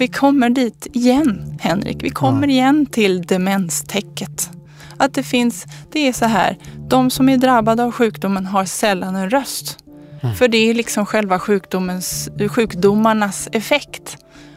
vi 0.00 0.08
kommer 0.08 0.50
dit 0.50 0.86
igen, 0.92 1.58
Henrik. 1.60 1.96
Vi 2.00 2.10
kommer 2.10 2.48
ja. 2.48 2.52
igen 2.52 2.86
till 2.86 3.22
demenstäcket. 3.22 4.50
Att 4.96 5.14
det 5.14 5.22
finns, 5.22 5.66
det 5.92 6.08
är 6.08 6.12
så 6.12 6.24
här, 6.24 6.58
de 6.88 7.10
som 7.10 7.28
är 7.28 7.36
drabbade 7.36 7.84
av 7.84 7.92
sjukdomen 7.92 8.46
har 8.46 8.64
sällan 8.64 9.16
en 9.16 9.30
röst. 9.30 9.78
Mm. 10.22 10.34
För 10.34 10.48
det 10.48 10.58
är 10.58 10.74
liksom 10.74 11.06
själva 11.06 11.38
sjukdomens, 11.38 12.28
sjukdomarnas 12.48 13.48
effekt. 13.52 14.16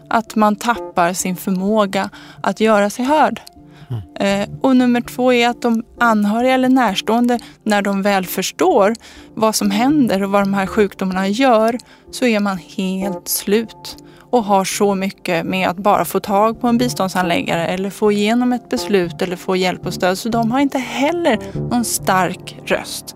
Att 0.10 0.36
man 0.36 0.56
tappar 0.56 1.14
sin 1.14 1.36
förmåga 1.36 2.10
att 2.42 2.60
göra 2.60 2.90
sig 2.90 3.06
hörd. 3.06 3.42
Mm. 3.90 4.42
Eh, 4.50 4.56
och 4.62 4.76
nummer 4.76 5.02
två 5.02 5.34
är 5.34 5.50
att 5.50 5.62
de 5.62 5.84
anhöriga 6.00 6.54
eller 6.54 6.70
närstående, 6.70 7.40
när 7.64 7.82
de 7.82 8.02
väl 8.02 8.26
förstår 8.26 8.94
vad 9.36 9.56
som 9.56 9.72
händer 9.72 10.24
och 10.24 10.32
vad 10.32 10.42
de 10.42 10.54
här 10.54 10.68
sjukdomarna 10.68 11.28
gör, 11.28 11.78
så 12.12 12.26
är 12.26 12.40
man 12.40 12.58
helt 12.58 13.28
slut 13.28 13.98
och 14.34 14.44
har 14.44 14.66
så 14.66 14.96
mycket 14.96 15.46
med 15.46 15.70
att 15.70 15.78
bara 15.78 16.06
få 16.06 16.20
tag 16.20 16.62
på 16.62 16.68
en 16.68 16.78
biståndsanläggare 16.78 17.68
eller 17.68 17.90
få 17.90 18.12
igenom 18.12 18.54
ett 18.54 18.70
beslut 18.70 19.22
eller 19.22 19.36
få 19.36 19.56
hjälp 19.56 19.86
och 19.86 19.94
stöd. 19.94 20.18
Så 20.18 20.30
de 20.30 20.52
har 20.52 20.60
inte 20.60 20.78
heller 20.78 21.40
någon 21.70 21.86
stark 21.86 22.58
röst. 22.66 23.16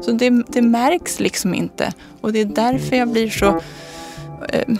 Så 0.00 0.12
det, 0.12 0.30
det 0.48 0.62
märks 0.62 1.20
liksom 1.20 1.54
inte 1.54 1.92
och 2.20 2.32
det 2.32 2.40
är 2.40 2.44
därför 2.44 2.96
jag 2.96 3.08
blir 3.08 3.30
så 3.30 3.60
eh, 4.48 4.74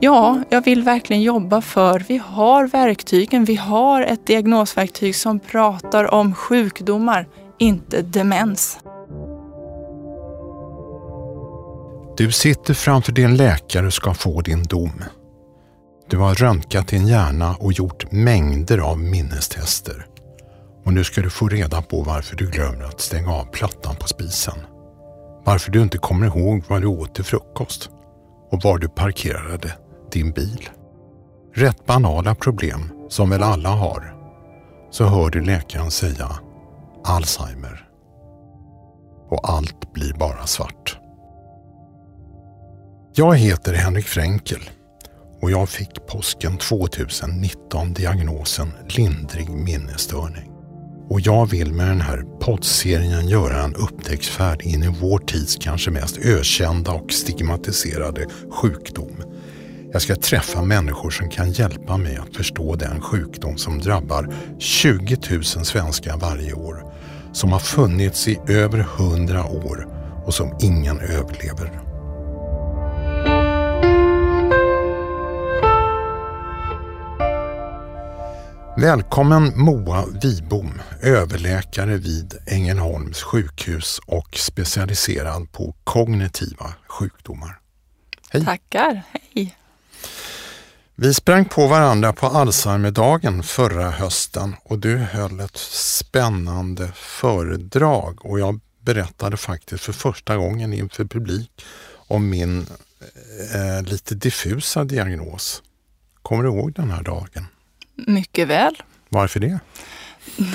Ja, 0.00 0.42
jag 0.50 0.64
vill 0.64 0.82
verkligen 0.82 1.22
jobba 1.22 1.60
för, 1.60 2.04
vi 2.08 2.16
har 2.16 2.66
verktygen, 2.66 3.44
vi 3.44 3.54
har 3.54 4.02
ett 4.02 4.26
diagnosverktyg 4.26 5.16
som 5.16 5.40
pratar 5.40 6.14
om 6.14 6.34
sjukdomar, 6.34 7.28
inte 7.58 8.02
demens. 8.02 8.78
Du 12.16 12.32
sitter 12.32 12.74
framför 12.74 13.12
din 13.12 13.36
läkare 13.36 13.86
och 13.86 13.94
ska 13.94 14.14
få 14.14 14.40
din 14.40 14.62
dom. 14.62 15.02
Du 16.10 16.18
har 16.18 16.34
röntgat 16.34 16.88
din 16.88 17.06
hjärna 17.06 17.56
och 17.60 17.72
gjort 17.72 18.12
mängder 18.12 18.78
av 18.78 18.98
minnestester. 18.98 20.06
Och 20.84 20.92
nu 20.92 21.04
ska 21.04 21.20
du 21.20 21.30
få 21.30 21.48
reda 21.48 21.82
på 21.82 22.02
varför 22.02 22.36
du 22.36 22.50
glömmer 22.50 22.84
att 22.84 23.00
stänga 23.00 23.32
av 23.32 23.44
plattan 23.44 23.96
på 23.96 24.06
spisen. 24.06 24.58
Varför 25.44 25.70
du 25.70 25.82
inte 25.82 25.98
kommer 25.98 26.26
ihåg 26.26 26.64
vad 26.68 26.82
du 26.82 26.86
åt 26.86 27.14
till 27.14 27.24
frukost 27.24 27.90
och 28.50 28.62
var 28.62 28.78
du 28.78 28.88
parkerade 28.88 29.72
din 30.12 30.32
bil. 30.32 30.68
Rätt 31.54 31.86
banala 31.86 32.34
problem 32.34 32.90
som 33.08 33.30
väl 33.30 33.42
alla 33.42 33.70
har. 33.70 34.14
Så 34.90 35.04
hör 35.04 35.30
du 35.30 35.40
läkaren 35.44 35.90
säga 35.90 36.30
Alzheimer. 37.04 37.88
Och 39.30 39.50
allt 39.50 39.92
blir 39.92 40.12
bara 40.12 40.46
svart. 40.46 40.98
Jag 43.14 43.36
heter 43.36 43.74
Henrik 43.74 44.06
Fränkel 44.06 44.70
och 45.40 45.50
jag 45.50 45.68
fick 45.68 46.06
påsken 46.06 46.58
2019 46.58 47.92
diagnosen 47.92 48.72
lindrig 48.88 49.50
minnesstörning. 49.50 50.52
Och 51.10 51.20
jag 51.20 51.50
vill 51.50 51.72
med 51.72 51.88
den 51.88 52.00
här 52.00 52.24
poddserien 52.40 53.28
göra 53.28 53.62
en 53.62 53.74
upptäcktsfärd 53.74 54.62
in 54.62 54.82
i 54.82 54.96
vår 55.00 55.18
tids 55.18 55.56
kanske 55.60 55.90
mest 55.90 56.18
ökända 56.18 56.92
och 56.92 57.12
stigmatiserade 57.12 58.26
sjukdom. 58.50 59.22
Jag 59.92 60.02
ska 60.02 60.16
träffa 60.16 60.62
människor 60.62 61.10
som 61.10 61.30
kan 61.30 61.52
hjälpa 61.52 61.96
mig 61.96 62.16
att 62.16 62.36
förstå 62.36 62.74
den 62.74 63.00
sjukdom 63.00 63.58
som 63.58 63.78
drabbar 63.78 64.34
20 64.58 65.16
000 65.30 65.44
svenskar 65.44 66.16
varje 66.16 66.52
år. 66.52 66.92
Som 67.32 67.52
har 67.52 67.58
funnits 67.58 68.28
i 68.28 68.38
över 68.48 68.78
100 68.98 69.44
år 69.44 69.88
och 70.26 70.34
som 70.34 70.56
ingen 70.60 71.00
överlever. 71.00 71.87
Välkommen 78.80 79.52
Moa 79.56 80.04
Wibom, 80.22 80.80
överläkare 81.02 81.96
vid 81.96 82.38
Ängelholms 82.46 83.22
sjukhus 83.22 84.00
och 84.06 84.36
specialiserad 84.36 85.52
på 85.52 85.74
kognitiva 85.84 86.74
sjukdomar. 86.88 87.58
Hej! 88.30 88.44
Tackar, 88.44 89.02
hej! 89.12 89.56
Vi 90.94 91.14
sprang 91.14 91.44
på 91.44 91.66
varandra 91.66 92.12
på 92.12 92.26
Alzheimerdagen 92.26 93.42
förra 93.42 93.90
hösten 93.90 94.56
och 94.64 94.78
du 94.78 94.96
höll 94.96 95.40
ett 95.40 95.56
spännande 95.56 96.92
föredrag 96.94 98.26
och 98.26 98.40
jag 98.40 98.60
berättade 98.80 99.36
faktiskt 99.36 99.84
för 99.84 99.92
första 99.92 100.36
gången 100.36 100.72
inför 100.72 101.04
publik 101.04 101.64
om 101.94 102.30
min 102.30 102.66
eh, 103.54 103.82
lite 103.82 104.14
diffusa 104.14 104.84
diagnos. 104.84 105.62
Kommer 106.22 106.44
du 106.44 106.48
ihåg 106.48 106.72
den 106.72 106.90
här 106.90 107.02
dagen? 107.02 107.46
Mycket 108.06 108.48
väl. 108.48 108.82
Varför 109.08 109.40
det? 109.40 109.58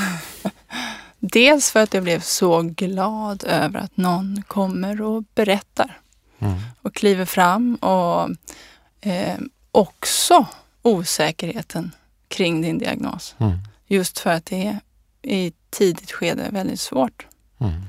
Dels 1.19 1.71
för 1.71 1.79
att 1.79 1.93
jag 1.93 2.03
blev 2.03 2.19
så 2.19 2.61
glad 2.61 3.43
över 3.43 3.79
att 3.79 3.97
någon 3.97 4.43
kommer 4.47 5.01
och 5.01 5.23
berättar 5.35 5.99
mm. 6.39 6.59
och 6.81 6.95
kliver 6.95 7.25
fram 7.25 7.75
och 7.75 8.29
eh, 9.01 9.37
också 9.71 10.45
osäkerheten 10.81 11.91
kring 12.27 12.61
din 12.61 12.77
diagnos. 12.77 13.35
Mm. 13.37 13.57
Just 13.87 14.19
för 14.19 14.29
att 14.29 14.45
det 14.45 14.67
är 14.67 14.79
i 15.21 15.53
tidigt 15.69 16.11
skede 16.11 16.49
väldigt 16.51 16.79
svårt. 16.79 17.25
Mm. 17.59 17.81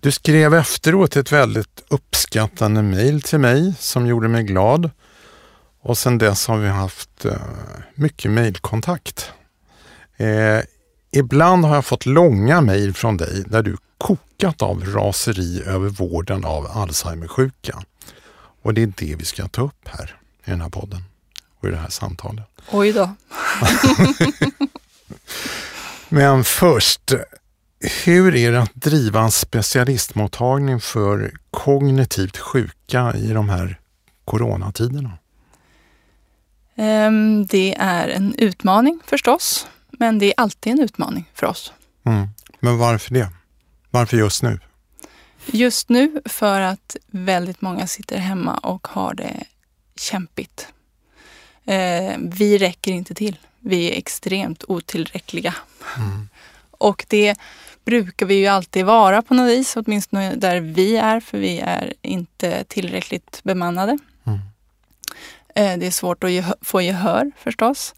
Du 0.00 0.12
skrev 0.12 0.54
efteråt 0.54 1.16
ett 1.16 1.32
väldigt 1.32 1.84
uppskattande 1.88 2.82
mejl 2.82 3.22
till 3.22 3.38
mig 3.38 3.74
som 3.78 4.06
gjorde 4.06 4.28
mig 4.28 4.42
glad. 4.42 4.90
Och 5.84 5.98
sedan 5.98 6.18
dess 6.18 6.46
har 6.46 6.58
vi 6.58 6.68
haft 6.68 7.24
eh, 7.24 7.36
mycket 7.94 8.30
mejlkontakt. 8.30 9.32
Eh, 10.16 10.60
ibland 11.10 11.64
har 11.64 11.74
jag 11.74 11.84
fått 11.84 12.06
långa 12.06 12.60
mejl 12.60 12.94
från 12.94 13.16
dig 13.16 13.44
där 13.46 13.62
du 13.62 13.76
kokat 13.98 14.62
av 14.62 14.84
raseri 14.84 15.62
över 15.66 15.88
vården 15.88 16.44
av 16.44 16.66
Alzheimersjuka. 16.66 17.82
Och 18.62 18.74
det 18.74 18.82
är 18.82 18.92
det 18.96 19.16
vi 19.16 19.24
ska 19.24 19.48
ta 19.48 19.62
upp 19.62 19.88
här 19.88 20.16
i 20.44 20.50
den 20.50 20.60
här 20.60 20.68
podden 20.68 21.04
och 21.60 21.68
i 21.68 21.70
det 21.70 21.76
här 21.76 21.90
samtalet. 21.90 22.44
Oj 22.70 22.92
då. 22.92 23.14
Men 26.08 26.44
först, 26.44 27.12
hur 28.04 28.36
är 28.36 28.52
det 28.52 28.62
att 28.62 28.74
driva 28.74 29.20
en 29.20 29.30
specialistmottagning 29.30 30.80
för 30.80 31.32
kognitivt 31.50 32.36
sjuka 32.36 33.14
i 33.16 33.28
de 33.32 33.48
här 33.48 33.80
coronatiderna? 34.24 35.18
Ehm, 36.76 37.46
det 37.46 37.74
är 37.78 38.08
en 38.08 38.34
utmaning 38.38 39.00
förstås, 39.06 39.66
men 39.90 40.18
det 40.18 40.26
är 40.26 40.34
alltid 40.36 40.72
en 40.72 40.80
utmaning 40.80 41.30
för 41.34 41.46
oss. 41.46 41.72
Mm. 42.04 42.28
Men 42.60 42.78
varför 42.78 43.14
det? 43.14 43.28
Varför 43.90 44.16
just 44.16 44.42
nu? 44.42 44.60
Just 45.46 45.88
nu 45.88 46.20
för 46.24 46.60
att 46.60 46.96
väldigt 47.06 47.60
många 47.60 47.86
sitter 47.86 48.18
hemma 48.18 48.58
och 48.58 48.86
har 48.88 49.14
det 49.14 49.44
kämpigt. 49.96 50.68
Eh, 51.64 52.14
vi 52.18 52.58
räcker 52.58 52.92
inte 52.92 53.14
till. 53.14 53.36
Vi 53.60 53.92
är 53.92 53.98
extremt 53.98 54.64
otillräckliga. 54.68 55.54
Mm. 55.96 56.28
Och 56.70 57.06
det 57.08 57.38
brukar 57.84 58.26
vi 58.26 58.34
ju 58.34 58.46
alltid 58.46 58.84
vara 58.84 59.22
på 59.22 59.34
något 59.34 59.50
vis, 59.50 59.76
åtminstone 59.76 60.34
där 60.34 60.60
vi 60.60 60.96
är, 60.96 61.20
för 61.20 61.38
vi 61.38 61.58
är 61.58 61.92
inte 62.02 62.64
tillräckligt 62.64 63.40
bemannade. 63.42 63.98
Eh, 65.54 65.78
det 65.78 65.86
är 65.86 65.90
svårt 65.90 66.24
att 66.24 66.30
gehör, 66.30 66.56
få 66.60 66.80
gehör 66.80 67.30
förstås. 67.38 67.94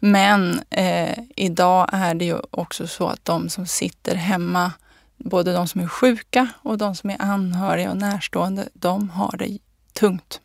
Men 0.00 0.60
eh, 0.70 1.18
idag 1.36 1.88
är 1.92 2.14
det 2.14 2.24
ju 2.24 2.38
också 2.50 2.86
så 2.86 3.08
att 3.08 3.24
de 3.24 3.48
som 3.48 3.66
sitter 3.66 4.14
hemma, 4.14 4.72
både 5.16 5.52
de 5.52 5.68
som 5.68 5.80
är 5.80 5.88
sjuka 5.88 6.48
och 6.62 6.78
de 6.78 6.94
som 6.94 7.10
är 7.10 7.22
anhöriga 7.22 7.90
och 7.90 7.96
närstående, 7.96 8.68
de 8.72 9.10
har 9.10 9.36
det 9.38 9.58
tungt. 9.92 10.40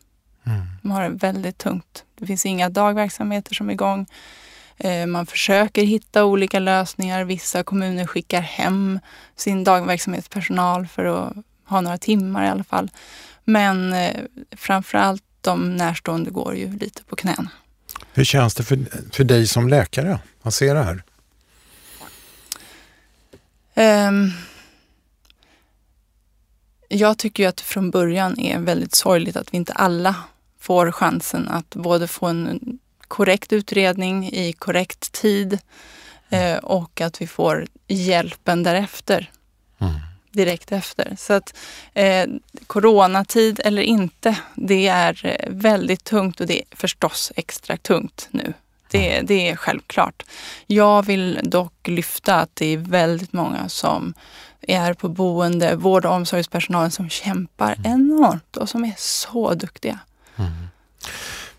Mm. 0.46 0.62
De 0.82 0.90
har 0.90 1.02
det 1.02 1.08
väldigt 1.08 1.58
tungt. 1.58 2.04
Det 2.18 2.26
finns 2.26 2.46
inga 2.46 2.68
dagverksamheter 2.68 3.54
som 3.54 3.68
är 3.68 3.72
igång. 3.72 4.06
Eh, 4.78 5.06
man 5.06 5.26
försöker 5.26 5.82
hitta 5.84 6.24
olika 6.24 6.58
lösningar. 6.58 7.24
Vissa 7.24 7.62
kommuner 7.62 8.06
skickar 8.06 8.40
hem 8.40 9.00
sin 9.36 9.64
dagverksamhetspersonal 9.64 10.86
för 10.86 11.04
att 11.04 11.32
ha 11.64 11.80
några 11.80 11.98
timmar 11.98 12.44
i 12.44 12.48
alla 12.48 12.64
fall. 12.64 12.90
Men 13.44 13.92
eh, 13.92 14.16
framförallt 14.56 15.24
de 15.42 15.76
närstående 15.76 16.30
går 16.30 16.56
ju 16.56 16.76
lite 16.76 17.02
på 17.02 17.16
knäna. 17.16 17.50
Hur 18.12 18.24
känns 18.24 18.54
det 18.54 18.62
för, 18.62 18.78
för 19.12 19.24
dig 19.24 19.46
som 19.46 19.68
läkare 19.68 20.18
att 20.42 20.54
se 20.54 20.72
det 20.72 20.82
här? 20.82 21.02
Um, 24.08 24.32
jag 26.88 27.18
tycker 27.18 27.42
ju 27.42 27.48
att 27.48 27.56
det 27.56 27.62
från 27.62 27.90
början 27.90 28.40
är 28.40 28.58
väldigt 28.58 28.94
sorgligt 28.94 29.36
att 29.36 29.52
vi 29.54 29.56
inte 29.56 29.72
alla 29.72 30.14
får 30.58 30.92
chansen 30.92 31.48
att 31.48 31.74
både 31.74 32.08
få 32.08 32.26
en 32.26 32.78
korrekt 33.08 33.52
utredning 33.52 34.32
i 34.32 34.52
korrekt 34.52 35.12
tid 35.12 35.58
eh, 36.30 36.56
och 36.56 37.00
att 37.00 37.20
vi 37.20 37.26
får 37.26 37.66
hjälpen 37.86 38.62
därefter. 38.62 39.30
Mm. 40.34 40.44
direkt 40.46 40.72
efter. 40.72 41.16
Så 41.18 41.32
att 41.32 41.54
eh, 41.94 42.26
coronatid 42.66 43.60
eller 43.64 43.82
inte, 43.82 44.36
det 44.54 44.88
är 44.88 45.26
eh, 45.26 45.50
väldigt 45.50 46.04
tungt 46.04 46.40
och 46.40 46.46
det 46.46 46.58
är 46.58 46.76
förstås 46.76 47.32
extra 47.36 47.76
tungt 47.76 48.28
nu. 48.30 48.54
Det, 48.90 49.20
det 49.20 49.48
är 49.48 49.56
självklart. 49.56 50.22
Jag 50.66 51.06
vill 51.06 51.40
dock 51.42 51.88
lyfta 51.88 52.34
att 52.34 52.56
det 52.56 52.66
är 52.66 52.76
väldigt 52.76 53.32
många 53.32 53.68
som 53.68 54.14
är 54.60 54.94
på 54.94 55.08
boende, 55.08 55.76
vård 55.76 56.06
och 56.06 56.12
omsorgspersonalen 56.12 56.90
som 56.90 57.08
kämpar 57.08 57.76
enormt 57.84 58.56
och 58.56 58.68
som 58.68 58.84
är 58.84 58.94
så 58.96 59.54
duktiga. 59.54 59.98
Mm. 60.36 60.50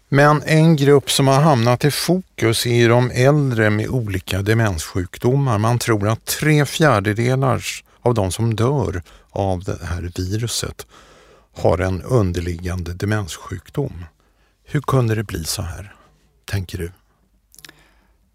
Men 0.10 0.44
en 0.46 0.76
grupp 0.76 1.12
som 1.12 1.28
har 1.28 1.42
hamnat 1.42 1.86
i 1.86 1.92
fokus 1.92 2.66
är 2.66 2.90
de 2.90 3.12
äldre 3.12 3.69
med 3.69 3.88
olika 3.88 4.42
demenssjukdomar. 4.42 5.58
Man 5.58 5.80
tror 5.80 6.08
att 6.08 6.26
tre 6.26 6.66
fjärdedelar 6.66 7.64
av 8.04 8.14
de 8.14 8.32
som 8.32 8.56
dör 8.56 9.04
av 9.30 9.64
det 9.64 9.86
här 9.86 10.12
viruset 10.16 10.88
har 11.56 11.78
en 11.78 12.02
underliggande 12.02 12.94
demenssjukdom. 12.94 14.06
Hur 14.64 14.82
kunde 14.82 15.16
det 15.16 15.24
bli 15.24 15.44
så 15.44 15.62
här, 15.62 15.96
tänker 16.46 16.78
du? 16.78 16.92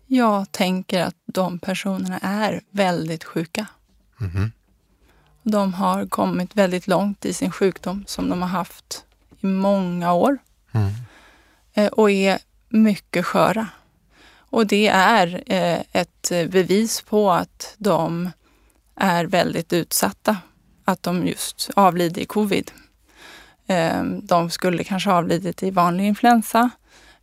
Jag 0.06 0.52
tänker 0.52 1.02
att 1.02 1.16
de 1.26 1.58
personerna 1.58 2.18
är 2.18 2.60
väldigt 2.70 3.24
sjuka. 3.24 3.66
Mm. 4.20 4.52
De 5.42 5.74
har 5.74 6.06
kommit 6.06 6.56
väldigt 6.56 6.86
långt 6.86 7.24
i 7.24 7.32
sin 7.32 7.50
sjukdom 7.50 8.04
som 8.06 8.30
de 8.30 8.42
har 8.42 8.48
haft 8.48 9.04
i 9.40 9.46
många 9.46 10.12
år. 10.12 10.38
Mm. 10.72 10.92
Eh, 11.74 11.86
och 11.86 12.10
är 12.10 12.38
mycket 12.68 13.26
sköra. 13.26 13.68
Och 14.50 14.66
det 14.66 14.88
är 14.88 15.42
eh, 15.46 15.80
ett 15.92 16.28
bevis 16.28 17.02
på 17.02 17.32
att 17.32 17.74
de 17.78 18.30
är 19.00 19.24
väldigt 19.24 19.72
utsatta. 19.72 20.36
Att 20.84 21.02
de 21.02 21.26
just 21.26 21.70
avlider 21.76 22.22
i 22.22 22.24
covid. 22.24 22.70
Eh, 23.66 24.02
de 24.04 24.50
skulle 24.50 24.84
kanske 24.84 25.10
avlidit 25.10 25.62
i 25.62 25.70
vanlig 25.70 26.06
influensa 26.06 26.70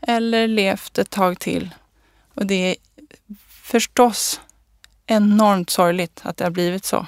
eller 0.02 0.48
levt 0.48 0.98
ett 0.98 1.10
tag 1.10 1.40
till. 1.40 1.76
Och 2.34 2.46
det 2.46 2.56
är 2.56 2.76
förstås 3.48 4.42
enormt 5.08 5.70
sorgligt 5.70 6.22
att 6.24 6.38
det 6.38 6.44
har 6.44 6.52
blivit 6.52 6.86
så. 6.86 7.08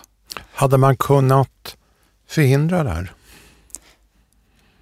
Hade 0.53 0.77
man 0.77 0.97
kunnat 0.97 1.77
förhindra 2.27 2.83
det 2.83 2.89
här? 2.89 3.11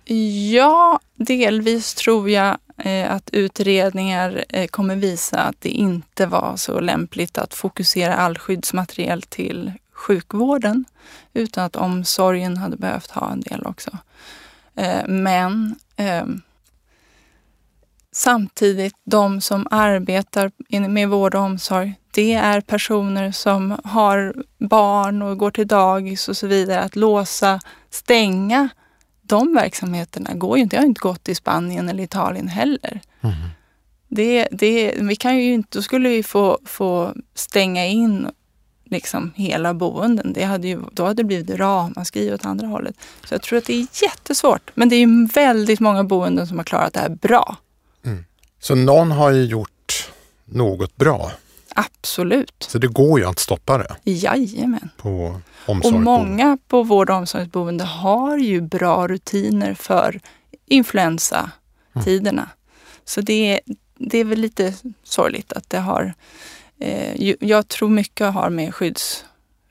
Ja, 0.07 0.99
delvis 1.15 1.93
tror 1.93 2.29
jag 2.29 2.57
eh, 2.77 3.11
att 3.11 3.29
utredningar 3.29 4.45
eh, 4.49 4.67
kommer 4.67 4.95
visa 4.95 5.39
att 5.39 5.61
det 5.61 5.69
inte 5.69 6.25
var 6.25 6.53
så 6.57 6.79
lämpligt 6.79 7.37
att 7.37 7.53
fokusera 7.53 8.15
all 8.15 8.37
skyddsmateriel 8.37 9.21
till 9.21 9.71
sjukvården 9.93 10.85
utan 11.33 11.63
att 11.63 11.75
omsorgen 11.75 12.57
hade 12.57 12.77
behövt 12.77 13.11
ha 13.11 13.31
en 13.31 13.41
del 13.41 13.65
också. 13.65 13.97
Eh, 14.75 15.07
men 15.07 15.75
ehm, 15.95 16.41
samtidigt, 18.11 18.95
de 19.03 19.41
som 19.41 19.67
arbetar 19.71 20.51
med 20.89 21.09
vård 21.09 21.35
och 21.35 21.41
omsorg, 21.41 21.93
det 22.11 22.33
är 22.33 22.61
personer 22.61 23.31
som 23.31 23.79
har 23.83 24.35
barn 24.57 25.21
och 25.21 25.37
går 25.37 25.51
till 25.51 25.67
dagis 25.67 26.29
och 26.29 26.37
så 26.37 26.47
vidare. 26.47 26.81
Att 26.81 26.95
låsa, 26.95 27.59
stänga 27.89 28.69
de 29.27 29.53
verksamheterna 29.53 30.33
går 30.33 30.57
ju 30.57 30.63
inte. 30.63 30.75
Det 30.75 30.79
har 30.79 30.87
inte 30.87 30.99
gått 30.99 31.29
i 31.29 31.35
Spanien 31.35 31.89
eller 31.89 32.03
Italien 32.03 32.47
heller. 32.47 33.01
Mm. 33.21 33.35
Det, 34.07 34.47
det, 34.51 34.95
vi 35.01 35.15
kan 35.15 35.37
ju 35.37 35.53
inte, 35.53 35.77
då 35.77 35.81
skulle 35.81 36.09
vi 36.09 36.23
få, 36.23 36.59
få 36.65 37.13
stänga 37.35 37.85
in 37.85 38.27
liksom 38.85 39.31
hela 39.35 39.73
boenden. 39.73 40.33
Det 40.33 40.43
hade 40.43 40.67
ju, 40.67 40.81
då 40.91 41.03
hade 41.03 41.23
det 41.23 41.23
blivit 41.23 41.49
ramaskri 41.49 42.33
åt 42.33 42.45
andra 42.45 42.67
hållet. 42.67 42.95
Så 43.25 43.33
jag 43.33 43.41
tror 43.41 43.57
att 43.57 43.65
det 43.65 43.73
är 43.73 43.87
jättesvårt. 44.03 44.71
Men 44.73 44.89
det 44.89 44.95
är 44.95 45.33
väldigt 45.33 45.79
många 45.79 46.03
boenden 46.03 46.47
som 46.47 46.57
har 46.57 46.65
klarat 46.65 46.93
det 46.93 46.99
här 46.99 47.09
bra. 47.09 47.57
Mm. 48.05 48.25
Så 48.59 48.75
någon 48.75 49.11
har 49.11 49.31
ju 49.31 49.45
gjort 49.45 50.11
något 50.45 50.95
bra? 50.95 51.31
Absolut. 51.77 52.65
Så 52.67 52.77
det 52.77 52.87
går 52.87 53.19
ju 53.19 53.25
att 53.25 53.39
stoppa 53.39 53.77
det? 53.77 53.95
Jajamän. 54.03 54.89
På 54.97 55.41
och 55.65 55.93
många 55.93 56.57
på 56.67 56.83
vård 56.83 57.09
och 57.09 57.15
omsorgsboende 57.15 57.83
har 57.83 58.37
ju 58.37 58.61
bra 58.61 59.07
rutiner 59.07 59.73
för 59.73 60.19
influensatiderna. 60.65 62.41
Mm. 62.41 62.49
Så 63.05 63.21
det, 63.21 63.59
det 63.97 64.17
är 64.17 64.23
väl 64.23 64.39
lite 64.39 64.73
sorgligt 65.03 65.53
att 65.53 65.69
det 65.69 65.79
har... 65.79 66.13
Eh, 66.79 67.33
jag 67.39 67.67
tror 67.67 67.89
mycket 67.89 68.33
har 68.33 68.49
med 68.49 68.75
skydds, 68.75 69.25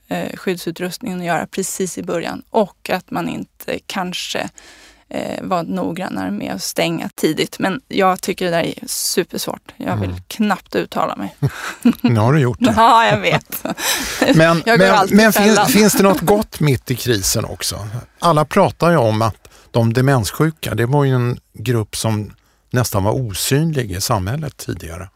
eh, 0.08 0.36
skyddsutrustningen 0.36 1.18
att 1.18 1.26
göra 1.26 1.46
precis 1.46 1.98
i 1.98 2.02
början 2.02 2.42
och 2.50 2.90
att 2.90 3.10
man 3.10 3.28
inte 3.28 3.78
kanske 3.86 4.50
eh, 5.08 5.42
vara 5.42 5.62
noggrannare 5.62 6.30
med 6.30 6.54
att 6.54 6.62
stänga 6.62 7.08
tidigt. 7.14 7.58
Men 7.58 7.80
jag 7.88 8.20
tycker 8.20 8.44
det 8.44 8.50
där 8.50 8.62
är 8.62 8.74
supersvårt. 8.86 9.72
Jag 9.76 9.96
vill 9.96 10.10
mm. 10.10 10.22
knappt 10.28 10.74
uttala 10.74 11.16
mig. 11.16 11.36
nu 12.00 12.20
har 12.20 12.32
du 12.32 12.40
gjort 12.40 12.58
det. 12.60 12.74
ja, 12.76 13.06
jag 13.06 13.20
vet. 13.20 13.64
Men, 14.34 14.62
jag 14.66 14.78
men, 14.78 15.08
men 15.10 15.32
finns, 15.32 15.72
finns 15.72 15.92
det 15.92 16.02
något 16.02 16.20
gott 16.20 16.60
mitt 16.60 16.90
i 16.90 16.96
krisen 16.96 17.44
också? 17.44 17.88
Alla 18.18 18.44
pratar 18.44 18.90
ju 18.90 18.96
om 18.96 19.22
att 19.22 19.48
de 19.70 19.92
demenssjuka, 19.92 20.74
det 20.74 20.86
var 20.86 21.04
ju 21.04 21.14
en 21.14 21.38
grupp 21.52 21.96
som 21.96 22.34
nästan 22.70 23.04
var 23.04 23.12
osynlig 23.12 23.92
i 23.92 24.00
samhället 24.00 24.56
tidigare. 24.56 25.08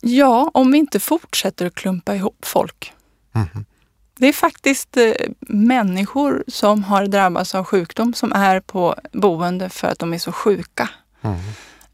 Ja, 0.00 0.50
om 0.54 0.72
vi 0.72 0.78
inte 0.78 1.00
fortsätter 1.00 1.66
att 1.66 1.74
klumpa 1.74 2.14
ihop 2.14 2.38
folk. 2.42 2.92
Mm. 3.34 3.64
Det 4.18 4.26
är 4.26 4.32
faktiskt 4.32 4.96
eh, 4.96 5.12
människor 5.48 6.44
som 6.48 6.84
har 6.84 7.06
drabbats 7.06 7.54
av 7.54 7.64
sjukdom 7.64 8.14
som 8.14 8.32
är 8.32 8.60
på 8.60 8.94
boende 9.12 9.68
för 9.68 9.88
att 9.88 9.98
de 9.98 10.14
är 10.14 10.18
så 10.18 10.32
sjuka. 10.32 10.88
Mm. 11.22 11.36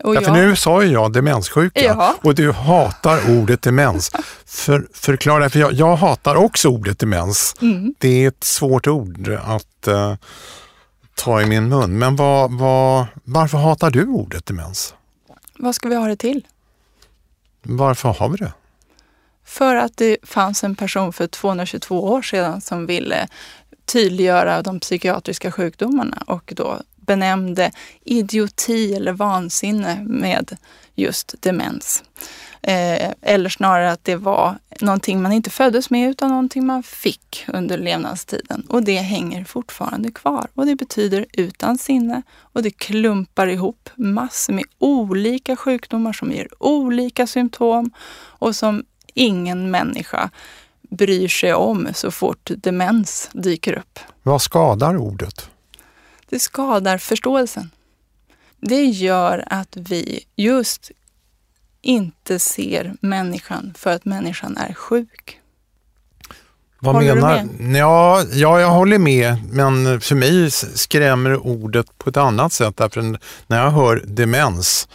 Och 0.02 0.14
ja, 0.14 0.20
för 0.20 0.30
nu 0.30 0.56
sa 0.56 0.82
ju 0.82 0.92
jag 0.92 1.12
demenssjuka 1.12 1.80
ja. 1.80 2.14
och 2.22 2.34
du 2.34 2.52
hatar 2.52 3.38
ordet 3.38 3.62
demens. 3.62 4.10
För, 4.46 4.86
förklara, 4.92 5.50
för 5.50 5.58
jag, 5.58 5.72
jag 5.72 5.96
hatar 5.96 6.36
också 6.36 6.68
ordet 6.68 6.98
demens. 6.98 7.54
Mm. 7.60 7.94
Det 7.98 8.24
är 8.24 8.28
ett 8.28 8.44
svårt 8.44 8.86
ord 8.86 9.38
att 9.44 9.88
uh, 9.88 10.14
ta 11.14 11.42
i 11.42 11.46
min 11.46 11.68
mun. 11.68 11.98
Men 11.98 12.16
vad, 12.16 12.58
vad, 12.58 13.06
varför 13.24 13.58
hatar 13.58 13.90
du 13.90 14.06
ordet 14.06 14.46
demens? 14.46 14.94
Vad 15.58 15.74
ska 15.74 15.88
vi 15.88 15.94
ha 15.94 16.06
det 16.06 16.16
till? 16.16 16.46
Varför 17.62 18.08
har 18.08 18.28
vi 18.28 18.36
det? 18.36 18.52
För 19.44 19.76
att 19.76 19.96
det 19.96 20.16
fanns 20.22 20.64
en 20.64 20.74
person 20.74 21.12
för 21.12 21.26
222 21.26 22.04
år 22.04 22.22
sedan 22.22 22.60
som 22.60 22.86
ville 22.86 23.28
tydliggöra 23.84 24.62
de 24.62 24.80
psykiatriska 24.80 25.52
sjukdomarna 25.52 26.24
och 26.26 26.52
då 26.56 26.82
benämnde 26.96 27.70
idioti 28.04 28.94
eller 28.94 29.12
vansinne 29.12 30.04
med 30.04 30.56
just 30.94 31.34
demens. 31.42 32.04
Eh, 32.62 33.10
eller 33.22 33.48
snarare 33.48 33.92
att 33.92 34.04
det 34.04 34.16
var 34.16 34.58
någonting 34.80 35.22
man 35.22 35.32
inte 35.32 35.50
föddes 35.50 35.90
med 35.90 36.10
utan 36.10 36.30
någonting 36.30 36.66
man 36.66 36.82
fick 36.82 37.44
under 37.48 37.78
levnadstiden. 37.78 38.66
Och 38.68 38.82
det 38.82 38.96
hänger 38.96 39.44
fortfarande 39.44 40.10
kvar. 40.10 40.48
Och 40.54 40.66
det 40.66 40.76
betyder 40.76 41.26
utan 41.32 41.78
sinne 41.78 42.22
och 42.38 42.62
det 42.62 42.70
klumpar 42.70 43.46
ihop 43.46 43.90
massor 43.94 44.52
med 44.52 44.64
olika 44.78 45.56
sjukdomar 45.56 46.12
som 46.12 46.32
ger 46.32 46.48
olika 46.58 47.26
symptom 47.26 47.90
och 48.38 48.56
som 48.56 48.84
ingen 49.14 49.70
människa 49.70 50.30
bryr 50.90 51.28
sig 51.28 51.54
om 51.54 51.88
så 51.94 52.10
fort 52.10 52.50
demens 52.56 53.30
dyker 53.32 53.72
upp. 53.72 53.98
Vad 54.22 54.42
skadar 54.42 54.96
ordet? 54.96 55.50
Det 56.28 56.38
skadar 56.38 56.98
förståelsen. 56.98 57.70
Det 58.60 58.84
gör 58.84 59.44
att 59.46 59.76
vi 59.76 60.24
just 60.36 60.90
inte 61.82 62.38
ser 62.38 62.94
människan 63.00 63.74
för 63.78 63.90
att 63.90 64.04
människan 64.04 64.56
är 64.56 64.74
sjuk. 64.74 65.40
Vad 66.78 66.94
håller 66.94 67.14
menar 67.14 67.38
du 67.58 67.62
med? 67.62 67.80
Ja, 67.80 68.24
ja, 68.32 68.60
jag 68.60 68.70
håller 68.70 68.98
med, 68.98 69.36
men 69.52 70.00
för 70.00 70.14
mig 70.14 70.50
skrämmer 70.50 71.46
ordet 71.46 71.98
på 71.98 72.10
ett 72.10 72.16
annat 72.16 72.52
sätt. 72.52 72.76
Därför 72.76 73.18
när 73.46 73.64
jag 73.64 73.70
hör 73.70 74.02
demens 74.06 74.88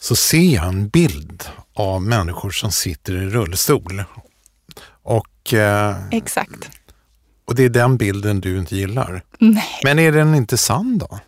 så 0.00 0.16
ser 0.16 0.54
jag 0.54 0.64
en 0.64 0.88
bild 0.88 1.44
av 1.82 2.02
människor 2.02 2.50
som 2.50 2.72
sitter 2.72 3.12
i 3.12 3.26
rullstol. 3.26 4.04
Och, 5.02 5.54
eh, 5.54 5.96
Exakt. 6.10 6.70
Och 7.44 7.54
det 7.54 7.64
är 7.64 7.68
den 7.68 7.96
bilden 7.96 8.40
du 8.40 8.58
inte 8.58 8.76
gillar. 8.76 9.22
Nej. 9.38 9.80
Men 9.84 9.98
är 9.98 10.12
den 10.12 10.34
inte 10.34 10.56
sann 10.56 10.98
då? 10.98 11.18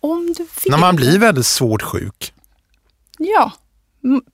Om 0.00 0.34
du 0.36 0.42
vill. 0.42 0.70
När 0.70 0.78
man 0.78 0.96
blir 0.96 1.18
väldigt 1.18 1.46
svårt 1.46 1.82
sjuk? 1.82 2.32
Ja, 3.18 3.52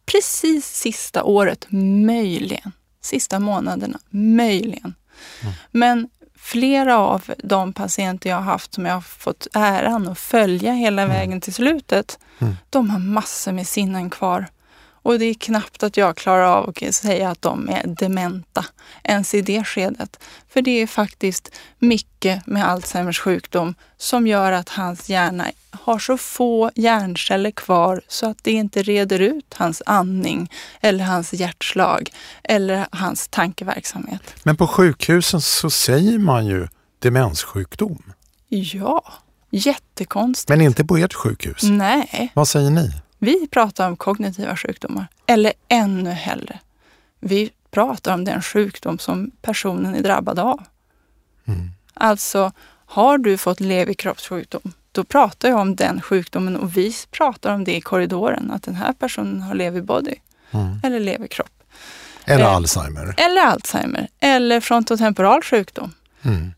precis 0.07 0.67
sista 0.67 1.23
året 1.23 1.67
möjligen. 2.07 2.73
Sista 3.01 3.39
månaderna 3.39 3.99
möjligen. 4.11 4.95
Mm. 5.43 5.55
Men 5.71 6.09
flera 6.39 6.99
av 6.99 7.23
de 7.45 7.73
patienter 7.73 8.31
jag 8.31 8.37
har 8.37 8.43
haft 8.43 8.75
som 8.75 8.87
jag 8.87 8.95
har 8.95 9.01
fått 9.01 9.47
äran 9.53 10.09
att 10.09 10.19
följa 10.19 10.73
hela 10.73 11.03
mm. 11.03 11.17
vägen 11.17 11.41
till 11.41 11.55
slutet, 11.55 12.19
mm. 12.39 12.55
de 12.71 12.91
har 12.91 12.99
massor 12.99 13.53
med 13.53 13.67
sinnen 13.67 14.11
kvar. 14.11 14.47
Och 15.05 15.19
det 15.19 15.25
är 15.25 15.35
knappt 15.35 15.83
att 15.83 15.97
jag 15.97 16.17
klarar 16.17 16.45
av 16.45 16.69
att 16.69 16.95
säga 16.95 17.31
att 17.31 17.43
de 17.43 17.69
är 17.69 17.83
dementa 17.87 18.65
ens 19.03 19.35
i 19.35 19.41
det 19.41 19.65
skedet. 19.65 20.21
För 20.49 20.63
det 20.63 20.83
är 20.83 20.87
faktiskt 20.87 21.51
mycket 21.79 22.47
med 22.47 22.69
Alzheimers 22.69 23.21
sjukdom 23.21 23.75
som 23.97 24.27
gör 24.27 24.53
att 24.53 24.69
hans 24.69 25.09
hjärna 25.09 25.47
har 25.71 25.99
så 25.99 26.19
få 26.19 26.71
hjärnceller 26.75 27.51
kvar 27.51 28.01
så 28.09 28.31
att 28.31 28.39
det 28.43 28.53
inte 28.53 28.83
reder 28.83 29.19
ut 29.19 29.55
hans 29.55 29.83
andning 29.87 30.51
eller 30.81 31.05
hans 31.05 31.33
hjärtslag 31.33 32.11
eller 32.45 32.87
hans 32.91 33.29
tankeverksamhet. 33.29 34.23
Men 34.43 34.57
på 34.57 34.67
sjukhusen 34.67 35.41
så 35.41 35.71
säger 35.71 36.19
man 36.19 36.47
ju 36.47 36.69
demenssjukdom. 36.99 38.03
Ja, 38.49 39.05
jättekonstigt. 39.51 40.49
Men 40.49 40.61
inte 40.61 40.85
på 40.85 40.97
ert 40.97 41.15
sjukhus? 41.15 41.63
Nej. 41.63 42.33
Vad 42.35 42.49
säger 42.49 42.71
ni? 42.71 42.93
Vi 43.25 43.47
pratar 43.47 43.89
om 43.89 43.97
kognitiva 43.97 44.57
sjukdomar. 44.57 45.07
Eller 45.27 45.53
ännu 45.69 46.11
hellre, 46.11 46.59
vi 47.21 47.51
pratar 47.71 48.15
om 48.15 48.25
den 48.25 48.43
sjukdom 48.43 48.99
som 48.99 49.31
personen 49.43 49.95
är 49.95 50.03
drabbad 50.03 50.39
av. 50.39 50.63
Mm. 51.45 51.71
Alltså, 51.95 52.53
har 52.87 53.19
du 53.19 53.37
fått 53.37 53.61
leverkroppssjukdom, 53.61 54.73
då 54.93 55.05
pratar 55.05 55.49
jag 55.49 55.59
om 55.59 55.77
den 55.77 56.03
sjukdomen 56.03 56.57
och 56.57 56.77
vi 56.77 56.95
pratar 57.11 57.55
om 57.55 57.65
det 57.65 57.77
i 57.77 57.81
korridoren, 57.81 58.51
att 58.51 58.63
den 58.63 58.75
här 58.75 58.93
personen 58.93 59.43
har 59.43 59.55
leverbody 59.55 60.15
mm. 60.51 60.81
eller 60.85 61.01
leverkropp. 61.01 61.63
Eller 62.25 62.45
eh, 62.45 62.55
Alzheimer. 62.55 63.15
Eller 63.17 63.43
Alzheimer. 63.43 64.09
Eller 64.21 64.61
frontotemporal 64.61 65.43
sjukdom. 65.43 65.93
Mm. 66.23 66.53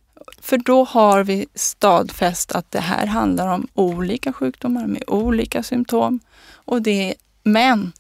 För 0.46 0.58
då 0.58 0.84
har 0.84 1.24
vi 1.24 1.46
stadfäst 1.54 2.52
att 2.52 2.70
det 2.70 2.80
här 2.80 3.06
handlar 3.06 3.48
om 3.48 3.66
olika 3.74 4.32
sjukdomar 4.32 4.86
med 4.86 5.02
olika 5.06 5.62
symptom. 5.62 6.20
Och 6.52 6.82
det, 6.82 7.14
men 7.42 7.92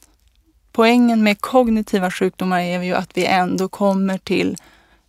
poängen 0.72 1.22
med 1.22 1.40
kognitiva 1.40 2.10
sjukdomar 2.10 2.60
är 2.60 2.82
ju 2.82 2.94
att 2.94 3.10
vi 3.14 3.26
ändå 3.26 3.68
kommer 3.68 4.18
till 4.18 4.56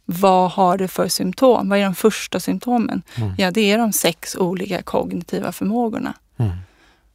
vad 0.06 0.52
har 0.52 0.78
det 0.78 0.88
för 0.88 1.08
symptom? 1.08 1.70
Vad 1.70 1.80
är 1.80 1.84
de 1.84 1.96
första 1.96 2.40
symptomen? 2.40 3.02
Mm. 3.16 3.34
Ja, 3.38 3.52
det 3.52 3.72
är 3.72 3.78
de 3.78 3.94
sex 3.94 4.36
olika 4.36 4.82
kognitiva 4.82 5.52
förmågorna. 5.52 6.14
Mm. 6.38 6.52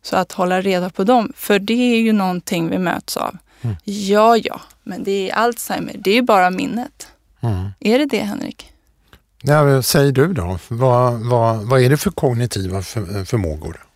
Så 0.03 0.17
att 0.17 0.33
hålla 0.33 0.61
reda 0.61 0.91
på 0.91 1.05
dem, 1.05 1.33
för 1.37 1.59
det 1.59 1.95
är 1.95 2.01
ju 2.01 2.13
någonting 2.13 2.69
vi 2.69 2.79
möts 2.79 3.17
av. 3.17 3.37
Mm. 3.63 3.77
Ja, 3.85 4.37
ja, 4.37 4.61
men 4.83 5.05
det 5.05 5.31
är 5.31 5.35
Alzheimer, 5.35 5.95
det 5.99 6.11
är 6.11 6.15
ju 6.15 6.23
bara 6.23 6.51
minnet. 6.51 7.09
Mm. 7.41 7.69
Är 7.81 7.99
det 7.99 8.07
det, 8.07 8.23
Henrik? 8.25 8.72
Ja, 9.45 9.83
säg 9.83 10.13
du 10.13 10.33
då, 10.33 10.59
vad, 10.69 11.15
vad, 11.15 11.57
vad 11.57 11.83
är 11.83 11.91
det 11.91 11.97
för 11.97 12.11
kognitiva 12.11 12.83
för, 12.83 13.25
förmågor? 13.25 13.87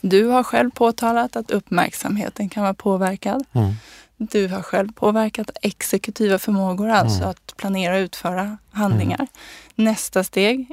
Du 0.00 0.24
har 0.24 0.42
själv 0.42 0.70
påtalat 0.70 1.36
att 1.36 1.50
uppmärksamheten 1.50 2.48
kan 2.48 2.62
vara 2.62 2.74
påverkad. 2.74 3.44
Mm. 3.52 3.74
Du 4.16 4.48
har 4.48 4.62
själv 4.62 4.92
påverkat 4.92 5.50
exekutiva 5.62 6.38
förmågor, 6.38 6.88
alltså 6.88 7.18
mm. 7.18 7.30
att 7.30 7.56
planera 7.56 7.94
och 7.94 8.00
utföra 8.00 8.58
handlingar. 8.70 9.16
Mm. 9.16 9.28
Nästa 9.74 10.24
steg, 10.24 10.72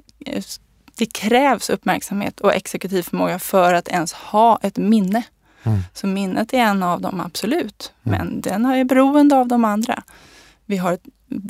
det 0.96 1.06
krävs 1.06 1.70
uppmärksamhet 1.70 2.40
och 2.40 2.54
exekutiv 2.54 3.04
förmåga 3.04 3.40
för 3.40 3.74
att 3.74 3.88
ens 3.88 4.14
ha 4.14 4.60
ett 4.62 4.78
minne. 4.78 5.24
Mm. 5.64 5.80
Så 5.94 6.08
minnet 6.08 6.54
är 6.54 6.58
en 6.58 6.84
av 6.84 7.02
dem, 7.02 7.20
absolut. 7.20 7.94
Mm. 8.04 8.18
Men 8.18 8.42
den 8.42 8.66
är 8.66 8.84
beroende 8.84 9.36
av 9.36 9.48
de 9.48 9.66
andra. 9.66 10.04
Vi 10.66 10.78
har 10.78 10.98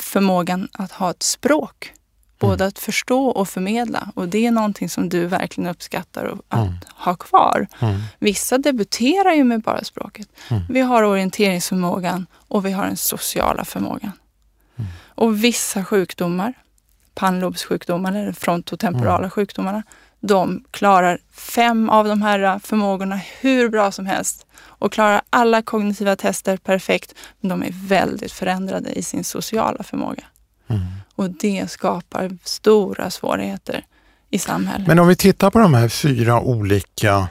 förmågan 0.02 0.68
att 0.74 0.92
ha 0.92 1.12
ett 1.12 1.24
språk. 1.24 1.94
Både 2.40 2.64
mm. 2.64 2.68
att 2.68 2.80
förstå 2.80 3.26
och 3.28 3.50
förmedla. 3.50 4.12
Och 4.16 4.28
det 4.30 4.46
är 4.46 4.52
någonting 4.52 4.90
som 4.90 5.10
du 5.10 5.26
verkligen 5.26 5.70
uppskattar 5.70 6.38
att 6.50 6.60
mm. 6.60 6.74
ha 6.96 7.16
kvar. 7.16 7.68
Mm. 7.80 8.02
Vissa 8.20 8.58
debuterar 8.58 9.34
ju 9.34 9.44
med 9.44 9.62
bara 9.62 9.84
språket. 9.84 10.28
Mm. 10.50 10.64
Vi 10.70 10.82
har 10.82 11.04
orienteringsförmågan 11.04 12.26
och 12.48 12.66
vi 12.66 12.72
har 12.72 12.86
den 12.86 12.98
sociala 12.98 13.66
förmågan. 13.66 14.12
Mm. 14.76 14.92
Och 15.08 15.44
vissa 15.44 15.86
sjukdomar, 15.86 16.54
pannlobssjukdomar 17.14 18.12
eller 18.16 18.32
frontotemporala 18.32 19.18
mm. 19.18 19.30
sjukdomarna, 19.30 19.84
de 20.20 20.64
klarar 20.72 21.20
fem 21.32 21.90
av 21.90 22.08
de 22.08 22.22
här 22.22 22.60
förmågorna 22.60 23.20
hur 23.42 23.70
bra 23.70 23.92
som 23.92 24.06
helst 24.06 24.46
och 24.58 24.92
klarar 24.92 25.22
alla 25.30 25.62
kognitiva 25.62 26.16
tester 26.16 26.58
perfekt. 26.58 27.14
Men 27.40 27.50
de 27.50 27.64
är 27.64 27.72
väldigt 27.88 28.32
förändrade 28.32 28.92
i 28.92 29.04
sin 29.04 29.24
sociala 29.24 29.84
förmåga. 29.84 30.24
Och 31.16 31.30
det 31.30 31.72
skapar 31.72 32.38
stora 32.44 33.10
svårigheter 33.10 33.86
i 34.30 34.40
samhället. 34.40 34.88
Men 34.88 35.00
om 35.00 35.08
vi 35.08 35.16
tittar 35.16 35.50
på 35.50 35.60
de 35.60 35.74
här 35.74 35.88
fyra 35.88 36.42
olika 36.42 37.28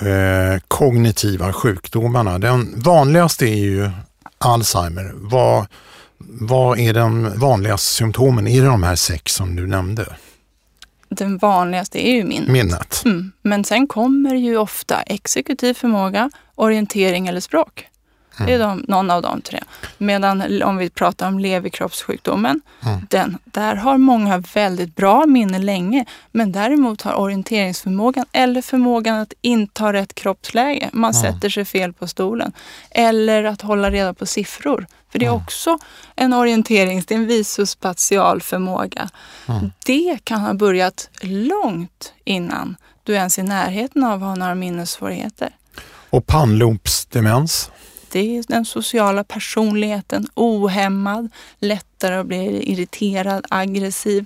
eh, 0.00 0.60
kognitiva 0.68 1.52
sjukdomarna. 1.52 2.38
Den 2.38 2.82
vanligaste 2.82 3.46
är 3.46 3.56
ju 3.56 3.90
Alzheimer. 4.38 5.12
Vad, 5.14 5.66
vad 6.18 6.78
är 6.78 6.94
de 6.94 7.38
vanligaste 7.38 7.94
symptomen? 7.94 8.46
Är 8.46 8.60
det 8.60 8.66
de 8.66 8.82
här 8.82 8.96
sex 8.96 9.34
som 9.34 9.56
du 9.56 9.66
nämnde? 9.66 10.16
Den 11.08 11.38
vanligaste 11.38 12.08
är 12.08 12.12
ju 12.12 12.24
minnet. 12.24 12.48
minnet. 12.48 13.02
Mm. 13.04 13.32
Men 13.42 13.64
sen 13.64 13.86
kommer 13.86 14.34
ju 14.34 14.56
ofta 14.56 15.02
exekutiv 15.02 15.74
förmåga, 15.74 16.30
orientering 16.54 17.28
eller 17.28 17.40
språk. 17.40 17.86
Mm. 18.36 18.46
Det 18.46 18.54
är 18.54 18.58
de, 18.58 18.84
någon 18.88 19.10
av 19.10 19.22
de 19.22 19.40
tre. 19.40 19.60
Medan 19.98 20.62
om 20.62 20.76
vi 20.76 20.90
pratar 20.90 21.28
om 21.28 21.38
leverkroppssjukdomen, 21.38 22.60
mm. 22.82 23.06
den, 23.10 23.38
där 23.44 23.74
har 23.74 23.98
många 23.98 24.38
väldigt 24.38 24.96
bra 24.96 25.26
minne 25.26 25.58
länge. 25.58 26.04
Men 26.30 26.52
däremot 26.52 27.02
har 27.02 27.14
orienteringsförmågan 27.14 28.26
eller 28.32 28.62
förmågan 28.62 29.18
att 29.18 29.32
inta 29.40 29.92
rätt 29.92 30.14
kroppsläge. 30.14 30.90
Man 30.92 31.12
mm. 31.12 31.22
sätter 31.22 31.48
sig 31.48 31.64
fel 31.64 31.92
på 31.92 32.06
stolen. 32.06 32.52
Eller 32.90 33.44
att 33.44 33.62
hålla 33.62 33.90
reda 33.90 34.14
på 34.14 34.26
siffror. 34.26 34.86
För 35.12 35.18
det 35.18 35.24
är 35.24 35.30
mm. 35.30 35.42
också 35.42 35.78
en 36.16 36.32
orienterings, 36.32 37.06
det 37.06 37.14
är 37.14 37.18
en 37.18 37.26
visuspatial 37.26 38.42
förmåga. 38.42 39.08
Mm. 39.48 39.72
Det 39.86 40.18
kan 40.24 40.40
ha 40.40 40.54
börjat 40.54 41.10
långt 41.20 42.12
innan 42.24 42.76
du 43.02 43.14
ens 43.14 43.38
är 43.38 43.42
i 43.42 43.46
närheten 43.46 44.04
av 44.04 44.12
att 44.12 44.28
ha 44.28 44.34
några 44.34 44.54
minnessvårigheter. 44.54 45.50
Och 46.10 46.26
pannlobsdemens? 46.26 47.70
Det 48.12 48.38
är 48.38 48.44
den 48.48 48.64
sociala 48.64 49.24
personligheten, 49.24 50.26
ohämmad, 50.34 51.30
lättare 51.58 52.14
att 52.14 52.26
bli 52.26 52.72
irriterad, 52.72 53.46
aggressiv. 53.48 54.24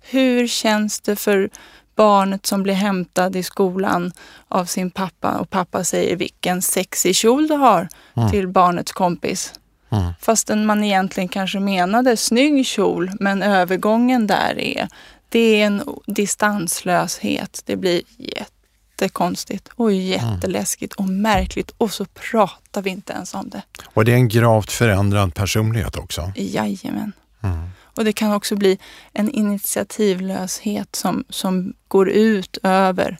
Hur 0.00 0.46
känns 0.46 1.00
det 1.00 1.16
för 1.16 1.50
barnet 1.96 2.46
som 2.46 2.62
blir 2.62 2.74
hämtad 2.74 3.36
i 3.36 3.42
skolan 3.42 4.12
av 4.48 4.64
sin 4.64 4.90
pappa 4.90 5.38
och 5.38 5.50
pappa 5.50 5.84
säger 5.84 6.16
vilken 6.16 6.62
sexig 6.62 7.16
kjol 7.16 7.48
du 7.48 7.54
har 7.54 7.88
mm. 8.16 8.30
till 8.30 8.48
barnets 8.48 8.92
kompis. 8.92 9.54
Mm. 9.90 10.12
Fastän 10.20 10.66
man 10.66 10.84
egentligen 10.84 11.28
kanske 11.28 11.60
menade 11.60 12.16
snygg 12.16 12.66
kjol, 12.66 13.10
men 13.20 13.42
övergången 13.42 14.26
där 14.26 14.58
är, 14.58 14.88
det 15.28 15.62
är 15.62 15.66
en 15.66 15.82
distanslöshet. 16.06 17.62
Det 17.64 17.76
blir 17.76 18.02
jätte 18.16 18.55
jättekonstigt 18.96 19.68
och 19.74 19.92
jätteläskigt 19.92 20.94
och 20.94 21.08
märkligt 21.08 21.70
och 21.78 21.92
så 21.92 22.04
pratar 22.04 22.82
vi 22.82 22.90
inte 22.90 23.12
ens 23.12 23.34
om 23.34 23.48
det. 23.50 23.62
Och 23.84 24.04
det 24.04 24.12
är 24.12 24.16
en 24.16 24.28
gravt 24.28 24.72
förändrad 24.72 25.34
personlighet 25.34 25.96
också? 25.96 26.32
Jajamän. 26.36 27.12
Mm. 27.42 27.68
Och 27.80 28.04
det 28.04 28.12
kan 28.12 28.32
också 28.32 28.56
bli 28.56 28.78
en 29.12 29.30
initiativlöshet 29.30 30.96
som, 30.96 31.24
som 31.28 31.74
går 31.88 32.08
ut 32.08 32.58
över, 32.62 33.18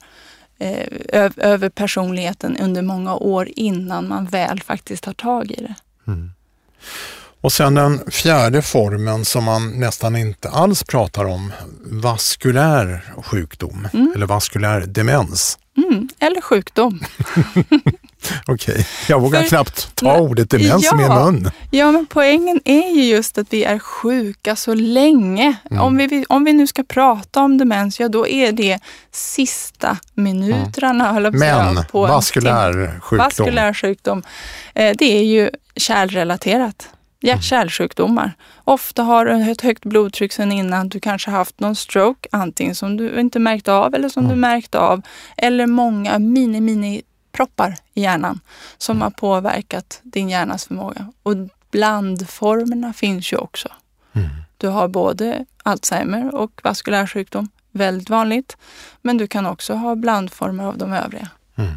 eh, 0.58 1.30
över 1.36 1.68
personligheten 1.68 2.56
under 2.56 2.82
många 2.82 3.14
år 3.14 3.48
innan 3.56 4.08
man 4.08 4.26
väl 4.26 4.62
faktiskt 4.62 5.02
tar 5.02 5.12
tag 5.12 5.50
i 5.50 5.54
det. 5.54 5.74
Mm. 6.06 6.30
Och 7.40 7.52
sen 7.52 7.74
den 7.74 8.10
fjärde 8.10 8.62
formen 8.62 9.24
som 9.24 9.44
man 9.44 9.80
nästan 9.80 10.16
inte 10.16 10.48
alls 10.48 10.84
pratar 10.84 11.24
om, 11.24 11.52
vaskulär 11.84 13.14
sjukdom 13.22 13.88
mm. 13.92 14.12
eller 14.14 14.26
vaskulär 14.26 14.80
demens. 14.80 15.58
Mm, 15.76 16.08
eller 16.18 16.40
sjukdom. 16.40 17.00
Okej, 18.46 18.74
okay. 18.74 18.84
jag 19.08 19.20
vågar 19.20 19.42
För, 19.42 19.48
knappt 19.48 19.94
ta 19.94 20.18
ordet 20.18 20.50
demens 20.50 20.84
ja, 20.84 20.94
i 20.94 20.96
min 20.96 21.08
mun. 21.08 21.50
Ja, 21.70 21.92
men 21.92 22.06
poängen 22.06 22.60
är 22.64 22.94
ju 22.94 23.04
just 23.04 23.38
att 23.38 23.52
vi 23.52 23.64
är 23.64 23.78
sjuka 23.78 24.56
så 24.56 24.74
länge. 24.74 25.56
Mm. 25.70 25.82
Om, 25.82 25.96
vi, 25.96 26.24
om 26.28 26.44
vi 26.44 26.52
nu 26.52 26.66
ska 26.66 26.82
prata 26.82 27.42
om 27.42 27.58
demens, 27.58 28.00
ja 28.00 28.08
då 28.08 28.26
är 28.26 28.52
det 28.52 28.78
sista 29.12 29.98
minuterna 30.14 31.08
mm. 31.08 31.38
Men 31.38 31.84
på 31.84 32.06
vaskulär 32.06 33.00
sjukdom. 33.00 33.24
Vaskulär 33.24 33.74
sjukdom, 33.74 34.22
eh, 34.74 34.96
det 34.98 35.18
är 35.18 35.22
ju 35.22 35.50
kärlrelaterat 35.76 36.88
hjärt-kärlsjukdomar. 37.26 38.32
Ofta 38.64 39.02
har 39.02 39.24
du 39.24 39.50
ett 39.50 39.60
högt 39.60 39.84
blodtryck 39.84 40.32
sedan 40.32 40.52
innan. 40.52 40.88
Du 40.88 41.00
kanske 41.00 41.30
haft 41.30 41.60
någon 41.60 41.76
stroke, 41.76 42.28
antingen 42.32 42.74
som 42.74 42.96
du 42.96 43.20
inte 43.20 43.38
märkt 43.38 43.68
av 43.68 43.94
eller 43.94 44.08
som 44.08 44.24
mm. 44.24 44.34
du 44.34 44.40
märkt 44.40 44.74
av. 44.74 45.02
Eller 45.36 45.66
många 45.66 46.18
mini-mini 46.18 47.02
proppar 47.32 47.76
i 47.94 48.02
hjärnan 48.02 48.40
som 48.78 49.02
har 49.02 49.10
påverkat 49.10 50.00
din 50.02 50.28
hjärnas 50.28 50.66
förmåga. 50.66 51.12
Och 51.22 51.34
blandformerna 51.70 52.92
finns 52.92 53.32
ju 53.32 53.36
också. 53.36 53.68
Mm. 54.12 54.28
Du 54.56 54.68
har 54.68 54.88
både 54.88 55.44
Alzheimer 55.62 56.34
och 56.34 56.60
vaskulär 56.64 57.06
sjukdom, 57.06 57.48
väldigt 57.72 58.10
vanligt. 58.10 58.56
Men 59.02 59.16
du 59.16 59.26
kan 59.26 59.46
också 59.46 59.74
ha 59.74 59.94
blandformer 59.94 60.64
av 60.64 60.78
de 60.78 60.92
övriga. 60.92 61.28
Mm. 61.56 61.74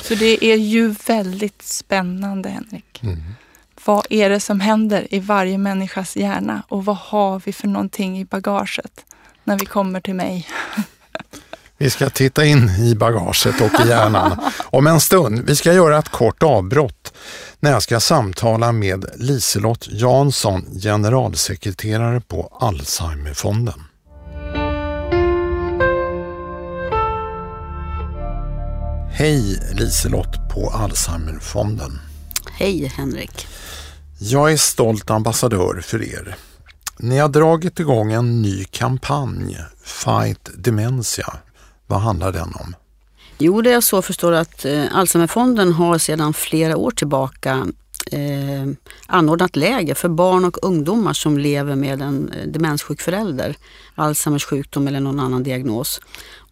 Så 0.00 0.14
det 0.14 0.44
är 0.44 0.56
ju 0.56 0.94
väldigt 1.06 1.62
spännande, 1.62 2.48
Henrik. 2.48 3.02
Vad 3.84 4.06
är 4.10 4.30
det 4.30 4.40
som 4.40 4.60
händer 4.60 5.14
i 5.14 5.18
varje 5.18 5.58
människas 5.58 6.16
hjärna 6.16 6.62
och 6.68 6.84
vad 6.84 6.96
har 6.96 7.42
vi 7.44 7.52
för 7.52 7.68
någonting 7.68 8.18
i 8.18 8.24
bagaget 8.24 9.04
när 9.44 9.58
vi 9.58 9.66
kommer 9.66 10.00
till 10.00 10.14
mig? 10.14 10.48
Vi 11.78 11.90
ska 11.90 12.10
titta 12.10 12.44
in 12.44 12.68
i 12.68 12.94
bagaget 12.94 13.60
och 13.60 13.86
i 13.86 13.88
hjärnan 13.88 14.40
om 14.64 14.86
en 14.86 15.00
stund. 15.00 15.40
Vi 15.46 15.56
ska 15.56 15.72
göra 15.72 15.98
ett 15.98 16.08
kort 16.08 16.42
avbrott 16.42 17.12
när 17.60 17.70
jag 17.70 17.82
ska 17.82 18.00
samtala 18.00 18.72
med 18.72 19.04
Liselott 19.16 19.88
Jansson, 19.90 20.64
generalsekreterare 20.82 22.20
på 22.20 22.58
Alzheimerfonden. 22.60 23.82
Hej 29.12 29.60
Liselott 29.72 30.50
på 30.54 30.70
Alzheimerfonden. 30.70 32.09
Hej 32.60 32.86
Henrik. 32.86 33.46
Jag 34.18 34.52
är 34.52 34.56
stolt 34.56 35.10
ambassadör 35.10 35.80
för 35.80 36.02
er. 36.02 36.36
Ni 36.98 37.18
har 37.18 37.28
dragit 37.28 37.80
igång 37.80 38.12
en 38.12 38.42
ny 38.42 38.64
kampanj, 38.64 39.58
Fight 39.84 40.50
Dementia. 40.54 41.36
Vad 41.86 42.00
handlar 42.00 42.32
den 42.32 42.52
om? 42.54 42.74
Jo, 43.38 43.62
det 43.62 43.72
är 43.72 43.80
så 43.80 44.02
förstår 44.02 44.32
att 44.32 44.64
eh, 44.64 44.84
Alzheimerfonden 44.92 45.72
har 45.72 45.98
sedan 45.98 46.34
flera 46.34 46.76
år 46.76 46.90
tillbaka 46.90 47.66
eh, 48.12 48.66
anordnat 49.06 49.56
läger 49.56 49.94
för 49.94 50.08
barn 50.08 50.44
och 50.44 50.58
ungdomar 50.62 51.12
som 51.12 51.38
lever 51.38 51.76
med 51.76 52.02
en 52.02 52.32
eh, 52.32 52.46
demenssjuk 52.46 53.00
förälder, 53.00 53.56
Alzheimers 53.94 54.44
sjukdom 54.44 54.88
eller 54.88 55.00
någon 55.00 55.20
annan 55.20 55.42
diagnos. 55.42 56.00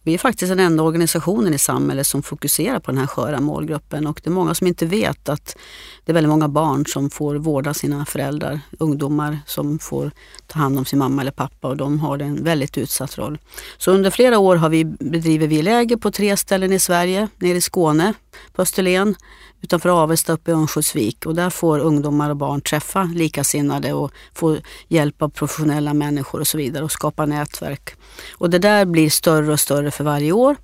Vi 0.08 0.14
är 0.14 0.18
faktiskt 0.18 0.50
den 0.50 0.60
enda 0.60 0.82
organisationen 0.82 1.54
i 1.54 1.58
samhället 1.58 2.06
som 2.06 2.22
fokuserar 2.22 2.80
på 2.80 2.90
den 2.90 2.98
här 2.98 3.06
sköra 3.06 3.40
målgruppen. 3.40 4.06
Och 4.06 4.20
det 4.24 4.30
är 4.30 4.32
många 4.32 4.54
som 4.54 4.66
inte 4.66 4.86
vet 4.86 5.28
att 5.28 5.56
det 6.04 6.12
är 6.12 6.14
väldigt 6.14 6.30
många 6.30 6.48
barn 6.48 6.86
som 6.86 7.10
får 7.10 7.34
vårda 7.34 7.74
sina 7.74 8.04
föräldrar, 8.06 8.60
ungdomar 8.78 9.38
som 9.46 9.78
får 9.78 10.10
ta 10.46 10.58
hand 10.58 10.78
om 10.78 10.84
sin 10.84 10.98
mamma 10.98 11.22
eller 11.22 11.30
pappa 11.30 11.68
och 11.68 11.76
de 11.76 12.00
har 12.00 12.18
en 12.18 12.44
väldigt 12.44 12.78
utsatt 12.78 13.18
roll. 13.18 13.38
Så 13.78 13.90
under 13.90 14.10
flera 14.10 14.38
år 14.38 14.56
har 14.56 14.68
vi 14.68 14.84
bedrivit 14.84 15.50
vi 15.50 15.62
läger 15.62 15.96
på 15.96 16.10
tre 16.10 16.36
ställen 16.36 16.72
i 16.72 16.78
Sverige, 16.78 17.28
nere 17.36 17.56
i 17.56 17.60
Skåne, 17.60 18.14
på 18.52 18.62
Österlen, 18.62 19.16
utanför 19.62 19.88
Avesta 19.88 20.32
uppe 20.32 20.50
i 20.50 20.54
Örnsköldsvik 20.54 21.26
och 21.26 21.34
där 21.34 21.50
får 21.50 21.78
ungdomar 21.78 22.30
och 22.30 22.36
barn 22.36 22.60
träffa 22.60 23.04
likasinnade 23.14 23.92
och 23.92 24.12
få 24.34 24.56
hjälp 24.88 25.22
av 25.22 25.28
professionella 25.28 25.94
människor 25.94 26.40
och 26.40 26.46
så 26.46 26.58
vidare 26.58 26.84
och 26.84 26.92
skapa 26.92 27.26
nätverk. 27.26 27.96
Och 28.32 28.50
det 28.50 28.58
där 28.58 28.84
blir 28.84 29.10
större 29.10 29.52
och 29.52 29.60
större 29.60 29.90
för 29.90 30.04
varje 30.04 30.32
år. 30.32 30.56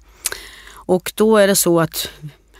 Och 0.86 1.12
då 1.14 1.36
är 1.36 1.46
det 1.46 1.56
så 1.56 1.80
att 1.80 2.08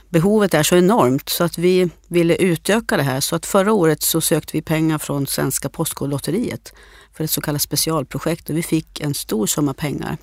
behovet 0.09 0.55
är 0.55 0.63
så 0.63 0.77
enormt 0.77 1.29
så 1.29 1.45
att 1.45 1.59
vi 1.59 1.91
ville 2.09 2.37
utöka 2.37 2.97
det 2.97 3.03
här. 3.03 3.21
Så 3.21 3.37
att 3.37 3.47
förra 3.47 3.73
året 3.73 4.03
så 4.03 4.21
sökte 4.21 4.57
vi 4.57 4.63
pengar 4.63 4.99
från 4.99 5.27
Svenska 5.27 5.69
Postkodlotteriet 5.69 6.73
för 7.17 7.25
ett 7.25 7.31
så 7.31 7.41
kallat 7.41 7.63
specialprojekt 7.63 8.51
och 8.51 8.57
vi 8.57 8.63
fick 8.63 9.01
en 9.01 9.15
stor 9.15 9.47
summa 9.47 9.75
pengar. 9.75 10.17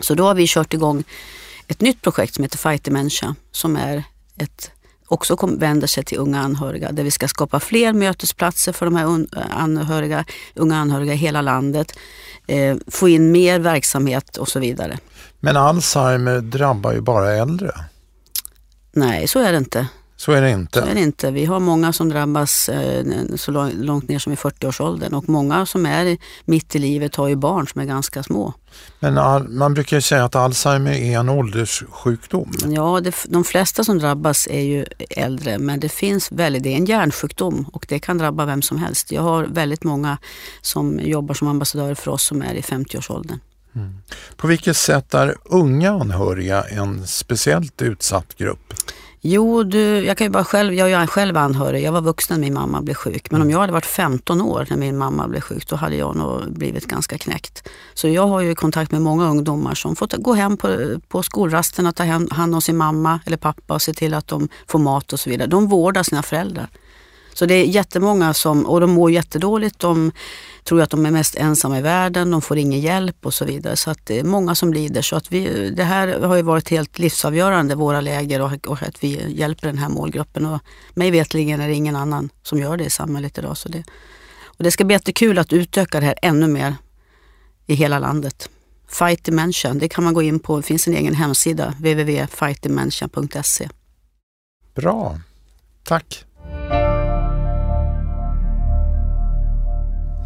Så 0.00 0.14
då 0.14 0.24
har 0.24 0.34
vi 0.34 0.46
kört 0.46 0.74
igång 0.74 1.04
ett 1.68 1.80
nytt 1.80 2.02
projekt 2.02 2.34
som 2.34 2.44
heter 2.44 2.58
Fight 2.58 2.84
Dementia 2.84 3.34
som 3.52 3.76
är 3.76 4.04
ett 4.40 4.70
också 5.10 5.36
vänder 5.46 5.86
sig 5.86 6.04
till 6.04 6.18
unga 6.18 6.40
anhöriga 6.40 6.92
där 6.92 7.04
vi 7.04 7.10
ska 7.10 7.28
skapa 7.28 7.60
fler 7.60 7.92
mötesplatser 7.92 8.72
för 8.72 8.86
de 8.86 8.96
här 8.96 9.26
anhöriga, 9.50 10.24
unga 10.54 10.76
anhöriga 10.76 11.12
i 11.12 11.16
hela 11.16 11.40
landet, 11.42 11.98
eh, 12.46 12.76
få 12.86 13.08
in 13.08 13.32
mer 13.32 13.60
verksamhet 13.60 14.36
och 14.36 14.48
så 14.48 14.58
vidare. 14.58 14.98
Men 15.40 15.56
Alzheimer 15.56 16.40
drabbar 16.40 16.92
ju 16.92 17.00
bara 17.00 17.32
äldre. 17.32 17.72
Nej, 18.92 19.28
så 19.28 19.38
är 19.38 19.52
det 19.52 19.58
inte. 19.58 19.86
Så 20.20 20.32
är 20.32 20.42
det 20.42 20.50
inte. 20.50 20.80
Så 20.80 20.86
är 20.86 20.94
det 20.94 21.00
inte. 21.00 21.30
Vi 21.30 21.44
har 21.44 21.60
många 21.60 21.92
som 21.92 22.08
drabbas 22.08 22.68
eh, 22.68 23.04
så 23.36 23.70
långt 23.74 24.08
ner 24.08 24.18
som 24.18 24.32
i 24.32 24.36
40-årsåldern 24.36 25.14
och 25.14 25.28
många 25.28 25.66
som 25.66 25.86
är 25.86 26.18
mitt 26.44 26.76
i 26.76 26.78
livet 26.78 27.16
har 27.16 27.28
ju 27.28 27.36
barn 27.36 27.68
som 27.68 27.80
är 27.80 27.84
ganska 27.84 28.22
små. 28.22 28.54
Men 28.98 29.18
all, 29.18 29.48
man 29.48 29.74
brukar 29.74 29.96
ju 29.96 30.00
säga 30.00 30.24
att 30.24 30.34
Alzheimer 30.34 30.92
är 30.92 31.18
en 31.18 31.28
ålderssjukdom. 31.28 32.52
Ja, 32.66 33.00
det, 33.00 33.14
de 33.28 33.44
flesta 33.44 33.84
som 33.84 33.98
drabbas 33.98 34.48
är 34.50 34.60
ju 34.60 34.86
äldre 35.10 35.58
men 35.58 35.80
det 35.80 35.88
finns 35.88 36.32
väldigt, 36.32 36.62
det 36.62 36.72
är 36.72 36.76
en 36.76 36.86
hjärnsjukdom 36.86 37.66
och 37.72 37.86
det 37.88 37.98
kan 37.98 38.18
drabba 38.18 38.44
vem 38.44 38.62
som 38.62 38.78
helst. 38.78 39.12
Jag 39.12 39.22
har 39.22 39.44
väldigt 39.44 39.84
många 39.84 40.18
som 40.60 41.00
jobbar 41.02 41.34
som 41.34 41.48
ambassadörer 41.48 41.94
för 41.94 42.10
oss 42.10 42.24
som 42.24 42.42
är 42.42 42.54
i 42.54 42.60
50-årsåldern. 42.60 43.38
Mm. 43.74 43.98
På 44.36 44.46
vilket 44.46 44.76
sätt 44.76 45.14
är 45.14 45.36
unga 45.44 45.90
anhöriga 45.90 46.62
en 46.62 47.06
speciellt 47.06 47.82
utsatt 47.82 48.36
grupp? 48.36 48.74
Jo, 49.22 49.62
du, 49.62 50.04
jag 50.04 50.16
kan 50.16 50.24
ju 50.24 50.30
bara 50.30 50.44
själv, 50.44 50.74
jag 50.74 50.90
är 50.90 51.06
själv 51.06 51.36
anhörig. 51.36 51.82
Jag 51.82 51.92
var 51.92 52.00
vuxen 52.00 52.40
när 52.40 52.40
min 52.40 52.54
mamma 52.54 52.80
blev 52.80 52.94
sjuk. 52.94 53.30
Men 53.30 53.42
om 53.42 53.50
jag 53.50 53.58
hade 53.58 53.72
varit 53.72 53.86
15 53.86 54.40
år 54.40 54.66
när 54.70 54.76
min 54.76 54.98
mamma 54.98 55.28
blev 55.28 55.40
sjuk, 55.40 55.68
då 55.68 55.76
hade 55.76 55.96
jag 55.96 56.16
nog 56.16 56.52
blivit 56.52 56.86
ganska 56.86 57.18
knäckt. 57.18 57.68
Så 57.94 58.08
jag 58.08 58.26
har 58.26 58.40
ju 58.40 58.54
kontakt 58.54 58.92
med 58.92 59.02
många 59.02 59.28
ungdomar 59.30 59.74
som 59.74 59.96
får 59.96 60.06
gå 60.06 60.32
hem 60.32 60.56
på, 60.56 60.98
på 61.08 61.22
skolrasten 61.22 61.86
och 61.86 61.94
ta 61.94 62.04
hand 62.30 62.54
om 62.54 62.62
sin 62.62 62.76
mamma 62.76 63.20
eller 63.26 63.36
pappa 63.36 63.74
och 63.74 63.82
se 63.82 63.92
till 63.92 64.14
att 64.14 64.28
de 64.28 64.48
får 64.66 64.78
mat 64.78 65.12
och 65.12 65.20
så 65.20 65.30
vidare. 65.30 65.48
De 65.48 65.66
vårdar 65.66 66.02
sina 66.02 66.22
föräldrar. 66.22 66.68
Så 67.34 67.46
det 67.46 67.54
är 67.54 67.64
jättemånga 67.64 68.34
som, 68.34 68.66
och 68.66 68.80
de 68.80 68.90
mår 68.90 69.10
jättedåligt. 69.10 69.78
De 69.78 70.12
tror 70.64 70.82
att 70.82 70.90
de 70.90 71.06
är 71.06 71.10
mest 71.10 71.34
ensamma 71.36 71.78
i 71.78 71.82
världen, 71.82 72.30
de 72.30 72.42
får 72.42 72.58
ingen 72.58 72.80
hjälp 72.80 73.26
och 73.26 73.34
så 73.34 73.44
vidare. 73.44 73.76
Så 73.76 73.90
att 73.90 74.06
det 74.06 74.18
är 74.18 74.24
många 74.24 74.54
som 74.54 74.72
lider. 74.72 75.02
Så 75.02 75.16
att 75.16 75.32
vi, 75.32 75.70
det 75.70 75.84
här 75.84 76.20
har 76.20 76.36
ju 76.36 76.42
varit 76.42 76.68
helt 76.68 76.98
livsavgörande, 76.98 77.74
våra 77.74 78.00
läger 78.00 78.40
och, 78.40 78.66
och 78.66 78.82
att 78.82 79.04
vi 79.04 79.32
hjälper 79.38 79.66
den 79.66 79.78
här 79.78 79.88
målgruppen. 79.88 80.46
Och 80.46 80.60
mig 80.94 81.10
vetligen 81.10 81.60
är 81.60 81.68
det 81.68 81.74
ingen 81.74 81.96
annan 81.96 82.30
som 82.42 82.58
gör 82.58 82.76
det 82.76 82.84
i 82.84 82.90
samhället 82.90 83.38
idag. 83.38 83.56
Så 83.56 83.68
det, 83.68 83.84
och 84.44 84.64
det 84.64 84.70
ska 84.70 84.84
bli 84.84 84.94
jättekul 84.94 85.38
att 85.38 85.52
utöka 85.52 86.00
det 86.00 86.06
här 86.06 86.18
ännu 86.22 86.46
mer 86.46 86.74
i 87.66 87.74
hela 87.74 87.98
landet. 87.98 88.50
Fight 88.88 89.24
Dimension, 89.24 89.78
det 89.78 89.88
kan 89.88 90.04
man 90.04 90.14
gå 90.14 90.22
in 90.22 90.40
på. 90.40 90.56
Det 90.56 90.62
finns 90.62 90.88
en 90.88 90.94
egen 90.94 91.14
hemsida, 91.14 91.74
www.fightdimension.se. 91.78 93.68
Bra, 94.74 95.20
tack. 95.84 96.24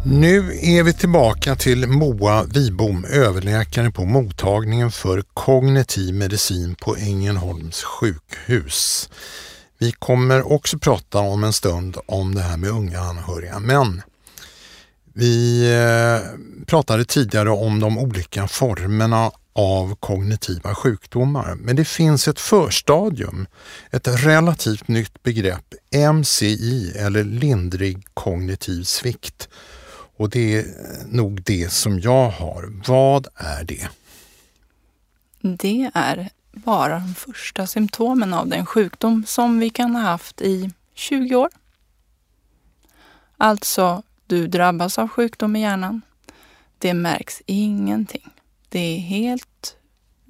Nu 0.07 0.59
är 0.61 0.83
vi 0.83 0.93
tillbaka 0.93 1.55
till 1.55 1.87
Moa 1.87 2.43
Wibom, 2.43 3.05
överläkare 3.05 3.91
på 3.91 4.05
mottagningen 4.05 4.91
för 4.91 5.23
kognitiv 5.33 6.15
medicin 6.15 6.75
på 6.75 6.95
Ängelholms 6.95 7.83
sjukhus. 7.83 9.09
Vi 9.77 9.91
kommer 9.91 10.51
också 10.51 10.79
prata 10.79 11.19
om 11.19 11.43
en 11.43 11.53
stund 11.53 11.97
om 12.05 12.35
det 12.35 12.41
här 12.41 12.57
med 12.57 12.69
unga 12.69 12.99
anhöriga, 12.99 13.59
men 13.59 14.01
vi 15.13 15.63
eh, 15.73 16.65
pratade 16.65 17.05
tidigare 17.05 17.49
om 17.49 17.79
de 17.79 17.97
olika 17.97 18.47
formerna 18.47 19.31
av 19.53 19.95
kognitiva 19.95 20.75
sjukdomar. 20.75 21.55
Men 21.55 21.75
det 21.75 21.85
finns 21.85 22.27
ett 22.27 22.39
förstadium, 22.39 23.47
ett 23.91 24.07
relativt 24.07 24.87
nytt 24.87 25.23
begrepp, 25.23 25.73
MCI 26.13 26.93
eller 26.97 27.23
lindrig 27.23 28.07
kognitiv 28.13 28.83
svikt. 28.83 29.49
Och 30.17 30.29
det 30.29 30.55
är 30.55 30.65
nog 31.11 31.43
det 31.43 31.69
som 31.69 31.99
jag 31.99 32.29
har. 32.29 32.81
Vad 32.87 33.27
är 33.35 33.63
det? 33.63 33.89
Det 35.41 35.91
är 35.93 36.29
bara 36.51 36.99
de 36.99 37.15
första 37.15 37.67
symptomen 37.67 38.33
av 38.33 38.47
den 38.47 38.65
sjukdom 38.65 39.23
som 39.27 39.59
vi 39.59 39.69
kan 39.69 39.95
ha 39.95 40.01
haft 40.01 40.41
i 40.41 40.71
20 40.93 41.35
år. 41.35 41.49
Alltså, 43.37 44.03
du 44.25 44.47
drabbas 44.47 44.99
av 44.99 45.07
sjukdom 45.07 45.55
i 45.55 45.61
hjärnan. 45.61 46.01
Det 46.77 46.93
märks 46.93 47.41
ingenting. 47.45 48.29
Det 48.69 48.79
är 48.79 48.99
helt 48.99 49.75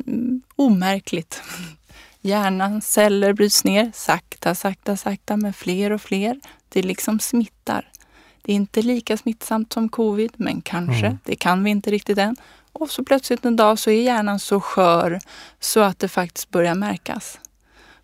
mm, 0.08 0.41
omärkligt. 0.56 1.41
Hjärnans 2.21 2.91
celler 2.91 3.34
bryts 3.34 3.63
ner 3.63 3.91
sakta, 3.93 4.56
sakta, 4.56 4.98
sakta 4.98 5.38
med 5.38 5.56
fler 5.56 5.91
och 5.91 6.02
fler. 6.02 6.39
Det 6.69 6.82
liksom 6.82 7.19
smittar. 7.19 7.91
Det 8.45 8.51
är 8.51 8.55
inte 8.55 8.81
lika 8.81 9.17
smittsamt 9.17 9.73
som 9.73 9.89
covid, 9.89 10.31
men 10.36 10.62
kanske. 10.62 11.05
Mm. 11.05 11.17
Det 11.23 11.36
kan 11.36 11.63
vi 11.63 11.69
inte 11.69 11.91
riktigt 11.91 12.17
än. 12.17 12.36
Och 12.71 12.89
så 12.89 13.03
plötsligt 13.03 13.45
en 13.45 13.55
dag 13.55 13.79
så 13.79 13.89
är 13.89 14.01
hjärnan 14.01 14.39
så 14.39 14.62
skör 14.62 15.19
så 15.60 15.79
att 15.79 15.99
det 15.99 16.08
faktiskt 16.08 16.49
börjar 16.49 16.75
märkas. 16.75 17.39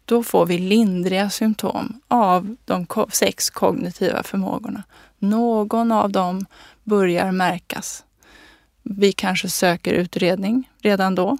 Då 0.06 0.24
får 0.24 0.46
vi 0.46 0.58
lindriga 0.58 1.30
symptom 1.30 2.02
av 2.08 2.56
de 2.66 2.88
sex 3.12 3.50
kognitiva 3.50 4.24
förmågorna. 4.24 4.84
Någon 5.20 5.92
av 5.92 6.12
dem 6.12 6.46
börjar 6.84 7.32
märkas. 7.32 8.04
Vi 8.84 9.12
kanske 9.12 9.50
söker 9.50 9.94
utredning 9.94 10.70
redan 10.80 11.16
då. 11.16 11.38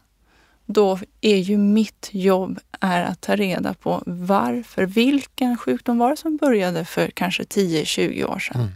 Då 0.66 1.00
är 1.22 1.38
ju 1.38 1.58
mitt 1.58 2.10
jobb 2.12 2.60
är 2.80 3.04
att 3.04 3.22
ta 3.22 3.36
reda 3.36 3.74
på 3.74 4.04
varför, 4.06 4.86
vilken 4.86 5.58
sjukdom 5.58 5.98
var 5.98 6.10
det 6.10 6.18
som 6.18 6.38
började 6.38 6.86
för 6.86 7.08
kanske 7.08 7.44
10-20 7.44 8.26
år 8.26 8.40
sedan. 8.40 8.62
Mm. 8.62 8.74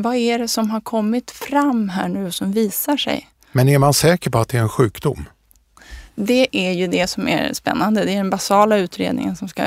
Vad 0.00 0.16
är 0.16 0.38
det 0.38 0.48
som 0.48 0.70
har 0.70 0.80
kommit 0.80 1.30
fram 1.30 1.88
här 1.88 2.08
nu 2.08 2.30
som 2.30 2.52
visar 2.52 2.96
sig? 2.96 3.28
Men 3.52 3.68
är 3.68 3.78
man 3.78 3.94
säker 3.94 4.30
på 4.30 4.38
att 4.38 4.48
det 4.48 4.58
är 4.58 4.62
en 4.62 4.68
sjukdom? 4.68 5.24
det 6.20 6.48
är 6.52 6.72
ju 6.72 6.86
det 6.86 7.06
som 7.06 7.28
är 7.28 7.52
spännande. 7.52 8.04
Det 8.04 8.12
är 8.12 8.16
den 8.16 8.30
basala 8.30 8.76
utredningen 8.76 9.36
som 9.36 9.48
ska 9.48 9.64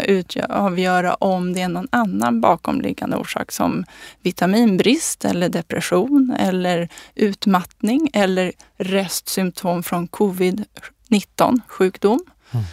avgöra 0.49 1.13
om 1.13 1.53
det 1.53 1.61
är 1.61 1.67
någon 1.67 1.87
annan 1.91 2.41
bakomliggande 2.41 3.15
orsak 3.17 3.51
som 3.51 3.85
vitaminbrist 4.21 5.25
eller 5.25 5.49
depression 5.49 6.35
eller 6.39 6.89
utmattning 7.15 8.09
eller 8.13 8.51
restsymptom 8.77 9.83
från 9.83 10.07
covid-19 10.07 11.61
sjukdom. 11.67 12.19
Mm. 12.51 12.65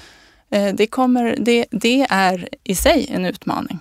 Eh, 0.50 0.74
det, 0.74 0.86
kommer, 0.86 1.36
det, 1.38 1.66
det, 1.70 2.06
är 2.10 2.48
i 2.64 2.74
sig 2.74 3.06
en 3.10 3.24
utmaning. 3.24 3.78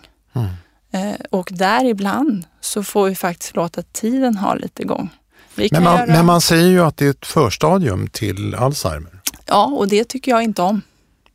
Eh, 0.97 1.15
och 1.29 1.49
däribland 1.51 2.45
så 2.61 2.83
får 2.83 3.09
vi 3.09 3.15
faktiskt 3.15 3.55
låta 3.55 3.81
tiden 3.81 4.37
ha 4.37 4.55
lite 4.55 4.83
gång. 4.83 5.09
Men 5.55 5.83
man, 5.83 5.95
göra... 5.97 6.05
men 6.05 6.25
man 6.25 6.41
säger 6.41 6.67
ju 6.67 6.81
att 6.81 6.97
det 6.97 7.05
är 7.05 7.09
ett 7.09 7.25
förstadium 7.25 8.07
till 8.07 8.55
Alzheimer. 8.55 9.11
Ja, 9.45 9.65
och 9.65 9.87
det 9.87 10.03
tycker 10.03 10.31
jag 10.31 10.43
inte 10.43 10.61
om. 10.61 10.81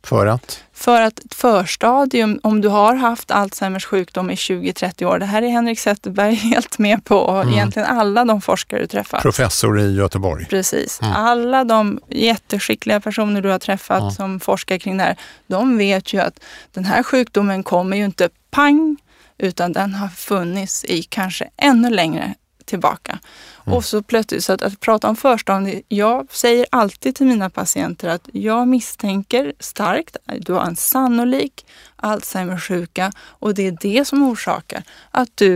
För 0.03 0.25
att? 0.25 0.63
För 0.73 1.01
att 1.01 1.19
ett 1.19 1.33
förstadium, 1.33 2.39
om 2.43 2.61
du 2.61 2.67
har 2.67 2.95
haft 2.95 3.31
Alzheimers 3.31 3.85
sjukdom 3.85 4.29
i 4.29 4.35
20-30 4.35 5.05
år, 5.05 5.19
det 5.19 5.25
här 5.25 5.41
är 5.41 5.49
Henrik 5.49 5.79
Zetterberg 5.79 6.33
helt 6.35 6.77
med 6.77 7.05
på 7.05 7.17
och 7.17 7.41
mm. 7.41 7.53
egentligen 7.53 7.87
alla 7.87 8.25
de 8.25 8.41
forskare 8.41 8.79
du 8.79 8.87
träffat. 8.87 9.21
Professor 9.21 9.79
i 9.79 9.95
Göteborg. 9.95 10.45
Precis. 10.45 11.01
Mm. 11.01 11.13
Alla 11.13 11.63
de 11.63 11.99
jätteskickliga 12.09 12.99
personer 12.99 13.41
du 13.41 13.49
har 13.49 13.59
träffat 13.59 14.01
mm. 14.01 14.11
som 14.11 14.39
forskar 14.39 14.77
kring 14.77 14.97
det 14.97 15.03
här, 15.03 15.17
de 15.47 15.77
vet 15.77 16.13
ju 16.13 16.21
att 16.21 16.39
den 16.73 16.85
här 16.85 17.03
sjukdomen 17.03 17.63
kommer 17.63 17.97
ju 17.97 18.05
inte 18.05 18.29
pang, 18.51 18.97
utan 19.37 19.73
den 19.73 19.93
har 19.93 20.07
funnits 20.07 20.85
i 20.85 21.03
kanske 21.03 21.49
ännu 21.57 21.89
längre 21.89 22.35
tillbaka. 22.65 23.19
Mm. 23.65 23.77
Och 23.77 23.85
så 23.85 24.03
plötsligt, 24.03 24.43
så 24.43 24.53
att, 24.53 24.61
att 24.61 24.79
prata 24.79 25.09
om 25.09 25.15
förstadier, 25.15 25.81
jag 25.87 26.27
säger 26.31 26.65
alltid 26.69 27.15
till 27.15 27.25
mina 27.25 27.49
patienter 27.49 28.09
att 28.09 28.29
jag 28.33 28.67
misstänker 28.67 29.53
starkt, 29.59 30.17
du 30.39 30.53
har 30.53 30.65
en 30.65 30.75
sannolik 30.75 31.65
Alzheimers 31.95 32.67
sjuka 32.67 33.11
och 33.19 33.53
det 33.53 33.67
är 33.67 33.77
det 33.81 34.05
som 34.05 34.23
orsakar 34.23 34.83
att 35.11 35.29
du 35.35 35.53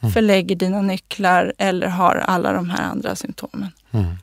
mm. 0.00 0.12
förlägger 0.12 0.56
dina 0.56 0.82
nycklar 0.82 1.52
eller 1.58 1.86
har 1.86 2.16
alla 2.16 2.52
de 2.52 2.70
här 2.70 2.82
andra 2.82 3.16
symptomen. 3.16 3.68
Mm. 3.90 4.16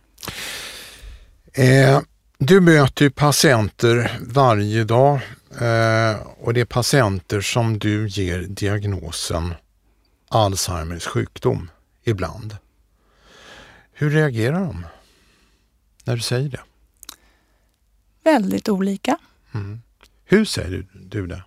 Eh, 1.54 2.02
du 2.40 2.62
möter 2.62 3.06
ju 3.06 3.12
patienter 3.12 4.18
varje 4.22 4.84
dag 4.84 5.20
och 6.38 6.54
det 6.54 6.62
är 6.62 6.66
patienter 6.66 7.42
som 7.42 7.80
du 7.80 8.08
ger 8.08 8.40
diagnosen 8.40 9.54
Alzheimers 10.30 11.06
sjukdom 11.06 11.72
ibland. 12.04 12.58
Hur 13.94 14.10
reagerar 14.10 14.60
de 14.60 14.86
när 16.04 16.16
du 16.16 16.22
säger 16.22 16.50
det? 16.50 16.62
Väldigt 18.24 18.70
olika. 18.70 19.18
Mm. 19.54 19.82
Hur 20.26 20.46
säger 20.46 20.86
du 20.94 21.28
det? 21.28 21.44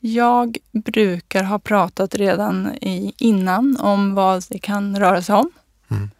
Jag 0.00 0.56
brukar 0.72 1.42
ha 1.44 1.58
pratat 1.58 2.14
redan 2.14 2.74
i, 2.74 3.14
innan 3.18 3.76
om 3.80 4.14
vad 4.14 4.44
det 4.48 4.58
kan 4.58 4.98
röra 4.98 5.22
sig 5.22 5.34
om. 5.34 5.50
Mm. 5.88 6.10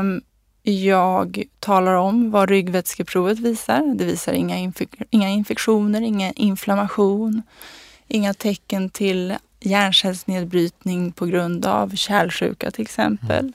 Um, 0.00 0.22
jag 0.64 1.42
talar 1.58 1.94
om 1.94 2.30
vad 2.30 2.48
ryggvätskeprovet 2.48 3.38
visar. 3.38 3.94
Det 3.94 4.04
visar 4.04 4.32
inga, 4.32 4.56
infek 4.56 4.88
inga 5.10 5.28
infektioner, 5.28 6.00
ingen 6.00 6.32
inflammation, 6.34 7.42
inga 8.08 8.34
tecken 8.34 8.90
till 8.90 9.36
hjärncellsnedbrytning 9.60 11.12
på 11.12 11.26
grund 11.26 11.66
av 11.66 11.96
kärlsjuka 11.96 12.70
till 12.70 12.82
exempel. 12.82 13.52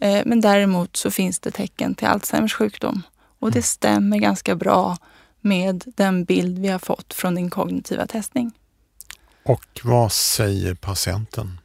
Mm. 0.00 0.28
Men 0.28 0.40
däremot 0.40 0.96
så 0.96 1.10
finns 1.10 1.38
det 1.38 1.50
tecken 1.50 1.94
till 1.94 2.06
Alzheimers 2.06 2.54
sjukdom 2.54 3.02
och 3.38 3.50
det 3.50 3.58
mm. 3.58 3.62
stämmer 3.62 4.18
ganska 4.18 4.54
bra 4.54 4.96
med 5.40 5.84
den 5.86 6.24
bild 6.24 6.58
vi 6.58 6.68
har 6.68 6.78
fått 6.78 7.14
från 7.14 7.34
din 7.34 7.50
kognitiva 7.50 8.06
testning. 8.06 8.52
Och 9.42 9.80
vad 9.82 10.12
säger 10.12 10.74
patienten? 10.74 11.60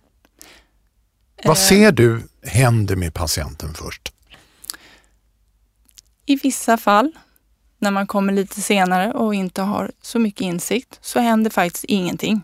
Vad 1.44 1.58
eh. 1.58 1.62
ser 1.62 1.92
du 1.92 2.22
händer 2.44 2.96
med 2.96 3.14
patienten 3.14 3.74
först? 3.74 4.13
I 6.26 6.36
vissa 6.36 6.78
fall, 6.78 7.12
när 7.80 7.92
man 7.92 8.08
kommer 8.08 8.34
lite 8.34 8.62
senare 8.62 9.12
och 9.12 9.36
inte 9.36 9.62
har 9.62 9.92
så 10.02 10.20
mycket 10.20 10.42
insikt, 10.42 11.00
så 11.02 11.20
händer 11.20 11.52
faktiskt 11.52 11.86
ingenting. 11.86 12.42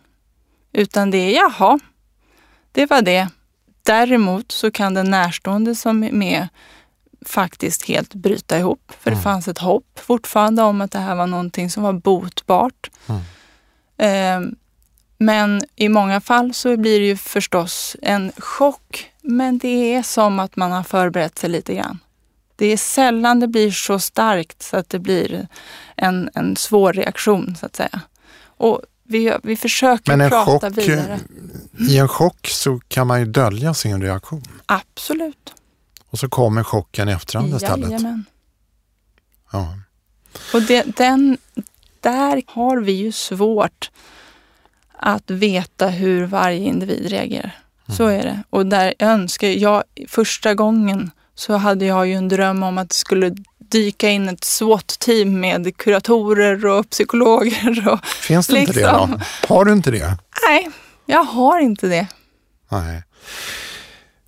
Utan 0.72 1.12
det 1.12 1.18
är 1.18 1.36
jaha, 1.36 1.80
det 2.72 2.86
var 2.86 3.02
det. 3.02 3.28
Däremot 3.84 4.52
så 4.52 4.72
kan 4.72 4.94
den 4.94 5.12
närstående 5.12 5.76
som 5.76 6.04
är 6.04 6.12
med 6.12 6.48
faktiskt 7.26 7.88
helt 7.88 8.14
bryta 8.14 8.60
ihop. 8.60 8.92
För 9.00 9.12
mm. 9.12 9.18
det 9.18 9.24
fanns 9.24 9.48
ett 9.48 9.58
hopp 9.58 10.00
fortfarande 10.00 10.64
om 10.64 10.82
att 10.82 10.92
det 10.92 11.00
här 11.00 11.16
var 11.16 11.28
någonting 11.28 11.70
som 11.70 11.84
var 11.84 11.94
botbart. 11.94 12.92
Mm. 13.08 13.22
Eh, 13.98 14.52
men 15.18 15.62
i 15.76 15.90
många 15.90 16.22
fall 16.22 16.54
så 16.54 16.78
blir 16.78 17.00
det 17.00 17.06
ju 17.06 17.18
förstås 17.18 17.96
en 18.02 18.32
chock. 18.38 19.12
Men 19.22 19.58
det 19.58 19.94
är 19.94 20.04
som 20.04 20.40
att 20.40 20.56
man 20.56 20.72
har 20.72 20.84
förberett 20.84 21.38
sig 21.38 21.50
lite 21.50 21.76
grann. 21.76 22.00
Det 22.60 22.66
är 22.66 22.78
sällan 22.78 23.40
det 23.40 23.48
blir 23.48 23.72
så 23.72 24.00
starkt 24.00 24.64
så 24.64 24.78
att 24.78 24.90
det 24.90 25.00
blir 25.00 25.48
en, 25.96 26.30
en 26.34 26.56
svår 26.56 26.94
reaktion 26.94 27.56
så 27.56 27.66
att 27.66 27.76
säga. 27.76 28.02
Och 28.46 28.82
vi, 29.04 29.38
vi 29.44 29.56
försöker 29.56 30.12
Men 30.12 30.22
en 30.22 30.30
prata 30.30 30.70
chock, 30.70 30.78
vidare. 30.78 31.20
I 31.90 31.98
en 31.98 32.08
chock 32.08 32.48
så 32.48 32.80
kan 32.88 33.08
man 33.08 33.20
ju 33.20 33.26
dölja 33.26 33.74
sin 33.74 34.02
reaktion. 34.02 34.44
Absolut. 34.66 35.54
Och 36.10 36.20
så 36.20 36.30
kommer 36.30 36.64
chocken 36.64 37.10
i 37.10 37.12
efterhand 37.12 37.56
istället. 37.56 37.92
Jajamän. 37.92 38.26
Ja. 39.52 39.78
Och 40.54 40.62
det, 40.62 40.84
den, 40.98 41.38
där 42.00 42.44
har 42.48 42.78
vi 42.78 42.92
ju 42.92 43.12
svårt 43.12 43.92
att 44.94 45.32
veta 45.32 45.88
hur 45.88 46.26
varje 46.26 46.60
individ 46.60 47.06
reagerar. 47.06 47.58
Mm. 47.88 47.98
Så 47.98 48.08
är 48.08 48.24
det. 48.24 48.44
Och 48.50 48.66
där 48.66 48.94
önskar 49.00 49.48
jag, 49.48 49.84
första 50.08 50.54
gången 50.54 51.12
så 51.40 51.58
hade 51.58 51.86
jag 51.86 52.08
ju 52.08 52.14
en 52.14 52.28
dröm 52.28 52.64
om 52.64 52.78
att 52.78 52.90
det 52.90 52.96
skulle 52.96 53.36
dyka 53.58 54.10
in 54.10 54.30
ett 54.30 54.44
SWAT-team 54.44 55.40
med 55.40 55.78
kuratorer 55.78 56.66
och 56.66 56.90
psykologer. 56.90 57.90
Och 57.90 58.06
Finns 58.06 58.48
det 58.48 58.54
liksom. 58.54 58.70
inte 58.70 58.80
det 58.80 58.92
då? 58.92 59.06
Liksom. 59.06 59.22
Har 59.48 59.66
du 59.66 59.74
inte 59.74 59.92
det? 59.92 60.18
Nej, 60.48 60.70
jag 61.06 61.24
har 61.24 61.60
inte 61.60 61.88
det. 61.88 62.08
Nej. 62.70 63.04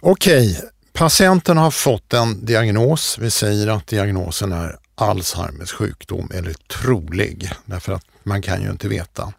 Okej, 0.02 0.62
patienten 0.94 1.58
har 1.58 1.72
fått 1.72 2.14
en 2.14 2.46
diagnos. 2.46 3.18
Vi 3.22 3.32
säger 3.32 3.68
att 3.68 3.88
diagnosen 3.88 4.52
är 4.52 4.78
Alzheimers 4.96 5.72
sjukdom 5.72 6.32
eller 6.34 6.54
trolig, 6.54 7.52
därför 7.66 7.94
att 7.94 8.06
man 8.24 8.42
kan 8.42 8.62
ju 8.62 8.70
inte 8.70 8.88
veta. 8.88 9.34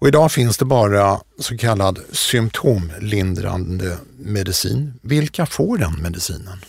Och 0.00 0.08
idag 0.08 0.32
finns 0.32 0.58
det 0.58 0.64
bara 0.64 1.20
så 1.38 1.56
kallad 1.56 1.98
symptomlindrande 2.12 3.98
medicin. 4.18 4.94
Vilka 5.02 5.46
får 5.46 5.78
den 5.78 6.02
medicinen? 6.02 6.64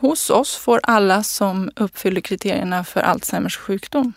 Hos 0.00 0.30
oss 0.30 0.56
får 0.56 0.80
alla 0.82 1.22
som 1.22 1.70
uppfyller 1.76 2.20
kriterierna 2.20 2.84
för 2.84 3.00
Alzheimers 3.00 3.56
sjukdom. 3.56 4.12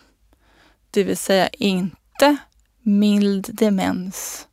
Det 0.90 1.04
vill 1.04 1.16
säga 1.16 1.48
inte 1.48 2.36
mild 2.82 3.48
demens 3.52 4.46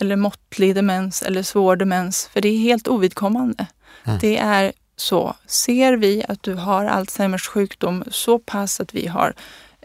eller 0.00 0.16
måttlig 0.16 0.74
demens 0.74 1.22
eller 1.22 1.42
svår 1.42 1.76
demens, 1.76 2.28
för 2.32 2.40
det 2.40 2.48
är 2.48 2.58
helt 2.58 2.88
ovidkommande. 2.88 3.66
Mm. 4.04 4.18
Det 4.18 4.38
är 4.38 4.72
så. 4.96 5.36
Ser 5.46 5.92
vi 5.92 6.24
att 6.28 6.42
du 6.42 6.54
har 6.54 6.84
Alzheimers 6.84 7.48
sjukdom 7.48 8.04
så 8.10 8.38
pass 8.38 8.80
att 8.80 8.94
vi 8.94 9.06
har 9.06 9.34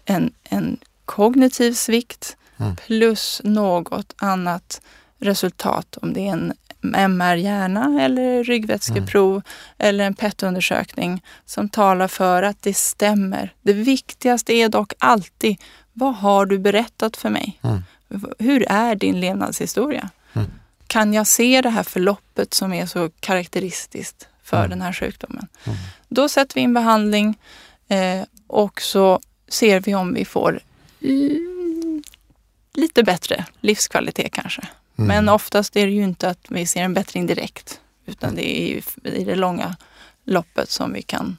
en, 0.06 0.34
en 0.44 0.78
kognitiv 1.06 1.74
svikt 1.74 2.38
mm. 2.58 2.76
plus 2.76 3.42
något 3.44 4.14
annat 4.18 4.82
resultat, 5.20 5.98
om 6.02 6.14
det 6.14 6.28
är 6.28 6.32
en 6.32 6.54
MR-hjärna 6.84 8.02
eller 8.02 8.44
ryggvätskeprov 8.44 9.34
mm. 9.34 9.44
eller 9.78 10.06
en 10.06 10.14
PET-undersökning 10.14 11.24
som 11.46 11.70
talar 11.70 12.08
för 12.08 12.44
att 12.44 12.62
det 12.62 12.74
stämmer. 12.74 13.54
Det 13.62 13.74
viktigaste 13.74 14.54
är 14.54 14.70
dock 14.70 14.94
alltid, 15.00 15.58
vad 15.94 16.16
har 16.16 16.46
du 16.46 16.60
berättat 16.60 17.18
för 17.18 17.30
mig? 17.30 17.60
Mm. 17.62 17.84
Hur 18.40 18.66
är 18.70 18.96
din 18.96 19.20
levnadshistoria? 19.20 20.10
Mm. 20.34 20.48
Kan 20.88 21.14
jag 21.14 21.28
se 21.28 21.62
det 21.62 21.70
här 21.70 21.84
förloppet 21.84 22.54
som 22.54 22.74
är 22.74 22.86
så 22.86 23.10
karaktäristiskt 23.20 24.28
för 24.44 24.58
mm. 24.58 24.70
den 24.70 24.82
här 24.82 24.94
sjukdomen? 24.94 25.48
Mm. 25.64 25.78
Då 26.10 26.30
sätter 26.30 26.56
vi 26.56 26.62
in 26.62 26.74
behandling 26.74 27.40
eh, 27.88 28.22
och 28.48 28.82
så 28.82 29.20
ser 29.48 29.80
vi 29.80 29.96
om 29.96 30.14
vi 30.14 30.26
får 30.26 30.60
lite 32.74 33.04
bättre 33.04 33.46
livskvalitet 33.62 34.32
kanske. 34.32 34.62
Mm. 34.98 35.08
Men 35.08 35.30
oftast 35.30 35.76
är 35.76 35.86
det 35.86 35.92
ju 35.92 36.04
inte 36.04 36.30
att 36.30 36.46
vi 36.50 36.66
ser 36.66 36.82
en 36.82 36.94
bättring 36.94 37.28
direkt, 37.28 37.80
utan 38.06 38.36
det 38.36 38.46
är 38.46 38.84
i 39.04 39.24
det 39.24 39.36
långa 39.36 39.76
loppet 40.26 40.70
som 40.70 40.94
vi 40.94 41.02
kan 41.02 41.38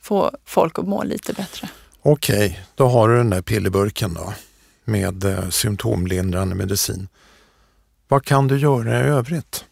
få 0.00 0.32
folk 0.44 0.78
att 0.78 0.86
må 0.88 1.02
lite 1.02 1.32
bättre. 1.32 1.68
Okej, 2.02 2.46
okay, 2.46 2.58
då 2.74 2.88
har 2.88 3.08
du 3.08 3.16
den 3.16 3.30
där 3.30 3.42
pillerburken 3.42 4.14
då 4.14 4.34
med 4.84 5.24
eh, 5.24 5.48
symptomlindrande 5.48 6.54
medicin. 6.54 7.08
Vad 8.08 8.24
kan 8.24 8.48
du 8.48 8.58
göra 8.58 9.00
i 9.00 9.02
övrigt? 9.02 9.64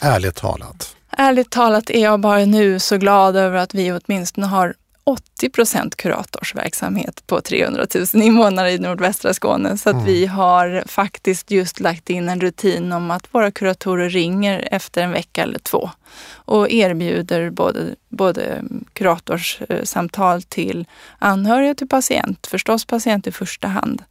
Ärligt 0.00 0.34
talat. 0.34 0.96
Ärligt 1.10 1.50
talat 1.50 1.90
är 1.90 2.02
jag 2.02 2.20
bara 2.20 2.44
nu 2.44 2.78
så 2.78 2.96
glad 2.96 3.36
över 3.36 3.56
att 3.56 3.74
vi 3.74 3.92
åtminstone 3.92 4.46
har 4.46 4.74
80 5.08 5.48
procent 5.48 5.96
kuratorsverksamhet 5.96 7.26
på 7.26 7.40
300 7.40 7.86
000 8.14 8.22
invånare 8.22 8.72
i 8.72 8.78
nordvästra 8.78 9.34
Skåne. 9.34 9.78
Så 9.78 9.90
att 9.90 9.94
mm. 9.94 10.06
vi 10.06 10.26
har 10.26 10.82
faktiskt 10.86 11.50
just 11.50 11.80
lagt 11.80 12.10
in 12.10 12.28
en 12.28 12.40
rutin 12.40 12.92
om 12.92 13.10
att 13.10 13.34
våra 13.34 13.50
kuratorer 13.50 14.08
ringer 14.08 14.68
efter 14.72 15.02
en 15.02 15.10
vecka 15.10 15.42
eller 15.42 15.58
två 15.58 15.90
och 16.30 16.70
erbjuder 16.70 17.50
både, 17.50 17.94
både 18.08 18.62
kuratorssamtal 18.92 20.42
till 20.42 20.86
anhöriga 21.18 21.74
till 21.74 21.88
patient, 21.88 22.46
förstås 22.46 22.84
patient 22.84 23.26
i 23.26 23.32
första 23.32 23.68
hand. 23.68 24.02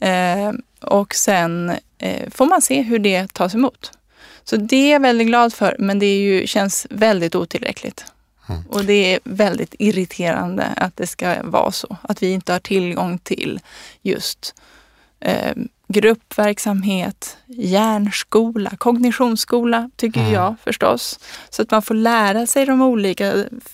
Eh, 0.00 0.52
och 0.80 1.14
sen 1.14 1.72
eh, 1.98 2.30
får 2.30 2.46
man 2.46 2.62
se 2.62 2.82
hur 2.82 2.98
det 2.98 3.34
tas 3.34 3.54
emot. 3.54 3.92
Så 4.44 4.56
det 4.56 4.76
är 4.76 4.92
jag 4.92 5.00
väldigt 5.00 5.26
glad 5.26 5.54
för, 5.54 5.76
men 5.78 5.98
det 5.98 6.18
ju, 6.18 6.46
känns 6.46 6.86
väldigt 6.90 7.34
otillräckligt. 7.34 8.04
Mm. 8.48 8.62
Och 8.68 8.84
det 8.84 9.14
är 9.14 9.20
väldigt 9.24 9.74
irriterande 9.78 10.64
att 10.76 10.96
det 10.96 11.06
ska 11.06 11.42
vara 11.42 11.72
så. 11.72 11.96
Att 12.02 12.22
vi 12.22 12.30
inte 12.30 12.52
har 12.52 12.60
tillgång 12.60 13.18
till 13.18 13.60
just 14.02 14.54
eh, 15.20 15.52
gruppverksamhet, 15.88 17.36
hjärnskola, 17.46 18.70
kognitionsskola 18.78 19.90
tycker 19.96 20.20
mm. 20.20 20.32
jag 20.32 20.54
förstås. 20.64 21.20
Så 21.50 21.62
att 21.62 21.70
man 21.70 21.82
får 21.82 21.94
lära 21.94 22.46
sig 22.46 22.66
de 22.66 22.82
olika 22.82 23.26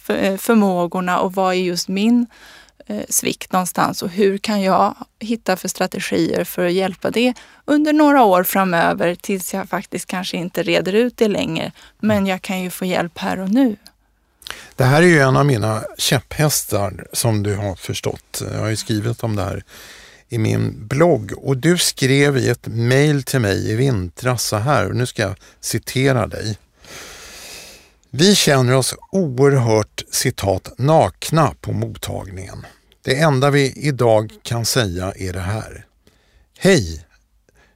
eh, 0.09 0.37
förmågorna 0.37 1.21
och 1.21 1.35
vad 1.35 1.55
är 1.55 1.59
just 1.59 1.89
min 1.89 2.27
eh, 2.87 3.03
svikt 3.09 3.53
någonstans 3.53 4.03
och 4.03 4.11
hur 4.11 4.39
kan 4.39 4.63
jag 4.63 4.95
hitta 5.19 5.57
för 5.57 5.69
strategier 5.69 6.45
för 6.45 6.67
att 6.67 6.73
hjälpa 6.73 7.11
det 7.11 7.35
under 7.65 7.93
några 7.93 8.25
år 8.25 8.45
framöver 8.45 9.15
tills 9.15 9.55
jag 9.55 9.69
faktiskt 9.69 10.07
kanske 10.07 10.37
inte 10.37 10.63
reder 10.63 10.93
ut 10.93 11.17
det 11.17 11.29
längre. 11.29 11.73
Men 12.01 12.27
jag 12.27 12.43
kan 12.43 12.61
ju 12.63 12.71
få 12.71 12.85
hjälp 12.85 13.19
här 13.19 13.39
och 13.39 13.51
nu. 13.51 13.77
Det 14.77 14.85
här 14.85 15.03
är 15.03 15.07
ju 15.07 15.19
en 15.19 15.37
av 15.37 15.47
mina 15.47 15.85
käpphästar 15.99 17.07
som 17.13 17.43
du 17.43 17.57
har 17.57 17.75
förstått. 17.75 18.43
Jag 18.53 18.59
har 18.59 18.69
ju 18.69 18.77
skrivit 18.77 19.23
om 19.23 19.37
det 19.37 19.43
här 19.43 19.65
i 20.29 20.39
min 20.39 20.87
blogg 20.87 21.33
och 21.37 21.57
du 21.57 21.79
skrev 21.79 22.37
i 22.37 22.49
ett 22.49 22.67
mejl 22.67 23.23
till 23.23 23.41
mig 23.41 23.71
i 23.71 23.75
vintras 23.75 24.45
så 24.45 24.57
här, 24.57 24.89
och 24.89 24.97
nu 24.97 25.07
ska 25.07 25.23
jag 25.23 25.37
citera 25.61 26.27
dig. 26.27 26.59
Vi 28.11 28.35
känner 28.35 28.75
oss 28.75 28.95
oerhört 29.11 30.03
citat 30.11 30.73
nakna 30.79 31.55
på 31.61 31.73
mottagningen. 31.73 32.67
Det 33.03 33.19
enda 33.19 33.51
vi 33.51 33.73
idag 33.77 34.33
kan 34.43 34.65
säga 34.65 35.13
är 35.17 35.33
det 35.33 35.41
här. 35.41 35.87
Hej! 36.59 37.07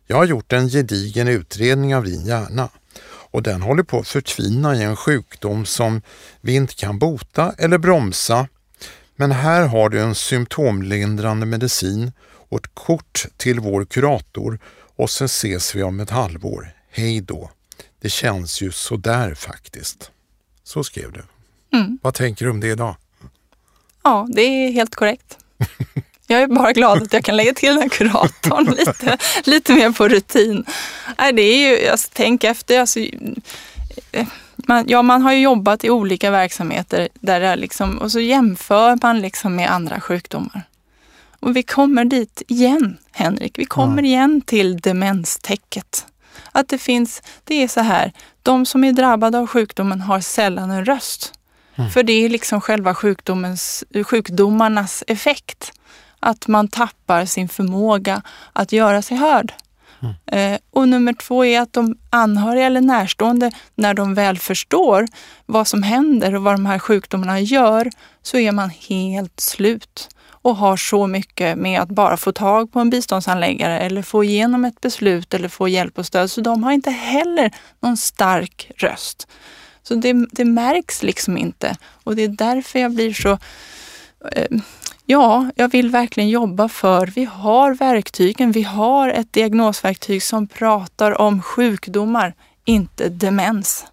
Jag 0.06 0.16
har 0.16 0.24
gjort 0.24 0.52
en 0.52 0.68
gedigen 0.68 1.28
utredning 1.28 1.96
av 1.96 2.04
din 2.04 2.26
hjärna 2.26 2.68
och 3.30 3.42
den 3.42 3.62
håller 3.62 3.82
på 3.82 3.98
att 3.98 4.08
förtvina 4.08 4.76
i 4.76 4.82
en 4.82 4.96
sjukdom 4.96 5.66
som 5.66 6.02
vi 6.40 6.54
inte 6.54 6.74
kan 6.74 6.98
bota 6.98 7.54
eller 7.58 7.78
bromsa. 7.78 8.48
Men 9.16 9.32
här 9.32 9.66
har 9.66 9.88
du 9.88 10.00
en 10.00 10.14
symptomlindrande 10.14 11.46
medicin 11.46 12.12
och 12.22 12.58
ett 12.58 12.74
kort 12.74 13.26
till 13.36 13.60
vår 13.60 13.84
kurator 13.84 14.58
och 14.96 15.10
så 15.10 15.24
ses 15.24 15.74
vi 15.74 15.82
om 15.82 16.00
ett 16.00 16.10
halvår. 16.10 16.72
Hej 16.90 17.20
då! 17.20 17.50
Det 18.00 18.08
känns 18.08 18.60
ju 18.60 18.72
sådär 18.72 19.34
faktiskt. 19.34 20.10
Så 20.64 20.84
skrev 20.84 21.12
du. 21.12 21.22
Mm. 21.78 21.98
Vad 22.02 22.14
tänker 22.14 22.44
du 22.44 22.50
om 22.50 22.60
det 22.60 22.68
idag? 22.68 22.96
Ja, 24.02 24.28
det 24.30 24.42
är 24.42 24.72
helt 24.72 24.94
korrekt. 24.94 25.38
Jag 26.30 26.42
är 26.42 26.46
bara 26.46 26.72
glad 26.72 27.02
att 27.02 27.12
jag 27.12 27.24
kan 27.24 27.36
lägga 27.36 27.54
till 27.54 27.68
den 27.68 27.82
här 27.82 27.88
kuratorn 27.88 28.64
lite, 28.78 29.18
lite 29.44 29.72
mer 29.72 29.90
på 29.90 30.08
rutin. 30.08 30.64
Nej, 31.18 31.32
det 31.32 31.42
är 31.42 31.70
ju, 31.70 31.88
alltså, 31.88 32.08
tänk 32.12 32.44
efter. 32.44 32.80
Alltså, 32.80 33.00
man, 34.56 34.84
ja, 34.88 35.02
man 35.02 35.22
har 35.22 35.32
ju 35.32 35.40
jobbat 35.40 35.84
i 35.84 35.90
olika 35.90 36.30
verksamheter 36.30 37.08
där 37.14 37.40
det 37.40 37.56
liksom, 37.56 37.98
och 37.98 38.12
så 38.12 38.20
jämför 38.20 38.98
man 39.02 39.20
liksom 39.20 39.56
med 39.56 39.70
andra 39.70 40.00
sjukdomar. 40.00 40.62
Och 41.40 41.56
vi 41.56 41.62
kommer 41.62 42.04
dit 42.04 42.42
igen, 42.48 42.96
Henrik. 43.12 43.58
Vi 43.58 43.64
kommer 43.64 44.04
igen 44.04 44.40
till 44.40 44.76
demenstäcket. 44.76 46.06
Att 46.52 46.68
det 46.68 46.78
finns, 46.78 47.22
det 47.44 47.62
är 47.62 47.68
så 47.68 47.80
här, 47.80 48.12
de 48.42 48.66
som 48.66 48.84
är 48.84 48.92
drabbade 48.92 49.38
av 49.38 49.46
sjukdomen 49.46 50.00
har 50.00 50.20
sällan 50.20 50.70
en 50.70 50.84
röst. 50.84 51.32
Mm. 51.74 51.90
För 51.90 52.02
det 52.02 52.12
är 52.12 52.28
liksom 52.28 52.60
själva 52.60 52.94
sjukdomens, 52.94 53.84
sjukdomarnas 54.04 55.04
effekt 55.06 55.72
att 56.20 56.48
man 56.48 56.68
tappar 56.68 57.24
sin 57.24 57.48
förmåga 57.48 58.22
att 58.52 58.72
göra 58.72 59.02
sig 59.02 59.16
hörd. 59.16 59.52
Mm. 60.00 60.54
Eh, 60.54 60.58
och 60.70 60.88
nummer 60.88 61.12
två 61.12 61.44
är 61.44 61.60
att 61.60 61.72
de 61.72 61.98
anhöriga 62.10 62.66
eller 62.66 62.80
närstående, 62.80 63.50
när 63.74 63.94
de 63.94 64.14
väl 64.14 64.38
förstår 64.38 65.06
vad 65.46 65.66
som 65.66 65.82
händer 65.82 66.34
och 66.34 66.42
vad 66.42 66.54
de 66.54 66.66
här 66.66 66.78
sjukdomarna 66.78 67.40
gör, 67.40 67.90
så 68.22 68.38
är 68.38 68.52
man 68.52 68.70
helt 68.70 69.40
slut 69.40 70.08
och 70.42 70.56
har 70.56 70.76
så 70.76 71.06
mycket 71.06 71.58
med 71.58 71.80
att 71.80 71.88
bara 71.88 72.16
få 72.16 72.32
tag 72.32 72.72
på 72.72 72.80
en 72.80 72.90
biståndsanläggare 72.90 73.80
eller 73.80 74.02
få 74.02 74.24
igenom 74.24 74.64
ett 74.64 74.80
beslut 74.80 75.34
eller 75.34 75.48
få 75.48 75.68
hjälp 75.68 75.98
och 75.98 76.06
stöd. 76.06 76.30
Så 76.30 76.40
de 76.40 76.64
har 76.64 76.72
inte 76.72 76.90
heller 76.90 77.50
någon 77.80 77.96
stark 77.96 78.70
röst. 78.76 79.28
Så 79.82 79.94
det, 79.94 80.26
det 80.32 80.44
märks 80.44 81.02
liksom 81.02 81.38
inte 81.38 81.76
och 82.04 82.16
det 82.16 82.24
är 82.24 82.28
därför 82.28 82.78
jag 82.78 82.94
blir 82.94 83.12
så 83.12 83.38
eh, 84.32 84.58
Ja, 85.10 85.50
jag 85.56 85.68
vill 85.70 85.90
verkligen 85.90 86.28
jobba 86.28 86.68
för, 86.68 87.06
vi 87.06 87.24
har 87.24 87.74
verktygen, 87.74 88.52
vi 88.52 88.62
har 88.62 89.08
ett 89.08 89.32
diagnosverktyg 89.32 90.22
som 90.22 90.46
pratar 90.46 91.20
om 91.20 91.42
sjukdomar, 91.42 92.34
inte 92.64 93.08
demens. 93.08 93.86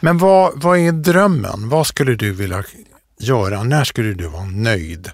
Men 0.00 0.18
vad, 0.18 0.62
vad 0.62 0.78
är 0.78 0.92
drömmen? 0.92 1.68
Vad 1.68 1.86
skulle 1.86 2.14
du 2.14 2.32
vilja 2.32 2.64
göra? 3.20 3.62
När 3.62 3.84
skulle 3.84 4.14
du 4.14 4.28
vara 4.28 4.44
nöjd? 4.44 5.10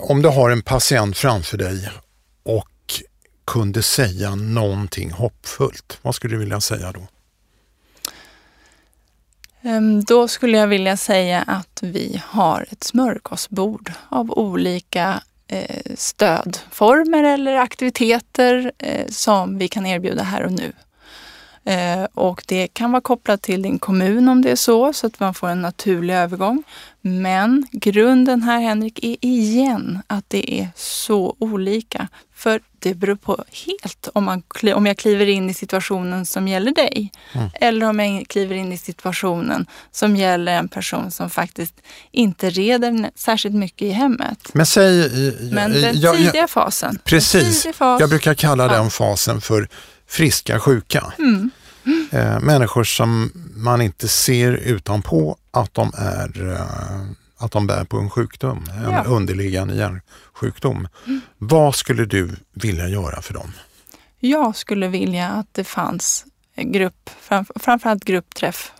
Om 0.00 0.22
du 0.22 0.28
har 0.28 0.50
en 0.50 0.62
patient 0.62 1.16
framför 1.16 1.58
dig 1.58 1.90
och 2.42 3.02
kunde 3.46 3.82
säga 3.82 4.34
någonting 4.34 5.10
hoppfullt, 5.10 5.98
vad 6.02 6.14
skulle 6.14 6.34
du 6.34 6.38
vilja 6.38 6.60
säga 6.60 6.92
då? 6.92 7.06
Ehm, 9.64 10.04
då 10.04 10.28
skulle 10.28 10.58
jag 10.58 10.66
vilja 10.66 10.96
säga 10.96 11.42
att 11.42 11.78
vi 11.82 12.22
har 12.26 12.66
ett 12.70 12.84
smörgåsbord 12.84 13.92
av 14.08 14.30
olika 14.30 15.22
eh, 15.48 15.94
stödformer 15.94 17.24
eller 17.24 17.56
aktiviteter 17.56 18.72
eh, 18.78 19.06
som 19.08 19.58
vi 19.58 19.68
kan 19.68 19.86
erbjuda 19.86 20.22
här 20.22 20.42
och 20.42 20.52
nu. 20.52 20.72
Eh, 21.64 22.04
och 22.14 22.42
det 22.46 22.68
kan 22.68 22.92
vara 22.92 23.00
kopplat 23.00 23.42
till 23.42 23.62
din 23.62 23.78
kommun 23.78 24.28
om 24.28 24.42
det 24.42 24.50
är 24.50 24.56
så, 24.56 24.92
så 24.92 25.06
att 25.06 25.20
man 25.20 25.34
får 25.34 25.48
en 25.48 25.62
naturlig 25.62 26.14
övergång. 26.14 26.62
Men 27.00 27.66
grunden 27.72 28.42
här 28.42 28.60
Henrik 28.60 29.04
är 29.04 29.16
igen 29.20 30.02
att 30.06 30.24
det 30.28 30.60
är 30.60 30.68
så 30.76 31.36
olika. 31.38 32.08
För 32.34 32.60
det 32.78 32.94
beror 32.94 33.16
på 33.16 33.44
helt 33.66 34.08
om, 34.12 34.24
man, 34.24 34.42
om 34.74 34.86
jag 34.86 34.96
kliver 34.96 35.26
in 35.26 35.50
i 35.50 35.54
situationen 35.54 36.26
som 36.26 36.48
gäller 36.48 36.72
dig. 36.72 37.12
Mm. 37.32 37.50
Eller 37.54 37.88
om 37.88 38.00
jag 38.00 38.28
kliver 38.28 38.54
in 38.54 38.72
i 38.72 38.78
situationen 38.78 39.66
som 39.92 40.16
gäller 40.16 40.52
en 40.52 40.68
person 40.68 41.10
som 41.10 41.30
faktiskt 41.30 41.74
inte 42.10 42.50
reder 42.50 43.10
särskilt 43.14 43.54
mycket 43.54 43.82
i 43.82 43.90
hemmet. 43.90 44.38
Men 44.52 44.66
säg... 44.66 45.10
Men 45.52 45.72
den 45.72 46.00
jag, 46.00 46.16
tidiga 46.16 46.48
fasen. 46.48 46.98
Precis. 47.04 47.66
Fas, 47.74 48.00
jag 48.00 48.10
brukar 48.10 48.34
kalla 48.34 48.66
ja. 48.66 48.72
den 48.72 48.90
fasen 48.90 49.40
för 49.40 49.68
friska 50.06 50.60
sjuka. 50.60 51.12
Mm. 51.18 51.50
Eh, 52.10 52.40
människor 52.40 52.84
som 52.84 53.32
man 53.56 53.82
inte 53.82 54.08
ser 54.08 54.52
utanpå 54.52 55.36
att 55.50 55.74
de, 55.74 55.92
är, 55.98 56.50
eh, 56.52 57.44
att 57.44 57.52
de 57.52 57.66
bär 57.66 57.84
på 57.84 57.98
en 57.98 58.10
sjukdom, 58.10 58.64
en 58.86 58.92
ja. 58.92 59.04
underliggande 59.04 59.74
hjärnsjukdom. 59.74 60.88
Mm. 61.06 61.20
Vad 61.38 61.74
skulle 61.74 62.04
du 62.04 62.30
vilja 62.54 62.88
göra 62.88 63.22
för 63.22 63.34
dem? 63.34 63.52
Jag 64.20 64.56
skulle 64.56 64.88
vilja 64.88 65.28
att 65.28 65.48
det 65.52 65.64
fanns 65.64 66.24
grupp, 66.56 67.10
framförallt 67.60 68.04
gruppträff, 68.04 68.72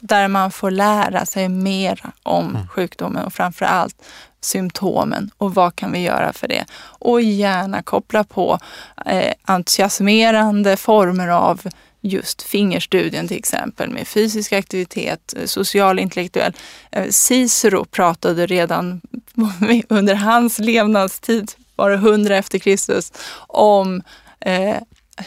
där 0.00 0.28
man 0.28 0.50
får 0.50 0.70
lära 0.70 1.26
sig 1.26 1.48
mer 1.48 2.02
om 2.22 2.50
mm. 2.50 2.68
sjukdomen 2.68 3.24
och 3.24 3.32
framförallt 3.32 4.02
symptomen 4.40 5.30
och 5.38 5.54
vad 5.54 5.76
kan 5.76 5.92
vi 5.92 5.98
göra 5.98 6.32
för 6.32 6.48
det? 6.48 6.64
Och 6.80 7.22
gärna 7.22 7.82
koppla 7.82 8.24
på 8.24 8.58
eh, 9.06 9.32
entusiasmerande 9.44 10.76
former 10.76 11.28
av 11.28 11.60
just 12.00 12.42
fingerstudien 12.42 13.28
till 13.28 13.38
exempel 13.38 13.90
med 13.90 14.08
fysisk 14.08 14.52
aktivitet, 14.52 15.34
social 15.44 15.98
intellektuell. 15.98 16.52
Eh, 16.90 17.08
Cicero 17.10 17.84
pratade 17.84 18.46
redan 18.46 19.00
under 19.88 20.14
hans 20.14 20.58
levnadstid, 20.58 21.52
bara 21.76 21.96
hundra 21.96 22.36
efter 22.36 22.58
Kristus, 22.58 23.12
om 23.46 24.02
eh, 24.40 24.76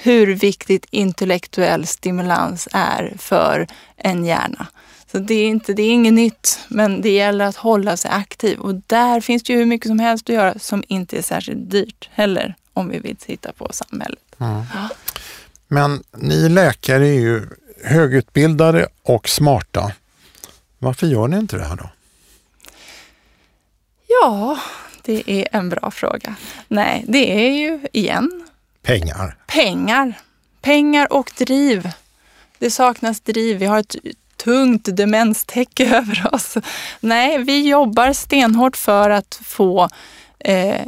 hur 0.01 0.36
viktigt 0.36 0.86
intellektuell 0.89 1.88
stimulans 1.88 2.67
är 2.71 3.13
för 3.17 3.67
en 3.97 4.25
hjärna. 4.25 4.67
Så 5.12 5.19
det 5.19 5.34
är, 5.34 5.47
inte, 5.47 5.73
det 5.73 5.84
är 5.84 5.91
inget 5.91 6.13
nytt, 6.13 6.60
men 6.67 7.01
det 7.01 7.10
gäller 7.10 7.45
att 7.45 7.56
hålla 7.56 7.97
sig 7.97 8.12
aktiv. 8.12 8.60
Och 8.60 8.75
där 8.88 9.21
finns 9.21 9.43
det 9.43 9.54
ju 9.54 9.60
hur 9.60 9.65
mycket 9.65 9.88
som 9.88 9.99
helst 9.99 10.30
att 10.30 10.36
göra 10.36 10.60
som 10.60 10.84
inte 10.88 11.17
är 11.17 11.21
särskilt 11.21 11.71
dyrt 11.71 12.10
heller, 12.13 12.56
om 12.73 12.89
vi 12.89 12.99
vill 12.99 13.15
titta 13.15 13.51
på 13.54 13.69
samhället. 13.73 14.36
Mm. 14.39 14.63
Ja. 14.73 14.89
Men 15.67 16.04
ni 16.17 16.49
läkare 16.49 17.08
är 17.08 17.19
ju 17.19 17.47
högutbildade 17.84 18.88
och 19.04 19.30
smarta. 19.30 19.91
Varför 20.80 21.08
gör 21.08 21.27
ni 21.27 21.38
inte 21.38 21.58
det 21.58 21.63
här 21.63 21.75
då? 21.75 21.89
Ja, 24.08 24.60
det 25.01 25.32
är 25.32 25.47
en 25.51 25.69
bra 25.69 25.91
fråga. 25.91 26.36
Nej, 26.67 27.06
det 27.08 27.45
är 27.47 27.51
ju 27.51 27.80
igen 27.93 28.49
Pengar. 28.82 29.38
pengar. 29.48 30.20
Pengar 30.62 31.13
och 31.13 31.32
driv. 31.38 31.89
Det 32.60 32.72
saknas 32.72 33.20
driv. 33.20 33.58
Vi 33.58 33.65
har 33.65 33.80
ett 33.80 33.96
tungt 34.36 34.98
demenstäcke 34.98 35.96
över 35.98 36.34
oss. 36.34 36.58
Nej, 37.00 37.44
vi 37.44 37.70
jobbar 37.70 38.13
stenhårt 38.13 38.78
för 38.78 39.10
att 39.10 39.39
få 39.44 39.89
eh, 40.39 40.88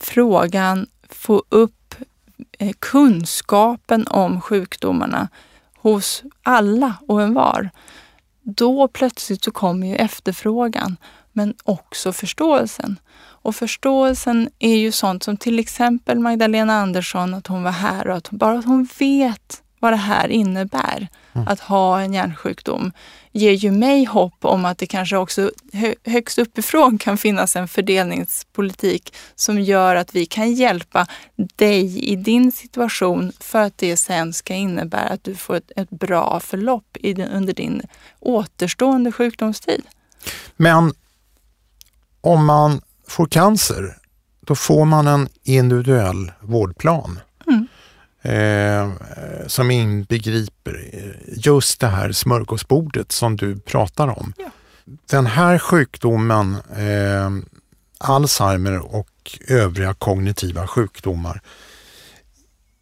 frågan, 0.00 0.86
få 1.08 1.42
upp 1.48 1.94
eh, 2.58 2.72
kunskapen 2.78 4.06
om 4.06 4.40
sjukdomarna 4.40 5.28
hos 5.76 6.22
alla 6.42 6.94
och 7.08 7.22
envar. 7.22 7.70
Då 8.42 8.88
plötsligt 8.88 9.44
så 9.44 9.50
kommer 9.50 9.86
ju 9.86 9.96
efterfrågan, 9.96 10.96
men 11.32 11.54
också 11.64 12.12
förståelsen. 12.12 12.96
Och 13.46 13.56
förståelsen 13.56 14.50
är 14.58 14.76
ju 14.76 14.92
sånt 14.92 15.22
som 15.22 15.36
till 15.36 15.58
exempel 15.58 16.18
Magdalena 16.18 16.74
Andersson, 16.74 17.34
att 17.34 17.46
hon 17.46 17.62
var 17.62 17.70
här 17.70 18.08
och 18.08 18.16
att 18.16 18.26
hon, 18.26 18.38
bara 18.38 18.58
att 18.58 18.64
hon 18.64 18.88
vet 18.98 19.62
vad 19.80 19.92
det 19.92 19.96
här 19.96 20.28
innebär, 20.28 21.08
att 21.46 21.60
ha 21.60 22.00
en 22.00 22.14
hjärnsjukdom, 22.14 22.92
ger 23.32 23.52
ju 23.52 23.70
mig 23.70 24.04
hopp 24.04 24.44
om 24.44 24.64
att 24.64 24.78
det 24.78 24.86
kanske 24.86 25.16
också 25.16 25.50
hö, 25.72 25.94
högst 26.04 26.38
uppifrån 26.38 26.98
kan 26.98 27.18
finnas 27.18 27.56
en 27.56 27.68
fördelningspolitik 27.68 29.14
som 29.34 29.60
gör 29.60 29.96
att 29.96 30.14
vi 30.14 30.26
kan 30.26 30.52
hjälpa 30.52 31.06
dig 31.56 32.04
i 32.12 32.16
din 32.16 32.52
situation 32.52 33.32
för 33.40 33.62
att 33.62 33.78
det 33.78 33.96
sen 33.96 34.32
ska 34.32 34.54
innebära 34.54 35.08
att 35.08 35.24
du 35.24 35.34
får 35.34 35.54
ett, 35.56 35.72
ett 35.76 35.90
bra 35.90 36.40
förlopp 36.40 36.96
i 37.00 37.12
din, 37.12 37.28
under 37.28 37.54
din 37.54 37.82
återstående 38.20 39.12
sjukdomstid. 39.12 39.82
Men 40.56 40.94
om 42.20 42.46
man 42.46 42.80
får 43.08 43.26
cancer, 43.26 43.98
då 44.40 44.54
får 44.54 44.84
man 44.84 45.06
en 45.06 45.28
individuell 45.42 46.32
vårdplan. 46.40 47.20
Mm. 47.46 47.66
Eh, 48.22 48.92
som 49.46 49.70
inbegriper 49.70 50.92
just 51.26 51.80
det 51.80 51.86
här 51.86 52.12
smörgåsbordet 52.12 53.12
som 53.12 53.36
du 53.36 53.58
pratar 53.58 54.08
om. 54.08 54.32
Ja. 54.38 54.50
Den 55.10 55.26
här 55.26 55.58
sjukdomen, 55.58 56.56
eh, 56.76 57.30
Alzheimer 57.98 58.94
och 58.94 59.38
övriga 59.48 59.94
kognitiva 59.94 60.66
sjukdomar, 60.66 61.40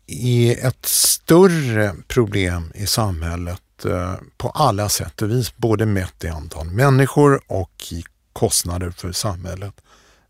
är 0.06 0.66
ett 0.66 0.86
större 0.86 1.94
problem 2.08 2.72
i 2.74 2.86
samhället 2.86 3.84
eh, 3.84 4.14
på 4.36 4.48
alla 4.50 4.88
sätt 4.88 5.22
och 5.22 5.30
vis, 5.30 5.56
både 5.56 5.86
mätt 5.86 6.24
i 6.24 6.28
antal 6.28 6.66
människor 6.66 7.40
och 7.46 7.84
i 7.90 8.04
kostnader 8.32 8.90
för 8.90 9.12
samhället. 9.12 9.74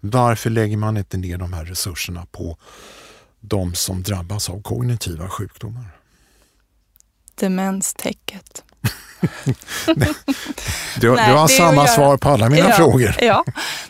Varför 0.06 0.50
lägger 0.50 0.76
man 0.76 0.96
inte 0.96 1.16
ner 1.16 1.38
de 1.38 1.52
här 1.52 1.64
resurserna 1.64 2.26
på 2.32 2.56
de 3.40 3.74
som 3.74 4.02
drabbas 4.02 4.50
av 4.50 4.62
kognitiva 4.62 5.28
sjukdomar? 5.28 5.84
Demenstäcket. 7.34 8.62
Du, 11.00 11.10
Nej, 11.14 11.28
du 11.28 11.34
har 11.34 11.48
samma 11.48 11.86
svar 11.86 12.16
på 12.16 12.28
alla 12.28 12.48
mina 12.48 12.68
ja, 12.68 12.76
frågor. 12.76 13.16
Ja. 13.20 13.44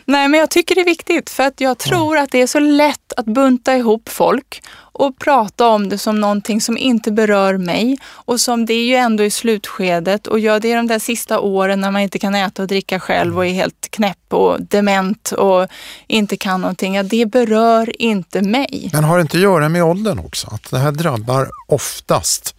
Nej, 0.05 0.27
men 0.27 0.39
jag 0.39 0.49
tycker 0.49 0.75
det 0.75 0.81
är 0.81 0.85
viktigt 0.85 1.29
för 1.29 1.43
att 1.43 1.61
jag 1.61 1.77
tror 1.77 2.17
att 2.17 2.31
det 2.31 2.41
är 2.41 2.47
så 2.47 2.59
lätt 2.59 3.13
att 3.17 3.25
bunta 3.25 3.75
ihop 3.75 4.09
folk 4.09 4.63
och 4.95 5.19
prata 5.19 5.67
om 5.67 5.89
det 5.89 5.97
som 5.97 6.21
någonting 6.21 6.61
som 6.61 6.77
inte 6.77 7.11
berör 7.11 7.57
mig 7.57 7.97
och 8.05 8.39
som 8.39 8.65
det 8.65 8.73
är 8.73 8.85
ju 8.85 8.95
ändå 8.95 9.23
i 9.23 9.31
slutskedet 9.31 10.27
och 10.27 10.39
ja, 10.39 10.59
det 10.59 10.71
är 10.71 10.77
de 10.77 10.87
där 10.87 10.99
sista 10.99 11.39
åren 11.39 11.81
när 11.81 11.91
man 11.91 12.01
inte 12.01 12.19
kan 12.19 12.35
äta 12.35 12.61
och 12.61 12.67
dricka 12.67 12.99
själv 12.99 13.37
och 13.37 13.45
är 13.45 13.53
helt 13.53 13.87
knäpp 13.91 14.33
och 14.33 14.61
dement 14.61 15.31
och 15.31 15.67
inte 16.07 16.37
kan 16.37 16.61
någonting. 16.61 16.95
Ja, 16.95 17.03
det 17.03 17.25
berör 17.25 18.01
inte 18.01 18.41
mig. 18.41 18.89
Men 18.93 19.03
har 19.03 19.17
det 19.17 19.21
inte 19.21 19.37
att 19.37 19.43
göra 19.43 19.69
med 19.69 19.83
åldern 19.83 20.19
också? 20.19 20.47
Att 20.51 20.71
det 20.71 20.77
här 20.77 20.91
drabbar 20.91 21.49
oftast 21.67 22.55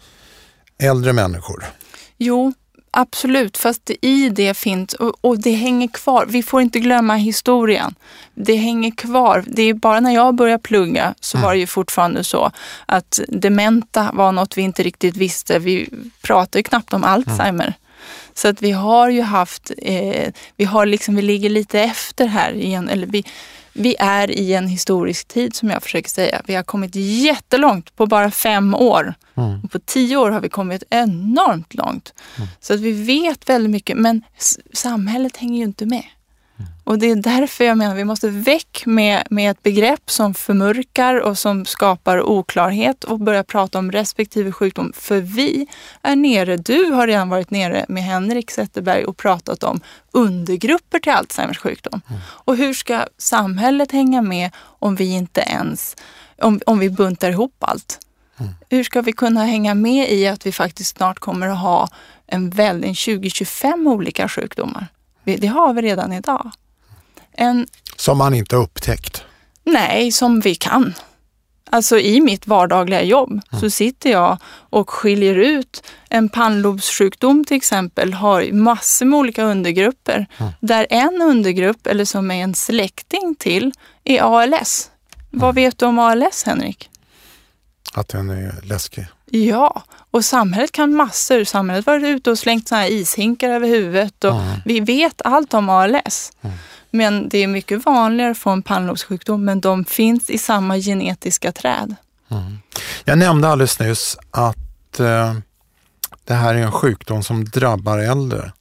äldre 0.79 1.13
människor. 1.13 1.65
Jo, 2.19 2.53
absolut. 2.97 3.57
Fast 3.57 3.91
i 4.01 4.29
det 4.29 4.55
finns, 4.55 4.95
och, 4.95 5.17
och 5.21 5.39
det 5.39 5.53
hänger 5.53 5.89
kvar. 5.89 6.27
Vi 6.29 6.43
får 6.43 6.63
inte 6.63 6.81
glömma 6.81 7.15
historien. 7.15 7.95
Det 8.35 8.57
hänger 8.57 8.91
kvar. 8.91 9.45
Det 9.47 9.63
är 9.63 9.75
bara 9.75 10.01
när 10.01 10.15
jag 10.15 10.35
började 10.35 10.63
plugga 10.63 11.15
så 11.21 11.39
var 11.39 11.53
det 11.53 11.59
ju 11.59 11.67
fortfarande 11.67 12.25
så 12.25 12.51
att 12.87 13.21
dementa 13.29 14.11
var 14.13 14.33
något 14.33 14.59
vi 14.59 14.63
inte 14.63 14.83
riktigt 14.83 15.17
visste. 15.17 15.59
Vi 15.59 15.89
pratade 16.23 16.59
ju 16.59 16.63
knappt 16.63 16.93
om 16.93 17.05
Alzheimer. 17.05 17.75
Så 18.35 18.49
att 18.49 18.63
vi 18.63 18.71
har 18.71 19.09
ju 19.09 19.23
haft, 19.23 19.71
eh, 19.79 20.33
vi 20.57 20.65
har 20.65 20.87
liksom, 20.87 21.17
vi 21.17 21.23
ligger 21.23 21.51
lite 21.51 21.81
efter 21.81 22.27
här 22.27 22.53
igen, 22.53 22.89
eller 22.89 23.07
vi, 23.07 23.25
vi 23.79 23.97
är 23.99 24.31
i 24.31 24.55
en 24.55 24.69
historisk 24.69 25.29
tid 25.29 25.55
som 25.55 25.71
jag 25.71 25.83
försöker 25.83 26.11
säga. 26.11 26.43
Vi 26.47 26.55
har 26.55 26.63
kommit 26.63 26.95
jättelångt 26.95 27.97
på 27.97 28.07
bara 28.07 28.31
fem 28.31 28.75
år. 28.75 29.15
Och 29.65 29.71
på 29.71 29.79
tio 29.79 30.17
år 30.17 30.31
har 30.31 30.41
vi 30.41 30.49
kommit 30.49 30.83
enormt 30.91 31.75
långt. 31.75 32.15
Så 32.61 32.75
att 32.75 32.81
vi 32.81 32.93
vet 32.93 33.49
väldigt 33.49 33.71
mycket, 33.71 33.97
men 33.97 34.23
samhället 34.73 35.37
hänger 35.37 35.59
ju 35.59 35.65
inte 35.65 35.87
med. 35.87 36.05
Och 36.87 36.99
det 36.99 37.11
är 37.11 37.17
därför 37.17 37.65
jag 37.65 37.79
menar 37.79 37.95
vi 37.95 38.05
måste 38.05 38.29
väck 38.29 38.83
med, 38.87 39.27
med 39.31 39.51
ett 39.51 39.63
begrepp 39.63 40.11
som 40.11 40.35
förmörkar 40.35 41.21
och 41.21 41.39
som 41.39 41.65
skapar 41.65 42.23
oklarhet 42.23 43.05
och 43.05 43.21
börja 43.21 43.45
prata 43.45 43.79
om 43.79 43.93
respektive 43.93 44.53
sjukdom. 44.53 44.93
För 44.97 45.21
vi 45.21 45.67
är 46.03 46.17
nere, 46.17 46.57
du 46.57 46.85
har 46.85 47.07
redan 47.07 47.29
varit 47.29 47.51
nere 47.51 47.85
med 47.89 48.03
Henrik 48.03 48.51
Zetterberg 48.51 49.05
och 49.05 49.17
pratat 49.17 49.63
om 49.65 49.81
undergrupper 50.11 50.99
till 50.99 51.13
Alzheimers 51.13 51.59
sjukdom. 51.59 52.01
Och 52.19 52.57
hur 52.57 52.75
ska 52.75 53.07
samhället 53.19 53.93
hänga 53.93 54.23
med 54.23 54.51
om 54.59 54.97
vi 54.97 55.13
inte 55.13 55.41
ens, 55.41 55.97
om, 56.43 56.61
om 56.67 56.79
vi 56.79 56.91
buntar 56.91 57.31
ihop 57.31 57.55
allt? 57.59 57.99
Hur 58.69 58.85
ska 58.85 59.03
vi 59.03 59.13
kunna 59.13 59.45
hänga 59.45 59.75
med 59.75 60.11
i 60.11 60.27
att 60.27 60.47
vi 60.47 60.53
faktiskt 60.53 60.97
snart 60.97 61.19
kommer 61.19 61.49
att 61.49 61.59
ha 61.59 61.89
en 62.27 62.51
väldigt 62.51 62.97
20-25 62.97 63.89
olika 63.89 64.29
sjukdomar? 64.29 64.87
Det 65.25 65.47
har 65.47 65.73
vi 65.73 65.83
redan 65.83 66.13
idag. 66.13 66.51
En, 67.37 67.67
Som 67.97 68.19
man 68.19 68.35
inte 68.35 68.57
upptäckt. 68.57 69.25
nej, 69.65 70.13
som 70.13 70.41
vi 70.41 70.55
kan. 70.55 70.95
Alltså 71.71 71.99
i 71.99 72.21
mitt 72.21 72.47
vardagliga 72.47 73.03
jobb 73.03 73.41
så 73.61 73.71
sitter 73.71 74.11
jag 74.11 74.39
och 74.71 74.91
skiljer 74.91 75.35
ut 75.35 75.83
en 76.09 76.29
pannlobssjukdom 76.29 77.45
till 77.45 77.57
exempel 77.57 78.13
har 78.15 78.53
massor 78.53 79.07
med 79.07 79.19
olika 79.19 79.43
undergrupper. 79.45 80.27
Där 80.61 80.87
en 80.91 81.23
undergrupp, 81.23 81.87
eller 81.87 82.05
som 82.05 82.31
är 82.31 82.43
en 82.43 82.55
släkting 82.55 83.35
till, 83.39 83.73
är 84.05 84.43
ALS. 84.43 84.91
Vad 85.31 85.55
vet 85.55 85.79
du 85.79 85.87
om 85.87 85.99
ALS 85.99 86.43
Henrik? 86.47 86.91
Att 87.93 88.09
den 88.09 88.31
är 88.31 88.55
läskig. 88.63 89.07
Ja, 89.31 89.83
och 90.11 90.25
samhället 90.25 90.73
kan 90.73 90.95
massor. 90.95 91.45
Samhället 91.45 91.87
var 91.87 92.05
ute 92.05 92.31
och 92.31 92.39
slängt 92.39 92.69
såna 92.69 92.81
här 92.81 92.91
ishinkar 92.91 93.51
över 93.51 93.69
huvudet 93.69 94.25
och 94.25 94.35
vi 94.65 94.81
vet 94.81 95.23
allt 95.25 95.55
om 95.55 95.69
ALS. 95.69 96.33
Men 96.91 97.29
det 97.29 97.39
är 97.39 97.47
mycket 97.47 97.87
vanligare 97.87 98.31
att 98.31 98.39
få 98.39 98.51
en 98.51 98.63
pannlobssjukdom, 98.63 99.45
men 99.45 99.61
de 99.61 99.85
finns 99.85 100.31
i 100.31 100.39
samma 100.39 100.79
genetiska 100.79 101.53
träd. 101.53 101.95
Jag 103.05 103.19
nämnde 103.19 103.49
alldeles 103.49 103.79
nyss 103.79 104.19
att 104.31 105.01
eh, 105.01 105.35
det 106.25 106.35
här 106.35 106.55
är 106.55 106.59
en 106.59 106.73
sjukdom 106.73 107.23
som 107.23 107.45
drabbar 107.45 107.99
äldre. 107.99 108.53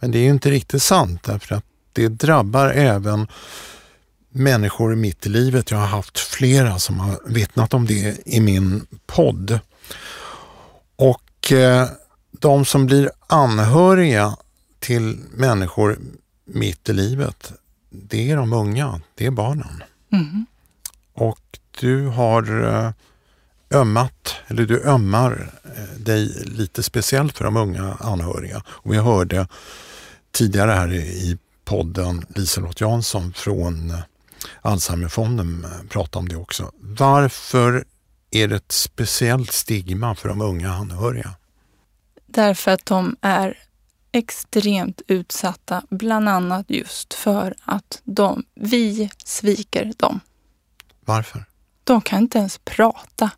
Men 0.00 0.10
det 0.10 0.18
är 0.18 0.22
ju 0.22 0.30
inte 0.30 0.50
riktigt 0.50 0.82
sant 0.82 1.22
därför 1.22 1.54
att 1.54 1.64
det 1.92 2.08
drabbar 2.08 2.66
även 2.66 3.26
människor 4.30 4.94
mitt 4.94 5.26
i 5.26 5.28
livet. 5.28 5.70
Jag 5.70 5.78
har 5.78 5.86
haft 5.86 6.18
flera 6.18 6.78
som 6.78 7.00
har 7.00 7.18
vittnat 7.26 7.74
om 7.74 7.86
det 7.86 8.16
i 8.26 8.40
min 8.40 8.86
podd. 9.06 9.60
Och 11.40 11.52
eh, 11.52 11.88
de 12.30 12.64
som 12.64 12.86
blir 12.86 13.10
anhöriga 13.26 14.36
till 14.78 15.18
människor 15.30 15.98
mitt 16.44 16.88
i 16.88 16.92
livet, 16.92 17.52
det 17.90 18.30
är 18.30 18.36
de 18.36 18.52
unga, 18.52 19.00
det 19.14 19.26
är 19.26 19.30
barnen. 19.30 19.82
Mhm. 20.08 20.46
Och 21.14 21.58
du 21.80 22.06
har 22.06 22.64
eh, 22.64 22.90
ömmat, 23.70 24.34
eller 24.46 24.66
du 24.66 24.82
ömmar 24.82 25.50
eh, 25.76 26.00
dig 26.00 26.44
lite 26.44 26.82
speciellt 26.82 27.38
för 27.38 27.44
de 27.44 27.56
unga 27.56 27.96
anhöriga. 28.00 28.62
Och 28.66 28.92
vi 28.92 28.96
hörde 28.96 29.48
tidigare 30.30 30.70
här 30.70 30.92
i 30.94 31.38
podden 31.64 32.26
Liselott 32.28 32.80
Jansson 32.80 33.32
från 33.32 33.92
Alzheimerfonden 34.62 35.66
prata 35.88 36.18
om 36.18 36.28
det 36.28 36.36
också. 36.36 36.72
Varför 36.80 37.84
är 38.30 38.48
det 38.48 38.56
ett 38.56 38.72
speciellt 38.72 39.52
stigma 39.52 40.14
för 40.14 40.28
de 40.28 40.40
unga 40.40 40.72
anhöriga? 40.72 41.34
Därför 42.32 42.70
att 42.70 42.86
de 42.86 43.16
är 43.20 43.58
extremt 44.12 45.02
utsatta, 45.06 45.82
bland 45.90 46.28
annat 46.28 46.66
just 46.68 47.14
för 47.14 47.54
att 47.64 48.00
de, 48.04 48.44
vi 48.54 49.10
sviker 49.24 49.92
dem. 49.96 50.20
Varför? 51.00 51.44
De 51.84 52.00
kan 52.00 52.18
inte 52.18 52.38
ens 52.38 52.58
prata 52.58 53.30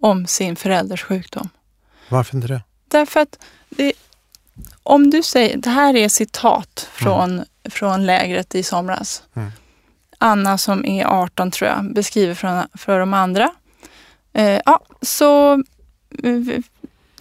om 0.00 0.26
sin 0.26 0.56
förälders 0.56 1.02
sjukdom. 1.02 1.48
Varför 2.08 2.36
inte 2.36 2.48
det? 2.48 2.62
Därför 2.88 3.20
att 3.20 3.38
det, 3.68 3.92
om 4.82 5.10
du 5.10 5.22
säger, 5.22 5.56
det 5.56 5.70
här 5.70 5.96
är 5.96 6.08
citat 6.08 6.88
från, 6.92 7.44
från 7.70 8.06
lägret 8.06 8.54
i 8.54 8.62
somras. 8.62 9.22
Mm. 9.34 9.50
Anna 10.18 10.58
som 10.58 10.84
är 10.84 11.04
18 11.04 11.50
tror 11.50 11.70
jag, 11.70 11.94
beskriver 11.94 12.34
för, 12.34 12.66
för 12.74 12.98
de 12.98 13.14
andra. 13.14 13.50
Eh, 14.32 14.60
ja, 14.66 14.80
så 15.02 15.52
eh, 16.22 16.60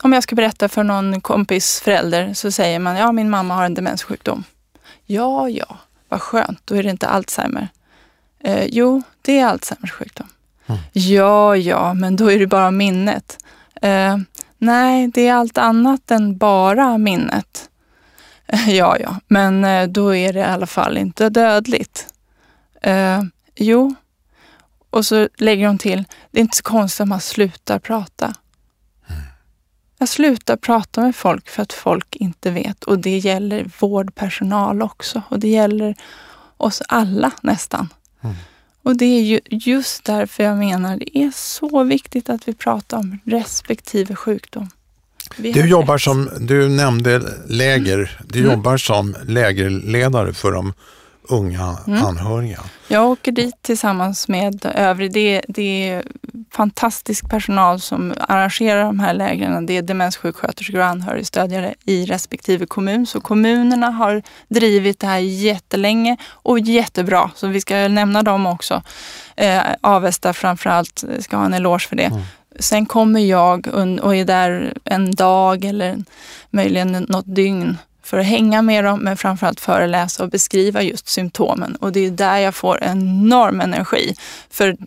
om 0.01 0.13
jag 0.13 0.23
ska 0.23 0.35
berätta 0.35 0.69
för 0.69 0.83
någon 0.83 1.21
kompis 1.21 1.81
förälder 1.81 2.33
så 2.33 2.51
säger 2.51 2.79
man, 2.79 2.95
ja 2.95 3.11
min 3.11 3.29
mamma 3.29 3.55
har 3.55 3.65
en 3.65 3.73
demenssjukdom. 3.73 4.43
Ja, 5.05 5.49
ja, 5.49 5.77
vad 6.09 6.21
skönt, 6.21 6.61
då 6.65 6.75
är 6.75 6.83
det 6.83 6.89
inte 6.89 7.07
Alzheimer. 7.07 7.67
Eh, 8.39 8.65
jo, 8.65 9.01
det 9.21 9.39
är 9.39 9.45
Alzheimers 9.45 9.91
sjukdom. 9.91 10.27
Mm. 10.67 10.81
Ja, 10.93 11.55
ja, 11.55 11.93
men 11.93 12.15
då 12.15 12.31
är 12.31 12.39
det 12.39 12.47
bara 12.47 12.71
minnet. 12.71 13.37
Eh, 13.81 14.17
nej, 14.57 15.07
det 15.07 15.27
är 15.27 15.33
allt 15.33 15.57
annat 15.57 16.11
än 16.11 16.37
bara 16.37 16.97
minnet. 16.97 17.69
Eh, 18.47 18.75
ja, 18.75 18.97
ja, 18.99 19.15
men 19.27 19.65
eh, 19.65 19.87
då 19.87 20.15
är 20.15 20.33
det 20.33 20.39
i 20.39 20.43
alla 20.43 20.67
fall 20.67 20.97
inte 20.97 21.29
dödligt. 21.29 22.07
Eh, 22.81 23.21
jo, 23.55 23.95
och 24.89 25.05
så 25.05 25.29
lägger 25.37 25.67
hon 25.67 25.77
till, 25.77 26.03
det 26.31 26.39
är 26.39 26.41
inte 26.41 26.57
så 26.57 26.63
konstigt 26.63 26.99
om 26.99 27.09
man 27.09 27.21
slutar 27.21 27.79
prata. 27.79 28.33
Jag 30.01 30.09
slutar 30.09 30.55
prata 30.55 31.01
med 31.01 31.15
folk 31.15 31.49
för 31.49 31.61
att 31.63 31.73
folk 31.73 32.15
inte 32.15 32.51
vet 32.51 32.83
och 32.83 32.99
det 32.99 33.17
gäller 33.17 33.69
vårdpersonal 33.79 34.81
också 34.81 35.21
och 35.29 35.39
det 35.39 35.47
gäller 35.47 35.95
oss 36.57 36.81
alla 36.87 37.31
nästan. 37.41 37.89
Mm. 38.21 38.35
Och 38.83 38.97
det 38.97 39.05
är 39.05 39.21
ju 39.21 39.39
just 39.49 40.03
därför 40.05 40.43
jag 40.43 40.57
menar 40.57 40.97
det 40.97 41.17
är 41.17 41.31
så 41.35 41.83
viktigt 41.83 42.29
att 42.29 42.47
vi 42.47 42.53
pratar 42.53 42.97
om 42.97 43.19
respektive 43.25 44.15
sjukdom. 44.15 44.69
Vi 45.37 45.51
Du 45.51 45.67
jobbar 45.69 45.93
rätt. 45.93 46.01
som, 46.01 46.29
du 46.39 46.69
nämnde 46.69 47.21
läger, 47.47 48.19
du 48.27 48.39
Mm. 48.39 48.51
jobbar 48.51 48.77
som 48.77 49.15
lägerledare 49.27 50.33
för 50.33 50.51
de 50.51 50.73
unga 51.29 51.77
Mm. 51.87 52.05
anhöriga. 52.05 52.59
Jag 52.87 53.05
åker 53.11 53.31
dit 53.31 53.55
tillsammans 53.61 54.27
med 54.27 54.65
övrig. 54.75 55.13
Det, 55.13 55.41
det 55.47 55.89
är 55.89 56.03
fantastisk 56.51 57.29
personal 57.29 57.79
som 57.79 58.13
arrangerar 58.27 58.83
de 58.83 58.99
här 58.99 59.13
lägren. 59.13 59.65
Det 59.65 59.77
är 59.77 59.81
demenssjuksköterskor 59.81 60.79
och 60.79 60.85
anhörigstödjare 60.85 61.73
i 61.85 62.05
respektive 62.05 62.65
kommun. 62.65 63.05
Så 63.05 63.21
kommunerna 63.21 63.89
har 63.89 64.21
drivit 64.47 64.99
det 64.99 65.07
här 65.07 65.17
jättelänge 65.19 66.17
och 66.31 66.59
jättebra. 66.59 67.31
Så 67.35 67.47
vi 67.47 67.61
ska 67.61 67.87
nämna 67.87 68.23
dem 68.23 68.45
också. 68.45 68.81
Eh, 69.35 69.61
Avesta 69.81 70.33
framförallt 70.33 71.03
ska 71.19 71.37
ha 71.37 71.45
en 71.45 71.53
eloge 71.53 71.87
för 71.89 71.95
det. 71.95 72.03
Mm. 72.05 72.21
Sen 72.59 72.85
kommer 72.85 73.19
jag 73.19 73.67
och 74.01 74.15
är 74.15 74.25
där 74.25 74.73
en 74.85 75.15
dag 75.15 75.65
eller 75.65 75.89
en- 75.89 76.05
möjligen 76.49 76.91
något 77.09 77.35
dygn 77.35 77.77
för 78.09 78.17
att 78.17 78.25
hänga 78.25 78.61
med 78.61 78.83
dem, 78.83 78.99
men 78.99 79.17
framförallt 79.17 79.59
föreläsa 79.59 80.23
och 80.23 80.29
beskriva 80.29 80.81
just 80.81 81.07
symptomen. 81.07 81.75
Och 81.75 81.91
det 81.91 81.99
är 81.99 82.11
där 82.11 82.37
jag 82.37 82.55
får 82.55 82.83
enorm 82.83 83.61
energi. 83.61 84.15
För 84.49 84.77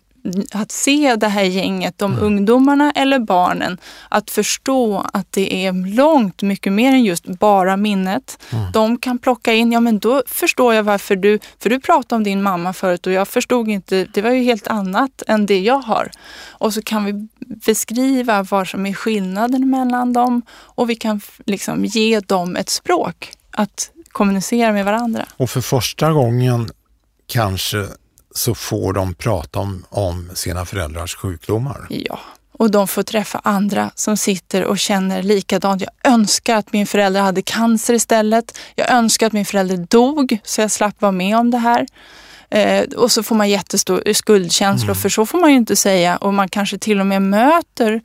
att 0.53 0.73
se 0.73 1.17
det 1.17 1.29
här 1.29 1.43
gänget, 1.43 1.99
de 1.99 2.19
ungdomarna 2.19 2.93
eller 2.93 3.19
barnen, 3.19 3.79
att 4.09 4.31
förstå 4.31 5.07
att 5.13 5.33
det 5.33 5.67
är 5.67 5.95
långt 5.97 6.43
mycket 6.43 6.73
mer 6.73 6.93
än 6.93 7.05
just 7.05 7.27
bara 7.27 7.77
minnet. 7.77 8.39
De 8.73 8.99
kan 8.99 9.19
plocka 9.19 9.53
in, 9.53 9.73
ja 9.73 9.81
men 9.81 9.99
då 9.99 10.23
förstår 10.27 10.75
jag 10.75 10.83
varför 10.83 11.17
du, 11.17 11.39
för 11.59 11.71
du 11.71 11.81
pratade 11.81 12.17
om 12.17 12.25
din 12.25 12.43
mamma 12.43 12.73
förut 12.73 13.07
och 13.07 13.13
jag 13.13 13.29
förstod 13.29 13.69
inte, 13.69 14.05
det 14.05 14.23
var 14.23 14.31
ju 14.31 14.43
helt 14.43 14.67
annat 14.67 15.23
än 15.27 15.47
det 15.47 15.61
jag 15.61 15.79
har. 15.79 16.11
Och 16.49 16.75
så 16.75 16.83
kan 16.83 17.05
vi 17.05 17.29
beskriva 17.67 18.43
vad 18.43 18.69
som 18.69 18.87
är 18.87 18.95
skillnaden 18.95 19.71
mellan 19.71 20.13
dem 20.13 20.43
och 20.51 20.91
vi 20.91 20.97
kan 20.97 21.21
liksom 21.47 21.85
ge 21.85 22.21
dem 22.21 22.57
ett 22.57 22.69
språk 22.69 23.33
att 23.51 23.91
kommunicera 24.13 24.73
med 24.73 24.85
varandra. 24.85 25.27
Och 25.37 25.51
för 25.51 25.61
första 25.61 26.13
gången 26.13 26.71
kanske 27.27 27.87
så 28.35 28.55
får 28.55 28.93
de 28.93 29.15
prata 29.15 29.59
om, 29.59 29.85
om 29.89 30.31
sina 30.35 30.65
föräldrars 30.65 31.17
sjukdomar. 31.17 31.87
Ja, 31.91 32.19
och 32.53 32.71
de 32.71 32.89
får 32.89 33.03
träffa 33.03 33.41
andra 33.45 33.91
som 33.95 34.17
sitter 34.17 34.65
och 34.65 34.79
känner 34.79 35.23
likadant. 35.23 35.83
Jag 35.83 36.13
önskar 36.13 36.57
att 36.57 36.73
min 36.73 36.87
förälder 36.87 37.21
hade 37.21 37.43
cancer 37.43 37.95
istället. 37.95 38.59
Jag 38.75 38.91
önskar 38.91 39.27
att 39.27 39.33
min 39.33 39.45
förälder 39.45 39.77
dog 39.77 40.39
så 40.45 40.61
jag 40.61 40.71
slapp 40.71 41.03
vara 41.03 41.13
med 41.13 41.37
om 41.37 41.51
det 41.51 41.59
här. 41.59 41.87
Eh, 42.51 42.85
och 42.85 43.13
så 43.13 43.23
får 43.23 43.35
man 43.35 43.49
jättestor 43.49 44.13
skuldkänslor, 44.13 44.95
för 44.95 45.09
så 45.09 45.27
får 45.27 45.39
man 45.39 45.51
ju 45.51 45.57
inte 45.57 45.77
säga. 45.77 46.17
Och 46.17 46.35
man 46.35 46.49
kanske 46.49 46.79
till 46.79 47.01
och 47.01 47.07
med 47.07 47.23
möter 47.23 48.01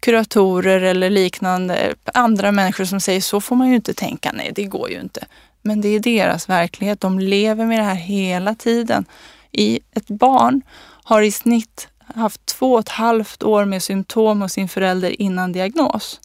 kuratorer 0.00 0.80
eller 0.80 1.10
liknande, 1.10 1.94
andra 2.14 2.52
människor 2.52 2.84
som 2.84 3.00
säger 3.00 3.20
så 3.20 3.40
får 3.40 3.56
man 3.56 3.68
ju 3.68 3.74
inte 3.74 3.94
tänka. 3.94 4.32
Nej, 4.34 4.52
det 4.54 4.64
går 4.64 4.90
ju 4.90 5.00
inte. 5.00 5.24
Men 5.62 5.80
det 5.80 5.88
är 5.88 6.00
deras 6.00 6.48
verklighet. 6.48 7.00
De 7.00 7.18
lever 7.18 7.66
med 7.66 7.78
det 7.78 7.84
här 7.84 7.94
hela 7.94 8.54
tiden. 8.54 9.04
I 9.52 9.80
ett 9.92 10.08
barn 10.08 10.62
har 11.04 11.22
i 11.22 11.30
snitt 11.30 11.88
haft 12.14 12.46
två 12.46 12.72
och 12.74 12.80
ett 12.80 12.88
halvt 12.88 13.42
år 13.42 13.64
med 13.64 13.82
symptom 13.82 14.40
hos 14.42 14.52
sin 14.52 14.68
förälder 14.68 15.22
innan 15.22 15.52
diagnos. 15.52 16.20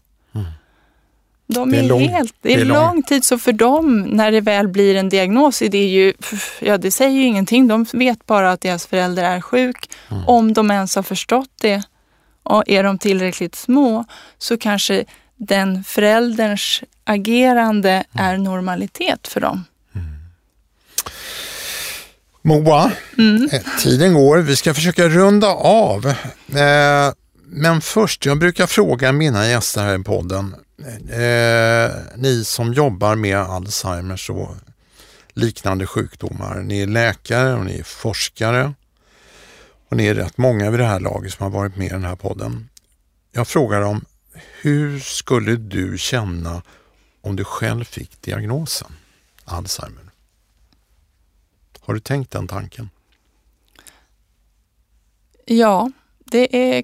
De 1.47 1.57
Mm. 1.57 1.71
Det 1.71 1.77
är 1.79 1.83
är 1.83 1.87
lång- 1.87 2.07
helt, 2.09 2.35
det 2.41 2.53
är, 2.53 2.57
det 2.57 2.61
är 2.61 2.65
lång- 2.65 2.77
lång 2.77 3.03
tid, 3.03 3.23
så 3.23 3.37
för 3.37 3.51
dem 3.53 4.01
när 4.01 4.31
det 4.31 4.41
väl 4.41 4.67
blir 4.67 4.95
en 4.95 5.09
diagnos, 5.09 5.61
är 5.61 5.69
det 5.69 5.85
ju, 5.85 6.13
pff, 6.13 6.59
ja 6.61 6.77
det 6.77 6.91
säger 6.91 7.11
ju 7.19 7.23
ingenting. 7.23 7.67
De 7.67 7.85
vet 7.93 8.25
bara 8.25 8.51
att 8.51 8.61
deras 8.61 8.85
förälder 8.87 9.23
är 9.23 9.41
sjuk. 9.41 9.89
Mm. 10.11 10.23
Om 10.27 10.53
de 10.53 10.71
ens 10.71 10.95
har 10.95 11.03
förstått 11.03 11.49
det 11.61 11.83
och 12.43 12.63
är 12.67 12.83
de 12.83 12.97
tillräckligt 12.97 13.55
små 13.55 14.05
så 14.37 14.57
kanske 14.57 15.05
den 15.35 15.83
förälderns 15.83 16.83
agerande 17.03 17.89
Mm. 17.91 18.05
är 18.25 18.37
normalitet 18.37 19.27
för 19.27 19.41
dem. 19.41 19.63
Moa, 22.45 22.91
Mm. 23.17 23.49
eh, 23.51 23.61
tiden 23.79 24.13
går. 24.13 24.37
Vi 24.37 24.55
ska 24.55 24.73
försöka 24.73 25.07
runda 25.09 25.47
av. 25.47 26.05
Eh, 26.55 27.13
Men 27.47 27.81
först, 27.81 28.25
jag 28.25 28.39
brukar 28.39 28.67
fråga 28.67 29.11
mina 29.11 29.47
gäster 29.47 29.81
här 29.83 29.99
i 29.99 30.03
podden, 30.03 30.55
eh, 31.09 31.91
ni 32.15 32.43
som 32.45 32.73
jobbar 32.73 33.15
med 33.15 33.37
Alzheimers 33.37 34.29
och 34.29 34.55
liknande 35.33 35.85
sjukdomar. 35.87 36.55
Ni 36.63 36.81
är 36.81 36.87
läkare 36.87 37.53
och 37.53 37.65
ni 37.65 37.79
är 37.79 37.83
forskare. 37.83 38.73
Och 39.89 39.97
ni 39.97 40.07
är 40.07 40.13
rätt 40.15 40.37
många 40.37 40.71
vid 40.71 40.79
det 40.79 40.85
här 40.85 40.99
laget 40.99 41.33
som 41.33 41.43
har 41.43 41.59
varit 41.59 41.75
med 41.75 41.85
i 41.87 41.89
den 41.89 42.05
här 42.05 42.15
podden. 42.15 42.69
Jag 43.31 43.47
frågar 43.47 43.81
dem, 43.81 44.05
hur 44.61 44.99
skulle 44.99 45.55
du 45.55 45.97
känna 45.97 46.61
om 47.21 47.35
du 47.35 47.43
själv 47.43 47.83
fick 47.83 48.21
diagnosen 48.21 48.91
Alzheimer? 49.45 50.04
Har 51.85 51.93
du 51.93 51.99
tänkt 51.99 52.31
den 52.31 52.47
tanken? 52.47 52.89
Ja, 55.45 55.91
det 56.25 56.75
är 56.75 56.83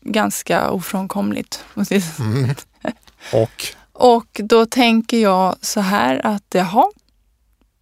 ganska 0.00 0.70
ofrånkomligt. 0.70 1.64
Mm. 2.18 2.54
Och? 3.32 3.62
Och 3.92 4.40
då 4.44 4.66
tänker 4.66 5.18
jag 5.18 5.56
så 5.60 5.80
här 5.80 6.26
att 6.26 6.44
jaha, 6.54 6.84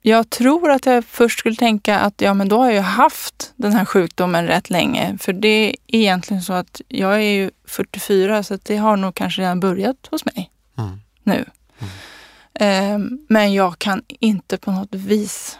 jag 0.02 0.30
tror 0.30 0.70
att 0.70 0.86
jag 0.86 1.04
först 1.04 1.38
skulle 1.38 1.56
tänka 1.56 1.98
att 1.98 2.20
ja, 2.20 2.34
men 2.34 2.48
då 2.48 2.58
har 2.58 2.70
jag 2.70 2.82
haft 2.82 3.52
den 3.56 3.72
här 3.72 3.84
sjukdomen 3.84 4.46
rätt 4.46 4.70
länge. 4.70 5.18
För 5.18 5.32
det 5.32 5.48
är 5.48 5.74
egentligen 5.86 6.42
så 6.42 6.52
att 6.52 6.80
jag 6.88 7.14
är 7.14 7.18
ju 7.20 7.50
44 7.64 8.42
så 8.42 8.58
det 8.62 8.76
har 8.76 8.96
nog 8.96 9.14
kanske 9.14 9.42
redan 9.42 9.60
börjat 9.60 10.06
hos 10.10 10.24
mig 10.24 10.50
Mm. 10.78 11.00
nu. 11.22 11.44
Ehm, 12.54 13.26
Men 13.28 13.52
jag 13.54 13.78
kan 13.78 14.02
inte 14.08 14.58
på 14.58 14.72
något 14.72 14.94
vis 14.94 15.58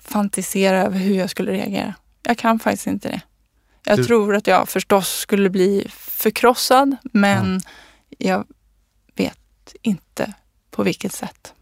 fantisera 0.00 0.82
över 0.82 0.98
hur 0.98 1.14
jag 1.14 1.30
skulle 1.30 1.52
reagera. 1.52 1.94
Jag 2.22 2.38
kan 2.38 2.58
faktiskt 2.58 2.86
inte 2.86 3.08
det. 3.08 3.20
Jag 3.84 3.98
Du- 3.98 4.04
tror 4.04 4.34
att 4.36 4.46
jag 4.46 4.68
förstås 4.68 5.08
skulle 5.08 5.50
bli 5.50 5.86
förkrossad 5.96 6.96
men 7.12 7.60
jag 8.18 8.46
vet 9.16 9.74
inte 9.82 10.32
på 10.70 10.82
vilket 10.82 11.12
sätt. 11.12 11.54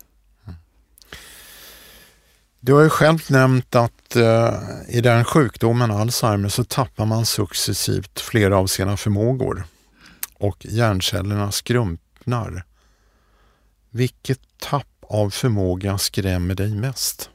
Du 2.60 2.72
har 2.72 2.82
ju 2.82 2.88
själv 2.90 3.18
nämnt 3.30 3.74
att 3.74 4.16
eh, 4.16 4.54
i 4.88 5.00
den 5.00 5.24
sjukdomen 5.24 5.90
Alzheimer 5.90 6.48
så 6.48 6.64
tappar 6.64 7.06
man 7.06 7.26
successivt 7.26 8.20
flera 8.20 8.56
av 8.58 8.66
sina 8.66 8.96
förmågor 8.96 9.64
och 10.34 10.66
hjärncellerna 10.66 11.52
skrumpnar. 11.52 12.64
Vilket 13.90 14.40
tapp 14.58 14.86
av 15.02 15.30
förmåga 15.30 15.98
skrämmer 15.98 16.54
dig 16.54 16.74
mest? 16.74 17.30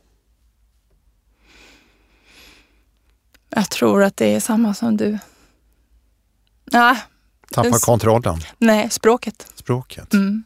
Jag 3.55 3.69
tror 3.69 4.03
att 4.03 4.17
det 4.17 4.35
är 4.35 4.39
samma 4.39 4.73
som 4.73 4.97
du. 4.97 5.17
Nej, 6.71 6.95
Tappa 7.51 7.69
Det- 7.69 7.79
kontrollen, 7.85 8.39
nej 8.57 8.89
språket. 8.89 9.47
språket. 9.55 10.13
Mm. 10.13 10.43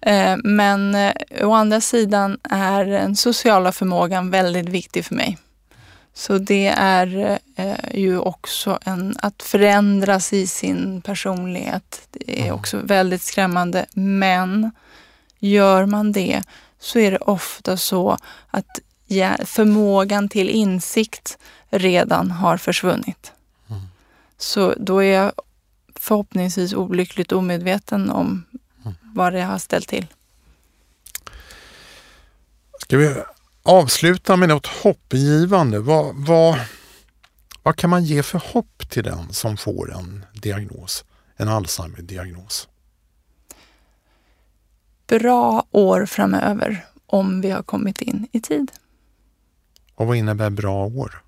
Eh, 0.00 0.36
Men 0.44 0.94
eh, 0.94 1.12
å 1.42 1.52
andra 1.52 1.80
sidan 1.80 2.38
är 2.50 2.84
den 2.84 3.16
sociala 3.16 3.72
förmågan 3.72 4.30
väldigt 4.30 4.68
viktig 4.68 5.04
för 5.04 5.14
mig. 5.14 5.38
Så 6.14 6.38
det 6.38 6.66
är 6.76 7.38
eh, 7.56 7.74
ju 7.94 8.18
också 8.18 8.78
en, 8.84 9.14
att 9.22 9.42
förändras 9.42 10.32
i 10.32 10.46
sin 10.46 11.02
personlighet. 11.02 12.08
Det 12.10 12.40
är 12.40 12.44
Mm. 12.44 12.54
också 12.54 12.78
väldigt 12.84 13.22
skrämmande. 13.22 13.86
Men 13.94 14.70
gör 15.38 15.86
man 15.86 16.12
det 16.12 16.42
så 16.78 16.98
är 16.98 17.10
det 17.10 17.18
ofta 17.18 17.76
så 17.76 18.16
att 18.50 18.78
förmågan 19.44 20.28
till 20.28 20.48
insikt 20.48 21.38
redan 21.70 22.30
har 22.30 22.56
försvunnit. 22.56 23.32
Mm. 23.68 23.82
Så 24.38 24.74
då 24.78 25.02
är 25.02 25.14
jag 25.14 25.32
förhoppningsvis 25.94 26.74
olyckligt 26.74 27.32
omedveten 27.32 28.10
om 28.10 28.44
Mm. 28.82 28.96
vad 29.14 29.32
det 29.32 29.42
har 29.42 29.58
ställt 29.58 29.88
till. 29.88 30.06
Ska 32.80 32.96
vi 32.96 33.14
avsluta 33.62 34.36
med 34.36 34.48
något 34.48 34.66
hoppgivande? 34.66 35.78
Vad, 35.80 36.14
vad, 36.16 36.60
vad 37.62 37.76
kan 37.76 37.90
man 37.90 38.04
ge 38.04 38.22
för 38.22 38.38
hopp 38.52 38.90
till 38.90 39.04
den 39.04 39.32
som 39.32 39.56
får 39.56 39.92
en 39.94 40.24
diagnos? 40.32 41.04
En 41.36 41.48
Alzheimer-diagnos? 41.48 42.68
Bra 45.06 45.66
år 45.70 46.06
framöver 46.06 46.86
om 47.06 47.40
vi 47.40 47.50
har 47.50 47.62
kommit 47.62 48.00
in 48.00 48.26
i 48.32 48.40
tid. 48.40 48.72
Och 49.94 50.06
vad 50.06 50.16
innebär 50.16 50.50
bra 50.50 50.86
år? 50.86 51.22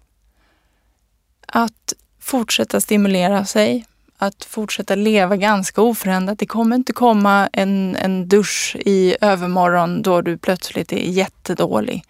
Att 1.53 1.95
fortsätta 2.21 2.81
stimulera 2.81 3.45
sig, 3.45 3.85
att 4.19 4.45
fortsätta 4.45 4.95
leva 4.95 5.37
ganska 5.37 5.83
oförändrat. 5.83 6.39
Det 6.39 6.47
kommer 6.47 6.77
inte 6.77 6.93
komma 6.93 7.49
en, 7.53 7.97
en 7.97 8.29
dusch 8.29 8.77
i 8.81 9.17
övermorgon 9.21 10.03
då 10.03 10.21
du 10.21 10.39
plötsligt 10.39 10.93
är 10.93 10.97
jättedålig. 10.97 12.05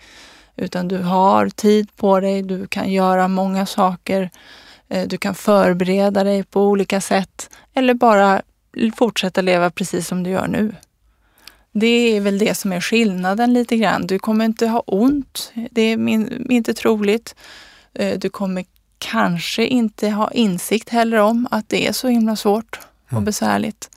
Utan 0.57 0.89
du 0.89 0.99
har 0.99 1.49
tid 1.49 1.97
på 1.97 2.21
dig, 2.21 2.43
du 2.43 2.67
kan 2.67 2.93
göra 2.93 3.29
många 3.29 3.67
saker. 3.67 4.31
Eh, 4.89 5.09
du 5.09 5.19
kan 5.19 5.35
förbereda 5.35 6.25
dig 6.25 6.45
på 6.45 6.63
olika 6.63 7.01
sätt 7.01 7.51
eller 7.75 7.95
bara 7.95 8.43
fortsätta 8.97 9.41
leva 9.41 9.71
precis 9.71 10.07
som 10.07 10.23
du 10.23 10.31
gör 10.31 10.47
nu. 10.49 10.75
Det 11.73 12.17
är 12.17 12.21
väl 12.21 12.39
det 12.39 12.55
som 12.55 12.73
är 12.73 12.81
skillnaden 12.81 13.53
lite 13.53 13.77
grann. 13.77 14.07
Du 14.07 14.19
kommer 14.19 14.45
inte 14.45 14.67
ha 14.67 14.83
ont, 14.87 15.53
det 15.71 15.83
är 15.83 15.97
min, 15.97 16.47
inte 16.51 16.75
troligt. 16.75 17.35
Eh, 17.95 18.19
du 18.19 18.31
kommer 18.31 18.65
kanske 19.01 19.67
inte 19.67 20.11
ha 20.11 20.31
insikt 20.31 20.89
heller 20.89 21.17
om 21.17 21.49
att 21.51 21.69
det 21.69 21.87
är 21.87 21.93
så 21.93 22.09
himla 22.09 22.37
svårt 22.37 22.81
och 23.07 23.13
Mm. 23.13 23.25
besvärligt. 23.25 23.91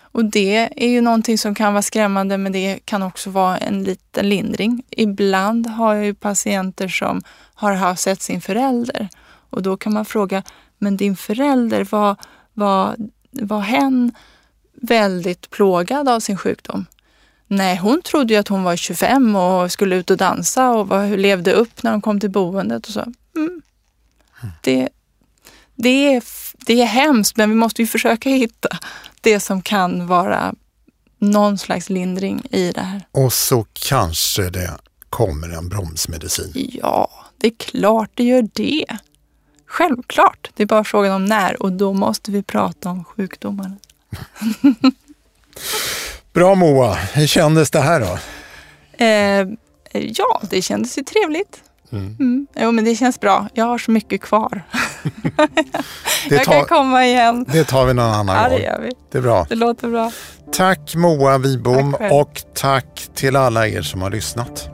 Och 0.00 0.24
det 0.24 0.84
är 0.84 0.88
ju 0.88 1.00
någonting 1.00 1.38
som 1.38 1.54
kan 1.54 1.72
vara 1.72 1.82
skrämmande 1.82 2.38
men 2.38 2.52
det 2.52 2.78
kan 2.84 3.02
också 3.02 3.30
vara 3.30 3.58
en 3.58 3.84
liten 3.84 4.28
lindring. 4.28 4.82
Ibland 4.90 5.66
har 5.66 5.94
jag 5.94 6.04
ju 6.04 6.14
patienter 6.14 6.88
som 6.88 7.22
har 7.54 7.72
haft 7.72 8.02
sett 8.02 8.22
sin 8.22 8.40
förälder 8.40 9.08
och 9.50 9.62
då 9.62 9.76
kan 9.76 9.92
man 9.92 10.04
fråga, 10.04 10.42
men 10.78 10.96
din 10.96 11.16
förälder, 11.16 11.86
var, 11.90 12.16
var, 12.52 12.96
var 13.30 13.60
hen 13.60 14.12
väldigt 14.82 15.50
plågad 15.50 16.08
av 16.08 16.20
sin 16.20 16.36
sjukdom? 16.36 16.86
Nej, 17.46 17.76
hon 17.76 18.02
trodde 18.02 18.34
ju 18.34 18.40
att 18.40 18.48
hon 18.48 18.62
var 18.64 18.76
25 18.76 19.36
och 19.36 19.72
skulle 19.72 19.96
ut 19.96 20.10
och 20.10 20.16
dansa 20.16 20.70
och 20.70 20.88
var, 20.88 21.16
levde 21.16 21.52
upp 21.52 21.82
när 21.82 21.90
de 21.90 22.00
kom 22.00 22.20
till 22.20 22.30
boendet 22.30 22.86
och 22.86 22.92
så. 22.92 23.04
Mm. 23.36 23.62
Det, 24.62 24.88
det, 25.74 26.14
är, 26.14 26.22
det 26.66 26.82
är 26.82 26.86
hemskt, 26.86 27.36
men 27.36 27.50
vi 27.50 27.56
måste 27.56 27.82
ju 27.82 27.88
försöka 27.88 28.30
hitta 28.30 28.68
det 29.20 29.40
som 29.40 29.62
kan 29.62 30.06
vara 30.06 30.54
någon 31.18 31.58
slags 31.58 31.90
lindring 31.90 32.42
i 32.50 32.72
det 32.72 32.80
här. 32.80 33.06
Och 33.10 33.32
så 33.32 33.66
kanske 33.72 34.50
det 34.50 34.70
kommer 35.10 35.48
en 35.48 35.68
bromsmedicin. 35.68 36.52
Ja, 36.82 37.10
det 37.38 37.46
är 37.46 37.54
klart 37.58 38.10
det 38.14 38.24
gör 38.24 38.48
det. 38.52 38.86
Självklart. 39.66 40.50
Det 40.54 40.62
är 40.62 40.66
bara 40.66 40.84
frågan 40.84 41.12
om 41.12 41.24
när 41.24 41.62
och 41.62 41.72
då 41.72 41.92
måste 41.92 42.30
vi 42.30 42.42
prata 42.42 42.90
om 42.90 43.04
sjukdomarna. 43.04 43.76
Bra 46.32 46.54
Moa, 46.54 46.94
hur 46.94 47.26
kändes 47.26 47.70
det 47.70 47.80
här 47.80 48.00
då? 48.00 48.18
Eh, 49.04 49.48
ja, 49.92 50.42
det 50.50 50.62
kändes 50.62 50.98
ju 50.98 51.02
trevligt. 51.02 51.62
Mm. 51.92 52.16
Mm. 52.20 52.46
Jo, 52.56 52.72
men 52.72 52.84
det 52.84 52.94
känns 52.94 53.20
bra. 53.20 53.48
Jag 53.54 53.64
har 53.64 53.78
så 53.78 53.90
mycket 53.90 54.20
kvar. 54.20 54.62
Det, 56.28 56.34
jag 56.34 56.44
kan 56.44 56.54
tar, 56.54 56.64
komma 56.64 57.06
igen. 57.06 57.44
det 57.52 57.64
tar 57.64 57.86
vi 57.86 57.94
någon 57.94 58.04
annan 58.14 58.36
Ja, 58.36 58.42
det 58.48 58.54
gång. 58.54 58.64
gör 58.64 58.80
vi. 58.80 58.90
Det 59.12 59.18
är 59.18 59.22
bra. 59.22 59.46
Det 59.48 59.54
låter 59.54 59.88
bra. 59.88 60.12
Tack 60.52 60.94
Moa 60.96 61.38
Wibom 61.38 61.92
Tack 61.98 62.12
och 62.12 62.42
tack 62.54 63.08
till 63.14 63.36
alla 63.36 63.68
er 63.68 63.82
som 63.82 64.02
har 64.02 64.10
lyssnat. 64.10 64.70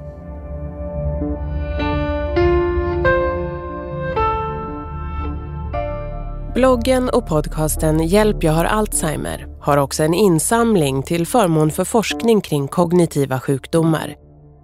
Bloggen 6.55 7.09
och 7.09 7.27
podcasten 7.27 8.07
Hjälp 8.07 8.45
jag 8.45 8.53
har 8.53 8.65
Alzheimer 8.65 9.47
har 9.61 9.77
också 9.77 10.03
en 10.03 10.15
insamling 10.15 11.03
till 11.03 11.27
förmån 11.27 11.71
för 11.71 11.85
forskning 11.85 12.41
kring 12.41 12.69
kognitiva 12.69 13.41
sjukdomar. 13.41 14.15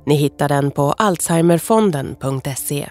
Ni 0.08 0.14
hittar 0.14 0.48
den 0.48 0.70
på 0.70 0.92
alzheimerfonden.se. 0.92 2.90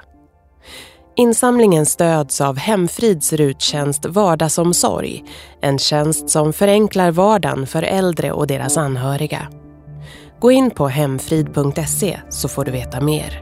Insamlingen 1.15 1.85
stöds 1.85 2.41
av 2.41 2.57
Hemfrids 2.57 3.33
ruttjänst 3.33 4.05
Vardagsomsorg, 4.05 5.23
en 5.61 5.79
tjänst 5.79 6.29
som 6.29 6.53
förenklar 6.53 7.11
vardagen 7.11 7.67
för 7.67 7.83
äldre 7.83 8.31
och 8.31 8.47
deras 8.47 8.77
anhöriga. 8.77 9.47
Gå 10.39 10.51
in 10.51 10.71
på 10.71 10.87
hemfrid.se 10.87 12.19
så 12.29 12.47
får 12.47 12.65
du 12.65 12.71
veta 12.71 13.01
mer. 13.01 13.41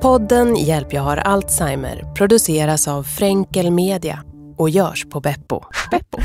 Podden 0.00 0.56
Hjälp 0.56 0.92
jag 0.92 1.02
har 1.02 1.16
Alzheimer 1.16 2.14
produceras 2.14 2.88
av 2.88 3.02
Fränkel 3.02 3.70
Media 3.70 4.22
och 4.56 4.70
görs 4.70 5.06
på 5.10 5.20
Beppo. 5.20 5.62
Beppo. 5.90 6.18